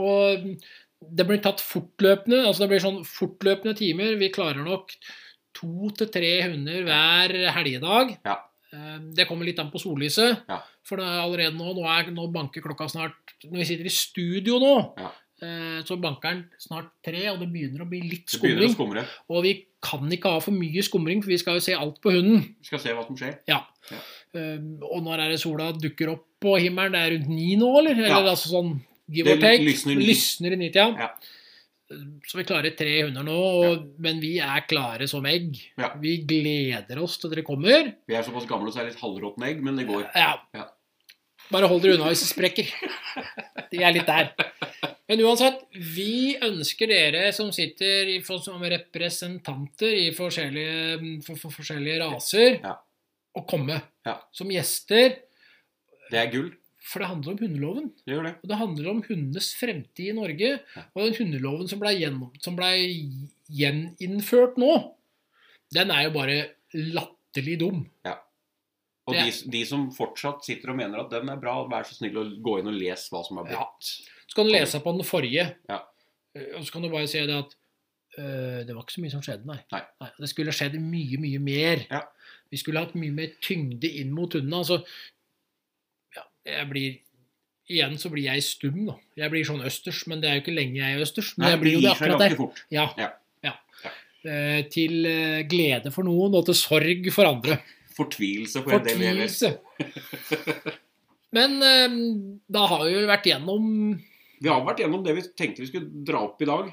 og 0.00 0.46
det 1.04 1.26
blir 1.28 1.40
tatt 1.44 1.60
fortløpende. 1.60 2.46
Altså 2.48 2.64
det 2.64 2.70
blir 2.70 2.80
sånn 2.80 3.02
fortløpende 3.04 3.74
timer. 3.76 4.14
Vi 4.16 4.30
klarer 4.32 4.64
nok 4.64 4.94
to 5.54 5.90
til 5.98 6.08
tre 6.08 6.30
hunder 6.46 6.86
hver 6.88 7.34
helgedag. 7.58 8.14
Ja. 8.24 8.38
Eh, 8.74 8.96
Det 9.14 9.26
kommer 9.28 9.46
litt 9.46 9.58
an 9.62 9.70
på 9.70 9.78
sollyset. 9.82 10.40
Ja. 10.50 10.58
For 10.82 10.98
er 11.00 11.20
allerede 11.22 11.54
nå, 11.56 11.74
nå, 11.76 11.84
er, 11.86 12.10
nå 12.10 12.26
banker 12.34 12.64
klokka 12.64 12.88
snart 12.90 13.14
Når 13.44 13.60
vi 13.60 13.64
sitter 13.68 13.86
i 13.86 13.92
studio 13.94 14.58
nå, 14.58 14.72
Ja. 14.98 15.10
eh, 15.42 15.82
så 15.86 15.98
banker 16.00 16.30
den 16.32 16.44
snart 16.58 16.90
tre, 17.04 17.28
og 17.30 17.38
det 17.40 17.50
begynner 17.52 17.84
å 17.84 17.88
bli 17.88 18.00
litt 18.00 18.26
skumring. 18.32 18.74
Og 19.30 19.42
vi 19.44 19.54
kan 19.84 20.08
ikke 20.10 20.30
ha 20.32 20.40
for 20.40 20.52
mye 20.56 20.82
skumring, 20.82 21.20
for 21.22 21.28
vi 21.28 21.36
skal 21.38 21.54
jo 21.58 21.60
se 21.60 21.74
alt 21.76 22.00
på 22.00 22.10
hunden. 22.14 22.40
Vi 22.60 22.64
skal 22.70 22.78
se 22.80 22.94
hva 22.96 23.06
som 23.06 23.16
skjer. 23.16 23.38
Eh, 24.34 24.58
Og 24.90 25.02
når 25.04 25.20
er 25.20 25.28
det 25.34 25.40
sola 25.40 25.72
dukker 25.72 26.08
opp 26.14 26.24
på 26.40 26.56
himmelen? 26.58 26.92
Det 26.92 27.00
er 27.00 27.10
rundt 27.18 27.28
ni 27.28 27.54
nå, 27.56 27.68
eller? 27.78 27.94
Eller 27.94 28.30
altså 28.32 28.48
sånn 28.54 28.80
give 29.08 29.28
or 29.30 29.36
take. 29.40 29.60
lysner 29.62 29.94
lysner 30.00 30.52
i 30.52 30.56
nitida. 30.56 30.88
Ja. 30.98 31.10
Så 32.24 32.38
vi 32.38 32.44
klarer 32.48 32.72
tre 32.78 32.92
hunder 33.04 33.26
nå, 33.26 33.34
og, 33.36 33.82
men 34.00 34.20
vi 34.22 34.38
er 34.42 34.64
klare 34.68 35.04
som 35.10 35.26
egg. 35.28 35.58
Ja. 35.78 35.90
Vi 36.00 36.16
gleder 36.24 37.02
oss 37.04 37.18
til 37.20 37.30
dere 37.34 37.44
kommer. 37.44 37.90
Vi 38.08 38.16
er 38.16 38.24
såpass 38.24 38.46
gamle 38.48 38.72
så 38.72 38.80
det 38.80 38.86
er 38.86 38.90
litt 38.94 39.02
halvråtne 39.04 39.50
egg, 39.50 39.60
men 39.66 39.76
det 39.76 39.84
går. 39.90 40.06
Ja. 40.16 40.30
Ja. 40.56 40.64
Bare 41.52 41.68
hold 41.68 41.82
dere 41.84 41.98
unna 41.98 42.08
hvis 42.08 42.22
det 42.24 42.30
sprekker. 42.30 42.70
De 43.70 43.82
er 43.84 43.92
litt 43.92 44.08
der. 44.08 44.30
Men 45.10 45.20
uansett, 45.26 45.60
vi 45.76 46.38
ønsker 46.40 46.88
dere 46.88 47.26
som 47.36 47.50
sitter 47.52 48.14
som 48.24 48.62
representanter 48.64 49.92
i 50.06 50.06
forskjellige, 50.16 51.20
for, 51.26 51.36
for 51.36 51.52
forskjellige 51.52 52.00
raser, 52.00 52.58
Ja. 52.64 52.78
å 53.36 53.44
komme 53.46 53.76
Ja. 54.08 54.16
som 54.32 54.48
gjester. 54.48 55.18
Det 56.10 56.16
er 56.22 56.32
gull. 56.32 56.48
For 56.84 57.00
det 57.00 57.08
handler 57.08 57.32
om 57.32 57.38
hundeloven. 57.40 57.86
Det 58.04 58.18
det. 58.26 58.34
Og 58.42 58.50
det 58.50 58.58
handler 58.60 58.90
om 58.90 59.02
hundenes 59.06 59.54
fremtid 59.56 60.10
i 60.10 60.16
Norge. 60.16 60.50
Og 60.92 61.06
den 61.06 61.16
hundeloven 61.16 61.70
som 61.70 61.80
ble, 61.80 61.94
ble 62.58 62.72
gjeninnført 63.48 64.60
nå, 64.60 64.74
den 65.74 65.92
er 65.94 66.06
jo 66.06 66.14
bare 66.18 66.36
latterlig 66.74 67.56
dum. 67.62 67.80
Og 69.04 69.16
de, 69.16 69.32
de 69.52 69.60
som 69.68 69.90
fortsatt 69.92 70.46
sitter 70.46 70.72
og 70.72 70.78
mener 70.78 71.02
at 71.02 71.10
den 71.12 71.28
er 71.28 71.40
bra, 71.40 71.58
vær 71.68 71.84
så 71.84 71.96
snill 71.98 72.16
å 72.20 72.24
gå 72.44 72.58
inn 72.60 72.70
og 72.70 72.78
lese 72.78 73.12
hva 73.12 73.20
som 73.26 73.40
er 73.42 73.52
Ja. 73.52 73.66
Så 73.80 74.38
kan 74.38 74.48
du 74.48 74.54
lese 74.54 74.80
på 74.80 74.94
den 74.96 75.06
forrige, 75.06 75.50
Ja. 75.68 75.82
Eh, 76.34 76.56
og 76.56 76.64
så 76.64 76.72
kan 76.72 76.82
du 76.82 76.88
bare 76.90 77.08
si 77.10 77.20
det 77.20 77.36
at 77.36 77.52
øh, 78.18 78.64
det 78.64 78.72
var 78.72 78.82
ikke 78.82 78.96
så 78.96 79.04
mye 79.04 79.12
som 79.12 79.22
skjedde, 79.22 79.46
nei. 79.46 79.60
Nei. 79.74 79.82
Det 80.18 80.30
skulle 80.32 80.54
skjedd 80.56 80.78
mye, 80.80 81.20
mye 81.20 81.42
mer. 81.42 81.84
Ja. 81.90 82.00
Vi 82.50 82.60
skulle 82.62 82.80
hatt 82.80 82.96
mye 82.96 83.12
mer 83.12 83.36
tyngde 83.44 83.90
inn 84.00 84.14
mot 84.16 84.32
hundene. 84.32 84.62
Altså, 84.62 84.80
ja, 84.80 85.13
jeg 86.44 86.68
blir 86.70 87.00
Igjen 87.64 87.94
så 87.96 88.10
blir 88.12 88.26
jeg 88.26 88.42
stum, 88.44 88.82
da. 88.90 88.94
Jeg 89.16 89.30
blir 89.32 89.44
sånn 89.48 89.62
østers, 89.64 90.02
men 90.06 90.20
det 90.20 90.28
er 90.28 90.34
jo 90.36 90.42
ikke 90.42 90.52
lenge 90.52 90.76
jeg 90.82 90.98
er 90.98 91.00
østers. 91.00 91.30
Men 91.38 91.46
Nei, 91.46 91.52
jeg 91.54 91.60
blir 91.62 91.72
jo 91.72 91.80
det 91.80 91.92
akkurat 91.94 92.20
der. 92.20 92.34
fort. 92.36 92.58
Ja. 92.74 92.82
Ja. 93.00 93.06
ja. 93.46 93.52
Eh, 94.28 94.58
til 94.68 95.06
eh, 95.08 95.38
glede 95.48 95.88
for 95.94 96.04
noen 96.04 96.36
og 96.36 96.44
til 96.44 96.58
sorg 96.60 97.08
for 97.14 97.24
andre. 97.30 97.56
Fortvilelse 97.96 98.60
for 98.66 98.76
en 98.76 98.84
del 98.84 99.00
gjelder. 99.06 99.56
Men 101.38 101.56
eh, 101.64 101.96
da 102.52 102.66
har 102.68 102.84
vi 102.84 102.92
jo 102.98 103.06
vært 103.08 103.30
gjennom 103.32 103.64
Vi 104.44 104.50
har 104.52 104.60
vært 104.66 104.84
gjennom 104.84 105.02
det 105.06 105.16
vi 105.16 105.24
tenkte 105.32 105.64
vi 105.64 105.70
skulle 105.72 106.04
dra 106.06 106.20
opp 106.28 106.44
i 106.44 106.50
dag. 106.50 106.68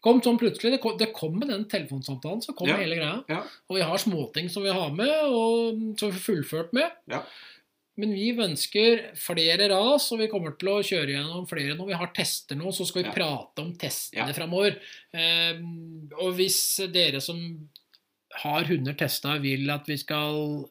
kom 0.00 0.22
sånn 0.24 0.40
plutselig, 0.40 0.78
det 0.78 0.80
kom, 0.80 0.96
det 0.96 1.10
kom 1.12 1.36
med 1.36 1.50
den 1.52 1.68
telefonsamtalen, 1.68 2.40
så 2.40 2.54
kom 2.56 2.72
Ja. 2.72 2.78
hele 2.80 2.96
greia. 2.96 3.18
Ja. 3.28 3.42
Og 3.68 3.76
vi 3.76 3.84
har 3.84 4.00
småting 4.00 4.48
som 4.48 4.64
vi 4.64 4.72
har 4.72 4.88
med, 4.96 5.12
og 5.28 5.76
som 6.00 6.08
vi 6.08 6.16
får 6.16 6.24
fullført 6.30 6.72
med. 6.72 6.88
Ja. 7.12 7.20
Men 7.98 8.12
vi 8.14 8.30
ønsker 8.32 9.10
flere 9.18 9.66
ras, 9.72 10.06
og 10.12 10.20
vi 10.22 10.28
kommer 10.30 10.54
til 10.58 10.68
å 10.72 10.78
kjøre 10.86 11.16
gjennom 11.16 11.48
flere 11.50 11.74
når 11.76 11.90
vi 11.90 11.98
har 12.00 12.12
tester 12.16 12.56
nå. 12.56 12.70
Så 12.72 12.86
skal 12.86 13.02
vi 13.02 13.08
Ja. 13.08 13.14
prate 13.14 13.58
om 13.64 13.74
testene 13.76 14.28
Ja. 14.28 14.32
framover. 14.32 14.78
Eh, 15.12 15.58
og 16.20 16.34
hvis 16.36 16.80
dere 16.92 17.20
som 17.20 17.68
har 18.42 18.64
hunder 18.64 18.94
testa, 18.94 19.38
vil 19.42 19.68
at 19.70 19.86
vi 19.86 19.96
skal 19.96 20.68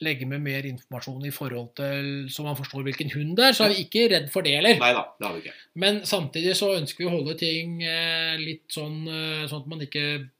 legge 0.00 0.26
med 0.26 0.40
mer 0.42 0.62
informasjon 0.66 1.24
i 1.26 1.30
forhold 1.30 1.74
til 1.76 2.26
så 2.32 2.42
man 2.42 2.56
forstår 2.56 2.82
hvilken 2.88 3.12
hund 3.12 3.36
det 3.36 3.44
er, 3.44 3.52
så 3.52 3.64
er 3.66 3.74
vi 3.74 3.84
ikke 3.84 4.10
redd 4.10 4.30
for 4.32 4.42
det 4.42 4.56
heller. 4.56 4.78
Nei 4.80 4.92
da, 4.96 5.04
det 5.20 5.26
har 5.28 5.34
vi 5.36 5.42
ikke. 5.44 5.54
Men 5.76 6.00
samtidig 6.08 6.56
så 6.58 6.72
ønsker 6.80 7.04
vi 7.04 7.10
å 7.10 7.14
holde 7.16 7.38
ting 7.38 7.82
eh, 7.82 8.36
litt 8.38 8.66
sånn 8.68 9.06
eh, 9.06 9.46
sånn 9.46 9.62
at 9.62 9.68
man 9.68 9.84
ikke 9.84 10.30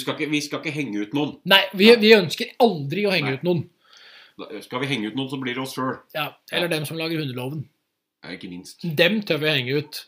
skal 0.00 0.16
ikke. 0.16 0.30
Vi 0.30 0.40
skal 0.40 0.60
ikke 0.62 0.72
henge 0.74 1.02
ut 1.04 1.12
noen. 1.16 1.36
Nei, 1.44 1.60
vi, 1.76 1.94
vi 2.00 2.14
ønsker 2.16 2.54
aldri 2.64 3.04
å 3.04 3.12
henge 3.12 3.28
Nei. 3.34 3.38
ut 3.38 3.42
noen. 3.46 3.64
Da- 4.38 4.60
Skal 4.64 4.80
vi 4.82 4.86
henge 4.90 5.06
ut 5.12 5.14
noen, 5.18 5.28
så 5.30 5.38
blir 5.40 5.54
det 5.54 5.62
oss 5.62 5.74
sjøl. 5.76 5.98
Ja, 6.14 6.32
eller 6.52 6.68
dem 6.72 6.84
som 6.88 6.96
lager 6.98 7.20
hundeloven. 7.22 7.64
Ja, 8.24 8.30
ikke 8.34 8.48
minst. 8.50 8.82
Dem 8.96 9.20
tør 9.22 9.38
vi 9.42 9.52
henge 9.52 9.78
ut. 9.78 10.04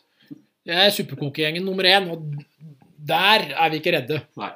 Jeg 0.67 0.75
er 0.87 0.91
Superkokegjengen 0.91 1.63
nummer 1.63 1.83
én, 1.87 2.09
og 2.11 2.25
der 3.07 3.53
er 3.55 3.69
vi 3.71 3.79
ikke 3.79 3.93
redde. 3.95 4.21
Nei. 4.35 4.51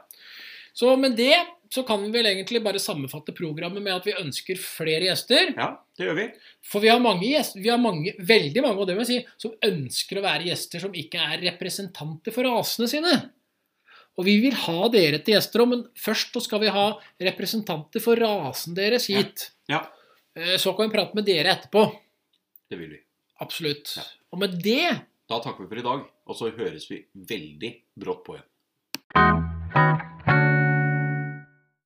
Så 0.75 0.97
med 0.99 1.15
det 1.15 1.37
så 1.71 1.85
kan 1.87 2.01
vi 2.03 2.11
vel 2.11 2.25
egentlig 2.27 2.59
bare 2.63 2.79
sammenfatte 2.83 3.31
programmet 3.35 3.81
med 3.81 3.93
at 3.93 4.03
vi 4.09 4.11
ønsker 4.19 4.59
flere 4.59 5.05
gjester. 5.07 5.53
Ja, 5.55 5.77
det 5.95 6.03
gjør 6.09 6.17
vi. 6.17 6.25
For 6.67 6.83
vi 6.83 6.89
har 6.91 6.99
mange 6.99 7.29
gjester, 7.29 7.61
vi 7.63 7.69
har 7.71 7.79
mange, 7.79 8.11
veldig 8.19 8.61
mange, 8.65 8.75
og 8.83 8.87
det 8.89 8.97
vil 8.97 9.05
jeg 9.05 9.21
si, 9.23 9.35
som 9.39 9.53
ønsker 9.63 10.19
å 10.19 10.25
være 10.25 10.49
gjester 10.49 10.83
som 10.83 10.91
ikke 10.99 11.15
er 11.23 11.45
representanter 11.47 12.35
for 12.35 12.43
rasene 12.43 12.89
sine. 12.91 13.13
Og 14.19 14.25
vi 14.27 14.35
vil 14.43 14.55
ha 14.65 14.89
dere 14.91 15.21
til 15.23 15.35
gjester 15.37 15.63
òg, 15.63 15.69
men 15.71 15.83
først 15.97 16.35
så 16.35 16.41
skal 16.43 16.61
vi 16.65 16.71
ha 16.73 16.85
representanter 17.23 18.03
for 18.03 18.19
rasen 18.19 18.75
deres 18.77 19.07
hit. 19.11 19.47
Ja, 19.71 19.79
ja. 20.35 20.57
Så 20.59 20.71
kan 20.77 20.87
vi 20.87 20.95
prate 20.95 21.15
med 21.17 21.25
dere 21.27 21.55
etterpå. 21.55 21.85
det 22.71 22.77
vil 22.79 22.93
vi. 22.95 22.99
Absolutt. 23.43 23.95
Ja. 23.97 24.03
Og 24.31 24.39
med 24.39 24.61
det 24.63 24.85
Da 25.31 25.39
takker 25.39 25.63
vi 25.63 25.69
for 25.71 25.79
i 25.79 25.83
dag, 25.83 26.05
og 26.27 26.35
så 26.35 26.51
høres 26.55 26.89
vi 26.91 27.05
veldig 27.15 27.71
brått 27.99 28.23
på 28.27 28.37
igjen. 28.37 30.07